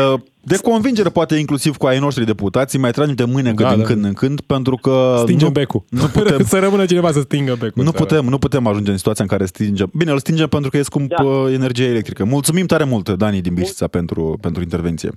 de 0.46 0.56
convingere, 0.56 1.08
poate 1.08 1.34
inclusiv 1.36 1.76
cu 1.76 1.86
ai 1.86 1.98
noștri 1.98 2.24
deputații, 2.24 2.78
mai 2.78 2.90
tragem 2.90 3.14
de 3.14 3.24
mâine 3.24 3.52
Da, 3.52 3.62
da, 3.62 3.68
din 3.70 3.78
da. 3.78 3.84
când 3.86 4.04
în 4.04 4.12
când, 4.12 4.40
pentru 4.40 4.76
că 4.76 5.16
Stingem 5.22 5.46
nu, 5.46 5.52
becul. 5.52 5.84
nu 5.88 6.06
putem, 6.06 6.44
să 6.48 6.58
rămână 6.58 6.84
cineva 6.86 7.12
să 7.12 7.20
stingă 7.20 7.52
becul. 7.52 7.72
nu, 7.74 7.82
în 7.82 7.90
țară. 7.92 8.04
putem, 8.04 8.24
nu 8.24 8.38
putem 8.38 8.66
ajunge 8.66 8.90
în 8.90 8.96
situația 8.96 9.24
în 9.24 9.30
care 9.30 9.46
stingem. 9.46 9.90
Bine, 9.94 10.10
îl 10.10 10.18
stingem 10.18 10.48
pentru 10.48 10.70
că 10.70 10.76
e 10.76 10.82
scump 10.82 11.08
Da. 11.08 11.22
da. 11.22 11.52
energia 11.52 11.84
electrică. 11.84 12.24
Mulțumim 12.24 12.66
tare 12.66 12.84
mult, 12.84 13.08
Dani 13.08 13.40
din 13.40 13.54
Bistrița, 13.54 13.86
pentru, 13.86 14.38
pentru 14.40 14.62
intervenție. 14.62 15.10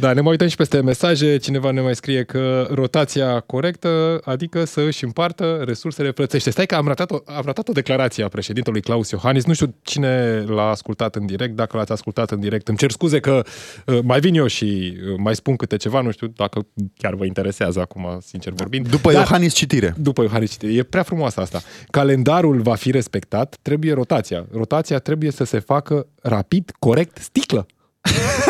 Da, 0.00 0.12
ne 0.12 0.20
mai 0.20 0.30
uităm 0.30 0.46
și 0.48 0.56
peste 0.56 0.80
mesaje. 0.80 1.36
Cineva 1.36 1.70
ne 1.70 1.80
mai 1.80 1.94
scrie 1.94 2.22
că 2.24 2.68
rotația 2.70 3.40
corectă, 3.40 4.20
adică 4.24 4.64
să 4.64 4.80
își 4.80 5.04
împartă 5.04 5.62
resursele 5.64 6.10
frățește. 6.10 6.50
Stai 6.50 6.66
că 6.66 6.74
am 6.74 6.86
ratat, 6.86 7.10
o, 7.10 7.18
am 7.24 7.42
ratat 7.44 7.68
o 7.68 7.72
declarație 7.72 8.24
a 8.24 8.28
președintelui 8.28 8.80
Claus 8.80 9.10
Iohannis. 9.10 9.44
Nu 9.44 9.52
știu 9.52 9.74
cine 9.82 10.44
l-a 10.46 10.68
ascultat 10.68 11.14
în 11.14 11.26
direct, 11.26 11.54
dacă 11.56 11.76
l-ați 11.76 11.92
ascultat 11.92 12.30
în 12.30 12.40
direct. 12.40 12.68
Îmi 12.68 12.78
cer 12.78 12.90
scuze 12.90 13.20
că 13.20 13.42
uh, 13.86 13.98
mai 14.02 14.20
vin 14.20 14.34
eu 14.34 14.46
și 14.46 14.96
uh, 15.10 15.14
mai 15.16 15.34
spun 15.34 15.56
câte 15.56 15.76
ceva, 15.76 16.00
nu 16.00 16.10
știu 16.10 16.26
dacă 16.36 16.66
chiar 16.96 17.14
vă 17.14 17.24
interesează 17.24 17.80
acum, 17.80 18.18
sincer 18.20 18.52
vorbind. 18.52 18.88
După 18.88 19.12
Dar- 19.12 19.20
Iohannis 19.20 19.52
citire. 19.54 19.94
după 19.98 20.22
Iohannis 20.22 20.50
Citire. 20.50 20.72
E 20.72 20.82
prea 20.82 21.02
frumoasă 21.02 21.40
asta. 21.40 21.60
Calendarul 21.90 22.60
va 22.60 22.74
fi 22.74 22.90
respectat, 22.90 23.56
trebuie 23.62 23.92
rotația. 23.92 24.46
Rotația 24.52 24.98
trebuie 24.98 25.30
să 25.30 25.44
se 25.44 25.58
facă 25.58 26.06
rapid, 26.22 26.70
corect, 26.78 27.16
sticlă. 27.20 27.66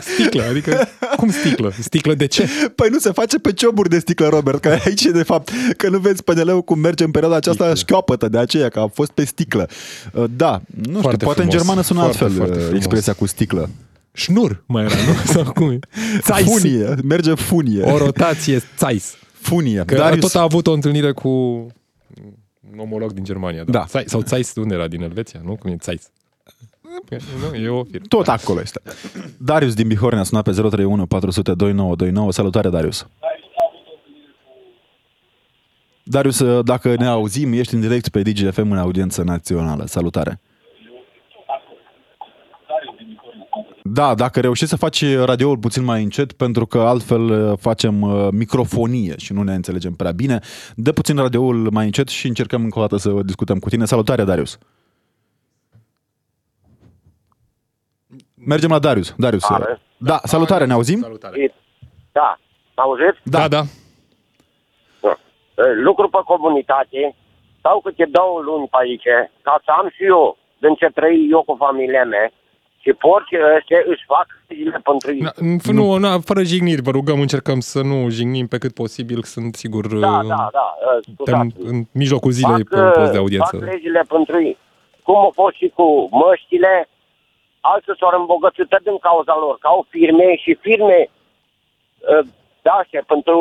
sticlă, 0.00 0.42
adică 0.42 0.88
cum 1.16 1.30
sticlă? 1.30 1.72
Sticlă 1.80 2.14
de 2.14 2.26
ce? 2.26 2.48
Păi 2.74 2.88
nu 2.90 2.98
se 2.98 3.10
face 3.12 3.38
pe 3.38 3.52
cioburi 3.52 3.88
de 3.88 3.98
sticlă, 3.98 4.28
Robert, 4.28 4.60
că 4.60 4.68
aici 4.84 5.04
e 5.04 5.10
de 5.10 5.22
fapt, 5.22 5.50
că 5.76 5.88
nu 5.88 5.98
vezi 5.98 6.22
PNL-ul 6.22 6.62
cum 6.62 6.78
merge 6.78 7.04
în 7.04 7.10
perioada 7.10 7.36
aceasta 7.36 7.64
Sticlă. 7.64 7.80
șchioapătă 7.80 8.28
de 8.28 8.38
aceea, 8.38 8.68
că 8.68 8.80
a 8.80 8.86
fost 8.86 9.10
pe 9.10 9.24
sticlă. 9.24 9.68
Uh, 10.12 10.24
Da, 10.36 10.60
nu 10.66 10.82
știu, 10.88 11.00
Foarte 11.00 11.24
poate 11.24 11.40
în 11.42 11.46
frumos. 11.46 11.62
germană 11.64 11.82
sună 11.82 12.00
Foarte, 12.00 12.18
altfel 12.22 12.36
foarte 12.38 12.54
uh, 12.58 12.62
frumos. 12.64 12.78
expresia 12.84 13.12
cu 13.12 13.26
sticlă. 13.26 13.68
Șnur 14.12 14.62
mai 14.66 14.84
era, 14.84 14.94
nu? 14.94 15.14
Sau 15.42 15.52
cum 15.52 15.70
e? 15.70 15.78
Țais. 16.20 16.44
Funie, 16.44 16.94
merge 17.04 17.34
funie. 17.34 17.82
O 17.82 17.98
rotație 17.98 18.62
țais. 18.76 19.14
Funie. 19.32 19.82
Că 19.86 19.94
Darius, 19.94 20.20
tot 20.20 20.34
a 20.34 20.42
avut 20.42 20.66
o 20.66 20.72
întâlnire 20.72 21.12
cu 21.12 21.28
un 22.72 22.78
omolog 22.78 23.12
din 23.12 23.24
Germania. 23.24 23.64
Da. 23.64 23.70
Da. 23.72 23.84
Țai- 23.88 24.04
sau 24.06 24.20
Țais, 24.22 24.52
de 24.52 24.60
unde 24.60 24.74
era? 24.74 24.86
Din 24.88 25.02
Elveția, 25.02 25.40
nu? 25.44 25.56
Cum 25.56 25.70
e 25.70 25.76
Țais? 25.76 26.02
Nu, 27.50 27.56
e 27.56 27.68
o 27.68 27.84
firmă. 27.84 28.06
tot 28.08 28.28
acolo 28.28 28.60
este. 28.60 28.80
Darius 29.38 29.74
din 29.74 29.88
Bihor 29.88 30.12
ne-a 30.12 30.22
sunat 30.22 30.44
pe 30.44 30.50
031 30.50 31.06
400 31.06 31.54
2929. 31.54 32.32
Salutare, 32.32 32.68
Darius. 32.68 33.06
Darius, 36.02 36.38
uh, 36.38 36.64
dacă 36.64 36.94
ne 36.98 37.06
auzim, 37.06 37.52
ești 37.52 37.74
în 37.74 37.80
direct 37.80 38.08
pe 38.08 38.22
DGFM 38.22 38.70
în 38.70 38.78
audiență 38.78 39.22
națională. 39.22 39.86
Salutare. 39.86 40.40
Da, 43.82 44.14
dacă 44.14 44.40
reușești 44.40 44.70
să 44.70 44.76
faci 44.76 45.04
radioul 45.14 45.58
puțin 45.58 45.84
mai 45.84 46.02
încet, 46.02 46.32
pentru 46.32 46.66
că 46.66 46.78
altfel 46.78 47.20
uh, 47.20 47.58
facem 47.58 48.02
uh, 48.02 48.28
microfonie 48.30 49.14
și 49.16 49.32
nu 49.32 49.42
ne 49.42 49.54
înțelegem 49.54 49.92
prea 49.92 50.12
bine, 50.12 50.40
dă 50.74 50.92
puțin 50.92 51.16
radioul 51.16 51.70
mai 51.70 51.84
încet 51.84 52.08
și 52.08 52.26
încercăm 52.26 52.62
încă 52.62 52.78
o 52.78 52.80
dată 52.80 52.96
să 52.96 53.20
discutăm 53.24 53.58
cu 53.58 53.68
tine. 53.68 53.84
Salutare, 53.84 54.24
Darius! 54.24 54.58
Mergem 58.46 58.70
la 58.70 58.78
Darius. 58.78 59.14
Darius. 59.18 59.44
Are. 59.50 59.80
Da, 59.96 60.20
salutare, 60.24 60.64
ne 60.64 60.72
auzim? 60.72 61.00
Salutare. 61.00 61.54
Da, 62.12 62.38
auziți? 62.74 63.18
Da, 63.22 63.48
da. 63.48 63.60
Da. 65.00 65.16
Lucru 65.82 66.08
pe 66.08 66.18
comunitate, 66.24 67.14
stau 67.58 67.80
câte 67.84 68.04
două 68.10 68.40
luni 68.44 68.68
pe 68.70 68.76
aici, 68.80 69.08
ca 69.42 69.60
să 69.64 69.70
am 69.78 69.88
și 69.94 70.04
eu 70.04 70.36
din 70.58 70.74
ce 70.74 70.86
trăi 70.94 71.28
eu 71.30 71.42
cu 71.42 71.54
familia 71.58 72.04
mea 72.04 72.30
și 72.82 72.92
porcii 72.92 73.38
ăștia 73.56 73.78
își 73.86 74.04
fac 74.06 74.26
zile 74.54 74.80
pentru 74.84 75.12
ei. 75.12 75.20
Na, 75.20 75.30
f- 75.32 75.72
nu, 75.72 75.96
nu, 75.96 76.20
fără 76.20 76.42
jigniri, 76.42 76.82
vă 76.82 76.90
rugăm, 76.90 77.20
încercăm 77.20 77.60
să 77.60 77.80
nu 77.82 78.08
jignim 78.08 78.46
pe 78.46 78.58
cât 78.58 78.74
posibil, 78.74 79.22
sunt 79.22 79.54
sigur 79.54 79.86
Da, 79.86 80.20
da, 80.28 80.48
da, 80.52 80.74
uh, 80.96 81.04
suntem 81.04 81.48
scuzați. 81.50 81.72
în 81.72 81.84
mijlocul 81.92 82.30
zilei 82.30 82.64
pe 82.64 82.76
fac, 82.76 82.92
post 82.94 83.10
de 83.10 83.16
uh, 83.16 83.22
audiență. 83.24 83.56
Fac 83.56 83.68
legile 83.72 84.04
pentru 84.08 84.42
ei. 84.42 84.56
Cum 85.02 85.16
a 85.16 85.28
fost 85.34 85.54
și 85.56 85.72
cu 85.74 86.08
măștile, 86.10 86.88
alții 87.72 87.96
s-au 87.98 88.20
îmbogățit 88.20 88.68
din 88.88 88.98
cauza 89.08 89.34
lor, 89.44 89.54
că 89.60 89.66
au 89.74 89.80
firme 89.94 90.28
și 90.42 90.52
firme 90.66 90.98
uh, 91.10 92.22
de 92.64 92.70
astea, 92.80 93.02
pentru 93.12 93.36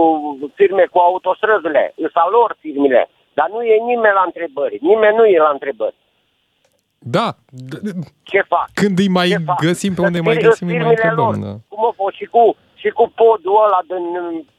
firme 0.60 0.84
cu 0.92 0.98
autostrăzile, 1.00 1.84
îs 2.06 2.12
a 2.24 2.28
lor 2.36 2.50
firmele. 2.60 3.10
Dar 3.38 3.48
nu 3.54 3.62
e 3.64 3.76
nimeni 3.92 4.14
la 4.20 4.24
întrebări, 4.26 4.78
nimeni 4.82 5.16
nu 5.16 5.26
e 5.26 5.38
la 5.48 5.50
întrebări. 5.58 5.96
Da, 7.16 7.28
d- 7.72 7.82
d- 7.88 8.06
Ce 8.24 8.42
fac? 8.42 8.68
când 8.74 9.00
îi 9.00 9.10
mai 9.18 9.28
Ce 9.28 9.38
fac? 9.46 9.60
găsim 9.68 9.94
pe 9.94 10.02
Să 10.02 10.08
unde 10.08 10.20
mai 10.20 10.36
fir- 10.38 10.42
găsim, 10.48 10.68
îi 10.68 10.74
mai 10.74 10.82
firmele 10.96 11.02
întrebăm. 11.10 11.26
lor. 11.26 11.36
Da. 11.48 11.54
Cum 11.72 11.86
a 11.86 11.94
fost 12.02 12.16
și 12.16 12.26
cu, 12.26 12.56
și 12.82 12.90
cu 12.90 13.12
podul 13.22 13.56
ăla 13.66 13.80
din, 13.92 14.06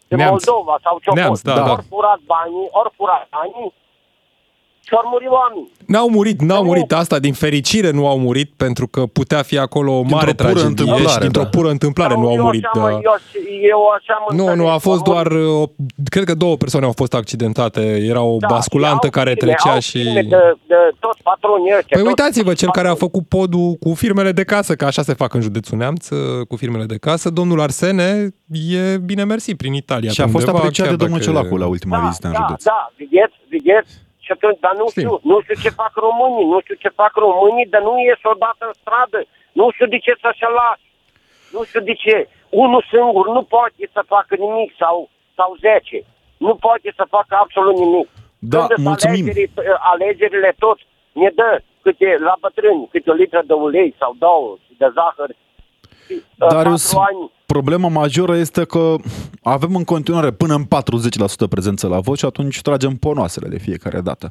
din 0.09 0.17
Neamț. 0.19 0.47
Moldova 0.47 0.75
sau 0.83 0.95
ce-a 1.03 1.13
Neamț, 1.15 1.29
fost. 1.29 1.45
da, 1.45 1.55
da. 1.69 1.73
Ori 1.73 1.85
furat 1.93 2.21
banii, 2.35 2.69
ori 2.81 2.91
furat 2.97 3.25
banii 3.37 3.69
și 4.87 4.95
ori 4.95 5.07
muri 5.11 5.27
oameni. 5.29 5.71
N-au 5.87 6.09
murit, 6.09 6.41
n-au 6.41 6.63
Nu. 6.63 6.69
murit. 6.69 6.93
Asta 6.93 7.19
din 7.19 7.33
fericire 7.33 7.91
nu 7.91 8.07
au 8.09 8.19
murit 8.19 8.51
pentru 8.57 8.87
că 8.87 9.01
putea 9.07 9.43
fi 9.43 9.59
acolo 9.59 9.93
o 9.93 10.03
mare 10.03 10.25
Dintr-o 10.25 10.33
pură 10.47 10.61
tragedie 10.61 10.69
întâmplare, 10.69 11.09
și 11.13 11.19
dintr-o 11.19 11.43
da. 11.43 11.49
pură 11.49 11.69
întâmplare 11.71 12.15
nu 12.15 12.27
au 12.29 12.35
eu 12.35 12.43
murit. 12.43 12.65
Așa, 12.65 12.81
Da. 12.81 12.91
mă, 12.91 12.91
eu, 13.03 13.15
eu 13.71 13.81
așa 13.99 14.15
mă 14.29 14.35
Nu, 14.37 14.43
nu, 14.45 14.51
înțeleg. 14.51 14.73
a 14.73 14.79
fost 14.79 15.07
Au 15.07 15.13
doar, 15.13 15.27
murit. 15.31 15.47
o, 15.49 15.65
cred 16.09 16.25
că 16.25 16.35
două 16.35 16.57
persoane 16.57 16.87
au 16.87 16.93
fost 16.97 17.15
accidentate. 17.15 17.81
Era 18.09 18.23
o 18.23 18.37
Da, 18.41 18.47
basculantă 18.47 19.05
au 19.07 19.11
care 19.11 19.33
firme, 19.33 19.47
trecea 19.53 19.75
au 19.75 19.81
și... 19.81 19.99
firme 19.99 20.23
De, 20.23 20.37
de 20.67 20.75
toți 21.01 21.23
patronii 21.23 21.73
ăștia. 21.79 21.97
Păi 21.97 22.03
toți 22.03 22.07
uitați-vă, 22.07 22.53
cel 22.55 22.71
care 22.71 22.89
a 22.89 22.91
patroni. 22.91 23.11
făcut 23.13 23.29
podul 23.39 23.73
cu 23.81 23.95
firmele 23.95 24.33
de 24.33 24.45
casă, 24.45 24.75
că 24.75 24.85
așa 24.85 25.03
se 25.03 25.15
fac 25.15 25.35
în 25.35 25.41
județul 25.41 25.79
Neamț, 25.79 26.09
cu 26.49 26.57
firmele 26.57 26.85
de 26.85 26.97
casă, 26.97 27.31
domnul 27.31 27.61
Arsene 27.61 28.29
e 28.71 28.99
bine 28.99 29.25
mersi 29.25 29.55
prin 29.55 29.73
Italia. 29.73 30.11
Și 30.11 30.21
a 30.21 30.25
pe 30.25 30.31
fost 30.31 30.45
undeva, 30.47 30.63
apreciat 30.63 30.87
de 30.87 30.91
chiar 30.93 31.01
domnul 31.03 31.19
dacă- 31.19 31.31
Ciolacu 31.31 31.57
la 31.57 31.67
ultima 31.67 31.99
da, 31.99 32.05
vizită 32.07 32.27
în 32.27 32.33
da, 32.33 32.45
județ. 32.47 32.65
Da, 32.65 32.93
vedeți, 32.97 33.35
vedeți? 33.49 34.03
Și 34.25 34.33
atunci, 34.37 34.59
dar 34.65 34.75
nu 34.81 34.87
Știm. 34.89 35.03
știu, 35.03 35.15
nu 35.31 35.37
știu 35.43 35.57
ce 35.65 35.71
fac 35.81 35.93
românii, 36.07 36.47
nu 36.53 36.59
știu 36.65 36.77
ce 36.85 36.99
fac 37.01 37.13
românii, 37.27 37.71
dar 37.73 37.83
nu 37.89 37.93
ies 38.07 38.21
odată 38.33 38.63
în 38.71 38.75
stradă. 38.81 39.19
Nu 39.59 39.65
știu 39.75 39.87
de 39.95 39.99
ce 40.05 40.13
să 40.23 40.31
se 40.39 40.47
lași. 40.59 40.87
Nu 41.55 41.61
știu 41.69 41.81
de 41.91 41.95
ce. 42.05 42.17
Unul 42.63 42.83
singur 42.93 43.25
nu 43.37 43.43
poate 43.55 43.83
să 43.95 44.01
facă 44.15 44.33
nimic 44.45 44.71
sau, 44.83 44.97
sau 45.39 45.51
zece. 45.67 45.99
Nu 46.47 46.53
poate 46.67 46.89
să 46.99 47.05
facă 47.17 47.33
absolut 47.45 47.77
nimic. 47.85 48.09
Da, 48.39 48.59
Când 48.59 48.71
sunt 48.71 48.87
mulțumim. 48.87 49.25
Alegerile, 49.25 49.77
alegerile 49.93 50.51
tot 50.65 50.79
ne 51.23 51.31
dă 51.39 51.51
câte, 51.83 52.11
la 52.29 52.35
bătrâni, 52.41 52.89
câte 52.93 53.11
o 53.11 53.15
litră 53.23 53.43
de 53.47 53.53
ulei 53.67 53.95
sau 54.01 54.11
două 54.19 54.57
și 54.65 54.73
de 54.81 54.89
zahăr. 54.97 55.31
Și, 56.07 56.13
uh, 56.39 56.49
Darius, 56.49 56.83
patru 56.85 56.99
ani. 57.01 57.31
problema 57.47 57.89
majoră 57.89 58.37
este 58.37 58.65
că 58.65 58.95
avem 59.43 59.75
în 59.77 59.85
continuare 59.85 60.31
până 60.31 60.55
în 60.55 60.65
40% 60.65 61.47
prezență 61.49 61.87
la 61.87 62.01
vot 62.01 62.19
și 62.19 62.25
atunci 62.25 62.61
tragem 62.63 62.97
ponoasele 62.97 63.49
de 63.49 63.59
fiecare 63.59 64.01
dată. 64.01 64.31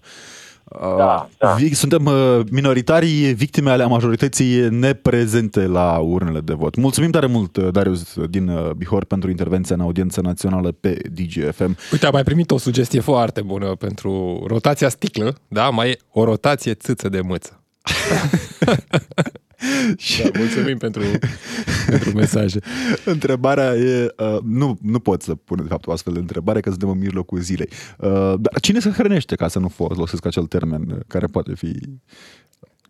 Da, 0.98 1.30
da. 1.38 1.56
Vi- 1.58 1.74
Suntem 1.74 2.06
uh, 2.06 2.40
minoritarii 2.52 3.34
victime 3.34 3.70
ale 3.72 3.86
majorității 3.86 4.70
neprezente 4.70 5.66
la 5.68 5.98
urnele 5.98 6.40
de 6.40 6.54
vot. 6.54 6.76
Mulțumim 6.76 7.12
tare 7.12 7.26
mult, 7.26 7.56
uh, 7.58 7.68
Darius 7.72 8.14
din 8.30 8.48
uh, 8.48 8.70
Bihor, 8.72 9.06
pentru 9.06 9.30
intervenția 9.30 9.76
în 9.76 9.82
audiență 9.82 10.22
națională 10.22 10.72
pe 10.72 10.98
DGFM. 11.12 11.78
Uite, 11.92 12.06
am 12.06 12.12
mai 12.14 12.24
primit 12.24 12.52
o 12.52 12.58
sugestie 12.58 13.00
foarte 13.00 13.42
bună 13.42 13.66
pentru 13.76 14.44
rotația 14.48 14.90
sticlă, 14.90 15.36
da? 15.48 15.70
Mai 15.70 15.90
e 15.90 15.98
o 16.12 16.24
rotație 16.24 16.74
țâță 16.74 17.10
de 17.10 17.22
mâță. 17.22 17.64
da, 20.24 20.30
mulțumim 20.38 20.78
pentru, 20.78 21.02
pentru 21.90 22.12
mesaje. 22.16 22.60
Întrebarea 23.06 23.76
e, 23.76 24.14
uh, 24.18 24.38
nu, 24.44 24.78
nu 24.82 25.00
pot 25.00 25.22
să 25.22 25.36
pun 25.36 25.60
de 25.62 25.68
fapt 25.68 25.88
o 25.88 25.92
astfel 25.92 26.14
de 26.14 26.20
întrebare, 26.20 26.60
că 26.60 26.70
suntem 26.70 26.90
în 26.90 26.98
mijlocul 26.98 27.40
zilei. 27.40 27.70
Uh, 27.98 28.34
dar 28.40 28.60
cine 28.62 28.80
se 28.80 28.90
hrănește 28.90 29.36
ca 29.36 29.48
să 29.48 29.60
nu 29.60 29.68
folosesc 29.68 30.26
acel 30.26 30.46
termen 30.46 30.90
uh, 30.92 30.98
care 31.08 31.26
poate 31.26 31.56
fi 31.56 31.80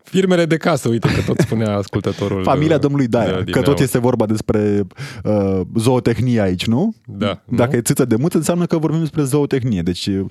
Firmele 0.04 0.46
de 0.46 0.56
casă, 0.56 0.88
uite 0.88 1.08
că 1.08 1.20
tot 1.26 1.38
spunea 1.38 1.76
ascultătorul. 1.76 2.42
familia 2.52 2.74
uh, 2.74 2.80
domnului 2.80 3.06
Daia, 3.06 3.42
din 3.42 3.52
că 3.52 3.58
tot 3.58 3.64
Neamț. 3.64 3.80
este 3.80 3.98
vorba 3.98 4.26
despre 4.26 4.86
uh, 5.24 5.60
zootehnie 5.74 6.40
aici, 6.40 6.66
nu? 6.66 6.94
Da. 7.06 7.42
Dacă 7.44 7.70
nu? 7.70 7.76
e 7.76 7.80
țâță 7.80 8.04
de 8.04 8.16
mâță, 8.16 8.36
înseamnă 8.36 8.66
că 8.66 8.78
vorbim 8.78 9.00
despre 9.00 9.22
zootehnie. 9.22 9.82
Deci 9.82 10.06
uh, 10.06 10.24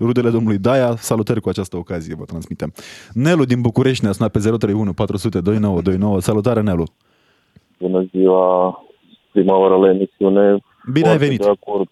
rudele 0.00 0.30
domnului 0.30 0.58
Daia, 0.58 0.96
salutări 0.96 1.40
cu 1.40 1.48
această 1.48 1.76
ocazie, 1.76 2.14
vă 2.14 2.24
transmitem. 2.24 2.72
Nelu 3.12 3.44
din 3.44 3.60
București 3.60 4.04
ne-a 4.04 4.12
sunat 4.12 4.32
pe 4.32 4.38
031 4.38 4.92
400 4.92 5.40
2929. 5.40 6.20
Salutare, 6.20 6.60
Nelu! 6.60 6.84
Bună 7.78 8.02
ziua, 8.10 8.46
prima 9.32 9.56
oară 9.56 9.76
la 9.76 9.90
emisiune. 9.90 10.58
Bine 10.92 11.08
ai 11.08 11.16
Foarte 11.16 11.24
venit! 11.24 11.40
De 11.40 11.48
acord, 11.48 11.88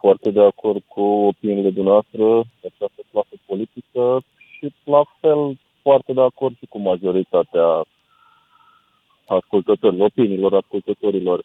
foarte 0.00 0.30
de 0.30 0.42
acord 0.42 0.82
cu 0.86 1.00
opiniile 1.00 1.70
dumneavoastră, 1.70 2.24
de 2.60 2.68
această 2.74 3.02
clasă 3.10 3.34
politică 3.46 4.22
și 4.56 4.74
la 4.84 5.02
fel 5.20 5.58
foarte 5.82 6.12
de 6.12 6.20
acord 6.20 6.56
și 6.56 6.66
cu 6.66 6.78
majoritatea 6.78 7.84
ascultătorilor, 9.26 10.06
opiniilor 10.06 10.54
ascultătorilor. 10.54 11.44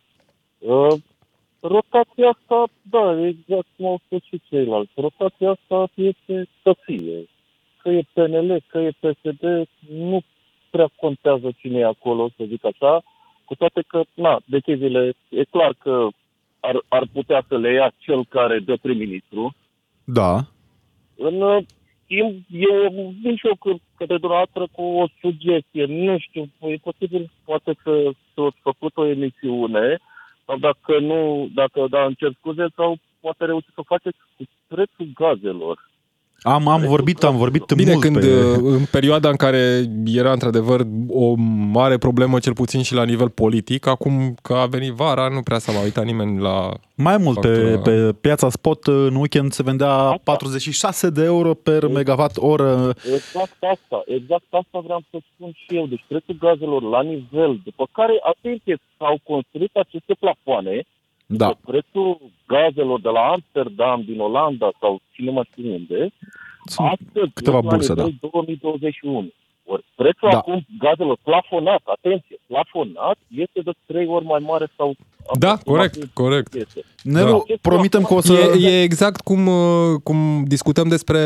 Uh, 1.66 1.72
rotația 1.72 2.30
asta, 2.30 2.63
da, 2.82 3.28
exact 3.28 3.68
cum 3.78 3.86
au 3.86 4.01
spus 4.05 4.24
și 4.24 4.41
ceilalți, 4.49 4.91
rotația 4.95 5.49
asta 5.49 5.88
este 5.93 6.47
să 6.63 6.76
fie. 6.86 7.26
Că 7.82 7.89
e 7.89 8.03
PNL, 8.13 8.63
că 8.68 8.78
e 8.78 8.91
PSD, 8.99 9.68
nu 9.89 10.22
prea 10.70 10.89
contează 10.95 11.51
cine 11.57 11.80
e 11.80 11.86
acolo, 11.86 12.30
să 12.38 12.43
zic 12.47 12.66
așa, 12.66 13.03
cu 13.45 13.55
toate 13.55 13.84
că, 13.88 14.01
na, 14.13 14.39
deciziile, 14.45 15.13
e 15.30 15.43
clar 15.43 15.74
că 15.80 16.07
ar, 16.59 16.84
ar 16.88 17.03
putea 17.13 17.45
să 17.47 17.57
le 17.57 17.72
ia 17.74 17.91
cel 17.97 18.26
care 18.26 18.59
dă 18.59 18.78
prim-ministru. 18.82 19.55
Da. 20.03 20.39
În 21.18 21.41
uh, 21.41 21.63
schimb, 22.03 22.43
eu 22.49 23.13
vin 23.22 23.36
și 23.36 23.47
eu 23.47 23.55
cu- 23.59 23.82
către 23.97 24.18
dumneavoastră 24.18 24.68
cu 24.72 24.82
o 24.82 25.05
sugestie. 25.22 25.86
Nu 25.86 26.18
știu, 26.18 26.49
e 26.59 26.76
posibil 26.76 27.32
poate 27.45 27.76
să, 27.84 28.11
să 28.34 28.41
ați 28.41 28.57
făcut 28.61 28.97
o 28.97 29.05
emisiune, 29.05 29.99
sau 30.46 30.58
dacă 30.58 31.00
nu, 31.00 31.50
dacă 31.54 31.88
da, 31.89 32.06
îmi 32.06 32.16
cer 32.16 32.32
scuze, 32.38 32.66
sau 32.76 32.98
poate 33.20 33.46
reuși 33.46 33.74
să 33.76 33.82
faceți 33.86 34.18
cu 34.38 34.43
prețul 34.68 35.08
gazelor. 35.14 35.89
Am, 36.41 36.67
am 36.67 36.81
vorbit, 36.81 37.23
am 37.23 37.38
vorbit 37.38 37.73
Bine, 37.75 37.91
mult 37.91 38.03
când 38.03 38.19
pe... 38.19 38.25
uh, 38.25 38.57
în 38.63 38.86
perioada 38.91 39.29
în 39.29 39.36
care 39.36 39.83
era 40.05 40.31
într-adevăr 40.31 40.86
o 41.09 41.33
mare 41.71 41.97
problemă, 41.97 42.39
cel 42.39 42.53
puțin 42.53 42.81
și 42.81 42.93
la 42.93 43.03
nivel 43.03 43.29
politic, 43.29 43.88
acum 43.88 44.36
că 44.41 44.53
a 44.53 44.65
venit 44.65 44.91
vara, 44.91 45.27
nu 45.27 45.41
prea 45.41 45.57
s-a 45.57 45.71
mai 45.71 45.83
uitat 45.83 46.05
nimeni 46.05 46.41
la... 46.41 46.73
Mai 46.95 47.17
mult, 47.17 47.39
pe, 47.39 47.47
factura. 47.47 47.81
pe 47.81 48.13
piața 48.21 48.49
spot 48.49 48.86
în 48.86 49.15
weekend 49.15 49.51
se 49.51 49.63
vendea 49.63 50.19
46 50.23 51.09
de 51.09 51.23
euro 51.23 51.53
per 51.53 51.88
megawatt 51.88 52.38
oră. 52.38 52.93
Exact 53.15 53.57
asta, 53.59 54.03
exact 54.05 54.49
asta 54.49 54.79
vreau 54.83 55.01
să 55.09 55.17
spun 55.33 55.51
și 55.53 55.75
eu. 55.75 55.86
Deci 55.88 56.05
prețul 56.07 56.38
gazelor 56.39 56.81
la 56.81 57.01
nivel, 57.01 57.59
după 57.63 57.88
care, 57.91 58.19
atenție, 58.33 58.77
s-au 58.97 59.19
construit 59.23 59.75
aceste 59.75 60.13
plafoane, 60.19 60.86
Da. 61.26 61.47
Deci 61.47 61.57
prețul 61.65 62.32
gazelor 62.47 63.01
de 63.01 63.09
la 63.09 63.19
Amsterdam, 63.19 64.01
din 64.05 64.19
Olanda 64.19 64.69
sau 64.80 65.01
cine 65.11 65.32
mai 65.32 65.47
știu 65.51 65.73
unde, 65.73 66.11
Sunt 66.65 66.88
astăzi 66.88 67.32
câteva 67.34 67.57
este 67.57 67.69
la 67.69 67.76
burse, 67.76 67.93
da. 67.93 68.03
nivel 68.03 68.30
2021. 68.32 69.32
Ori 69.68 69.86
prețul 69.95 70.28
Da. 70.32 70.38
acum 70.38 70.66
gazelor 70.80 71.18
plafonat, 71.24 71.82
atenție, 71.84 72.38
plafonat, 72.47 73.18
este 73.28 73.59
de 73.63 73.72
trei 73.86 74.07
ori 74.07 74.26
mai 74.26 74.41
mare 74.47 74.68
sau 74.78 74.95
Da, 75.39 75.51
aproximativ 75.51 76.11
corect, 76.13 76.13
corect. 76.13 76.53
este. 76.53 76.82
Nelu, 77.03 77.45
Da. 77.47 77.53
promitem 77.61 78.03
că 78.03 78.13
o 78.13 78.22
să... 78.22 78.34
E, 78.34 78.68
e 78.70 78.82
exact 78.82 79.22
cum, 79.22 79.47
uh, 79.47 79.55
cum 80.03 80.43
discutăm 80.47 80.88
despre 80.88 81.20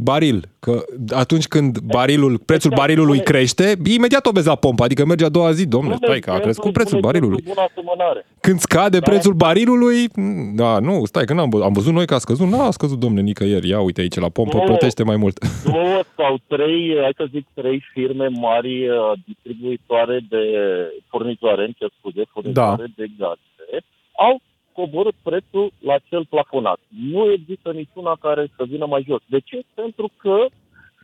baril, 0.00 0.44
că 0.60 0.84
atunci 1.10 1.46
când 1.46 1.78
barilul, 1.78 2.38
prețul 2.38 2.70
Exact. 2.70 2.74
barilului 2.86 3.18
Bune. 3.18 3.30
crește, 3.30 3.74
imediat 3.94 4.26
o 4.26 4.30
vezi 4.30 4.46
la 4.46 4.54
pompă, 4.54 4.84
adică 4.84 5.04
merge 5.04 5.24
a 5.24 5.28
doua 5.28 5.52
zi, 5.52 5.66
domnule, 5.66 5.94
Bune 5.94 6.06
stai 6.06 6.20
că 6.20 6.30
a 6.30 6.34
exemplu, 6.36 6.44
crescut 6.44 6.72
prețul 6.72 7.00
bune 7.00 7.06
barilului. 7.06 7.38
exemplu, 7.38 7.62
bună 7.62 7.68
asemănare. 7.94 8.26
Când 8.40 8.58
scade 8.58 8.98
Da. 8.98 9.10
prețul 9.10 9.32
barilului, 9.32 10.04
m, 10.16 10.54
da, 10.54 10.78
nu, 10.78 11.04
stai, 11.04 11.24
că 11.24 11.32
n-am 11.34 11.48
văzut, 11.48 11.66
am 11.66 11.72
văzut 11.72 11.92
noi 11.92 12.06
că 12.06 12.14
a 12.14 12.18
scăzut, 12.18 12.48
n-a 12.48 12.70
scăzut, 12.70 12.98
domnule, 12.98 13.22
nicăieri, 13.22 13.68
ia 13.68 13.80
uite 13.80 14.00
aici 14.00 14.18
la 14.18 14.28
pompă, 14.28 14.56
Nu. 14.56 14.62
plătește 14.62 15.02
mai 15.02 15.16
mult. 15.16 15.38
două 15.64 16.00
sau 16.16 16.36
trei, 16.46 16.96
hai 17.00 17.12
să 17.16 17.26
zic, 17.30 17.41
trei 17.54 17.82
firme 17.92 18.26
mari 18.28 18.88
uh, 18.88 19.12
distribuitoare 19.26 20.20
de 20.28 20.42
furnizoare, 21.08 21.64
îmi 21.64 21.76
cer 21.78 21.90
scuze, 21.98 22.22
furnizoare 22.32 22.86
de 22.96 23.06
gaze, 23.18 23.84
au 24.16 24.40
coborât 24.72 25.14
prețul 25.22 25.72
la 25.78 25.96
cel 26.08 26.26
plafonat. 26.26 26.78
Nu 27.12 27.30
există 27.32 27.70
niciuna 27.72 28.16
care 28.20 28.50
să 28.56 28.64
vină 28.68 28.86
mai 28.86 29.04
jos. 29.08 29.20
De 29.26 29.38
ce? 29.44 29.60
Pentru 29.74 30.10
că 30.16 30.36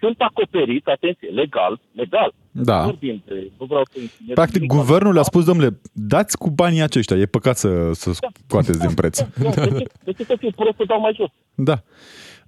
sunt 0.00 0.20
acoperiți, 0.20 0.88
atenție, 0.90 1.28
legal, 1.28 1.80
legal. 1.92 2.32
Da. 2.50 2.78
Nu 2.78 2.84
vorbim 2.84 3.22
de- 3.26 3.50
nu 3.58 3.66
vreau 3.66 3.82
să 3.92 3.98
insinuez 4.00 4.34
Practic, 4.34 4.60
nimic, 4.60 4.76
guvernul 4.76 5.12
le-a 5.12 5.22
spus, 5.22 5.44
domnule, 5.44 5.80
dați 5.92 6.38
cu 6.38 6.50
banii 6.50 6.80
aceștia, 6.82 7.16
e 7.16 7.26
păcat 7.26 7.56
să, 7.56 7.92
să 7.92 8.12
scoateți 8.12 8.78
din 8.80 8.94
preț. 8.94 9.20
Da, 9.20 9.50
de, 9.50 9.78
ce, 9.78 9.84
de 10.04 10.12
ce 10.12 10.24
să 10.24 10.36
fiu 10.38 10.50
prost 10.56 10.76
să 10.76 10.84
dau 10.86 11.00
mai 11.00 11.12
jos? 11.16 11.30
Da. 11.54 11.76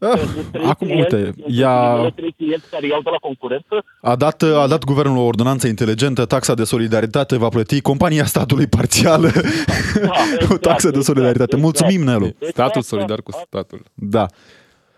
Ah, 0.00 0.18
Pentru 0.18 0.42
trei 0.52 0.64
acum, 0.64 0.86
clienți, 0.86 1.14
uite, 1.14 1.24
pentru 1.30 1.52
ea 1.52 1.90
primele 1.90 2.12
trei 2.16 2.34
clienți 2.36 2.64
care 2.70 2.86
iau 2.86 3.00
de 3.02 3.10
la 3.10 3.16
concurență, 3.16 3.84
a 4.00 4.16
dat, 4.16 4.42
a 4.42 4.66
dat 4.66 4.84
guvernul 4.84 5.16
o 5.16 5.24
ordonanță 5.24 5.66
inteligentă, 5.66 6.24
taxa 6.24 6.54
de 6.54 6.64
solidaritate 6.64 7.36
va 7.36 7.48
plăti 7.48 7.80
compania 7.80 8.24
statului 8.24 8.66
parțială 8.66 9.30
cu 9.30 9.38
exact, 10.42 10.60
taxă 10.60 10.90
de 10.90 10.96
exact, 10.98 11.04
solidaritate. 11.04 11.54
exact. 11.56 11.62
Mulțumim, 11.62 12.02
Nelu. 12.02 12.34
Statul 12.40 12.62
asta- 12.80 12.80
solidar 12.80 13.20
cu 13.22 13.30
statul. 13.46 13.82
Da. 13.94 14.26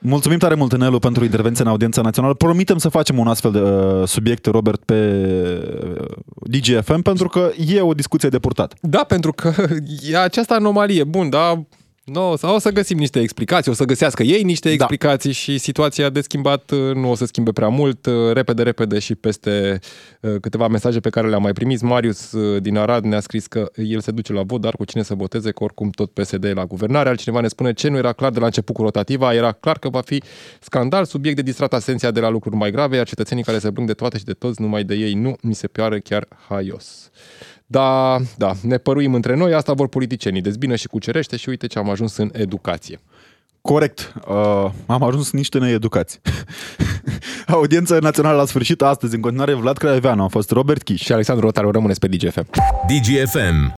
Mulțumim 0.04 0.38
tare 0.38 0.54
mult, 0.54 0.76
Nelu, 0.76 0.98
pentru 0.98 1.24
intervenția 1.24 1.64
în 1.64 1.70
audiența 1.70 2.00
națională. 2.02 2.34
Promitem 2.34 2.78
să 2.78 2.88
facem 2.88 3.18
un 3.18 3.26
astfel 3.28 3.50
de 3.52 3.60
uh, 3.60 4.06
subiect, 4.08 4.46
Robert, 4.46 4.84
pe 4.84 4.94
uh, 6.00 6.04
DGFM, 6.34 7.02
pentru 7.02 7.28
că 7.28 7.50
e 7.68 7.80
o 7.80 7.94
discuție 7.94 8.28
de 8.28 8.38
purtat. 8.38 8.74
Da, 8.80 9.04
pentru 9.04 9.32
că 9.32 9.52
e 10.10 10.18
această 10.18 10.54
anomalie. 10.54 11.04
Bun, 11.04 11.30
da, 11.30 11.62
no, 12.04 12.36
sau 12.36 12.54
o 12.54 12.58
să 12.58 12.70
găsim 12.70 12.98
niște 12.98 13.20
explicații, 13.20 13.70
o 13.70 13.74
să 13.74 13.84
găsească 13.84 14.22
ei 14.22 14.42
niște 14.42 14.68
Da. 14.68 14.74
explicații 14.74 15.32
și 15.32 15.58
situația 15.58 16.10
de 16.10 16.20
schimbat 16.20 16.70
uh, 16.70 16.94
nu 16.94 17.10
o 17.10 17.14
să 17.14 17.24
schimbe 17.26 17.52
prea 17.52 17.68
mult. 17.68 18.06
Uh, 18.06 18.32
Repede, 18.32 18.62
repede 18.62 18.98
și 18.98 19.14
peste 19.14 19.78
uh, 20.20 20.34
câteva 20.40 20.68
mesaje 20.68 21.00
pe 21.00 21.10
care 21.10 21.28
le-am 21.28 21.42
mai 21.42 21.52
primit. 21.52 21.80
Marius 21.80 22.32
uh, 22.32 22.62
din 22.62 22.76
Arad 22.76 23.04
ne-a 23.04 23.20
scris 23.20 23.46
că 23.46 23.70
el 23.74 24.00
se 24.00 24.10
duce 24.10 24.32
la 24.32 24.42
vot, 24.42 24.60
dar 24.60 24.74
cu 24.76 24.84
cine 24.84 25.02
să 25.02 25.14
voteze, 25.14 25.50
că 25.50 25.64
oricum 25.64 25.90
tot 25.90 26.10
PSD 26.10 26.44
e 26.44 26.52
la 26.52 26.64
guvernare. 26.64 27.08
Altcineva 27.08 27.40
ne 27.40 27.48
spune 27.48 27.72
ce 27.72 27.88
nu 27.88 27.96
era 27.96 28.12
clar 28.12 28.30
de 28.30 28.38
la 28.38 28.44
început 28.46 28.74
cu 28.74 28.82
rotativa, 28.82 29.34
era 29.34 29.52
clar 29.52 29.78
că 29.78 29.88
va 29.88 30.00
fi 30.00 30.22
scandal, 30.60 31.04
subiect 31.04 31.36
de 31.36 31.42
distrat 31.42 31.72
atenția 31.72 32.10
de 32.10 32.20
la 32.20 32.28
lucruri 32.28 32.56
mai 32.56 32.70
grave, 32.70 32.96
iar 32.96 33.06
cetățenii 33.06 33.44
care 33.44 33.58
se 33.58 33.72
plâng 33.72 33.86
de 33.86 33.94
toate 33.94 34.18
și 34.18 34.24
de 34.24 34.32
toți, 34.32 34.60
numai 34.60 34.84
de 34.84 34.94
ei 34.94 35.14
nu, 35.14 35.36
mi 35.42 35.54
se 35.54 35.66
pare 35.66 36.00
chiar 36.00 36.26
haios. 36.48 37.10
Da, 37.72 38.18
da, 38.36 38.52
ne 38.62 38.76
păruim 38.76 39.14
între 39.14 39.36
noi, 39.36 39.54
asta 39.54 39.72
vor 39.72 39.88
politicienii, 39.88 40.40
dezbină 40.40 40.76
și 40.76 40.86
cucerește 40.86 41.36
și 41.36 41.48
uite 41.48 41.66
ce 41.66 41.78
am 41.78 41.90
ajuns 41.90 42.16
în 42.16 42.30
educație. 42.32 43.00
Corect. 43.60 44.12
Uh, 44.28 44.70
am 44.86 45.02
ajuns 45.02 45.30
niște 45.30 45.58
needucați. 45.58 46.20
Audiența 47.46 47.98
națională 47.98 48.36
la 48.36 48.44
sfârșit 48.44 48.82
astăzi, 48.82 49.14
în 49.14 49.20
continuare, 49.20 49.54
Vlad 49.54 49.76
Craioveanu, 49.76 50.22
a 50.22 50.26
fost 50.26 50.50
Robert 50.50 50.82
Chiș. 50.82 51.02
Și 51.02 51.12
Alexandru 51.12 51.44
Rotaru, 51.44 51.70
rămâneți 51.70 52.00
pe 52.00 52.06
DGFM. 52.06 52.46
DGFM. 52.86 53.70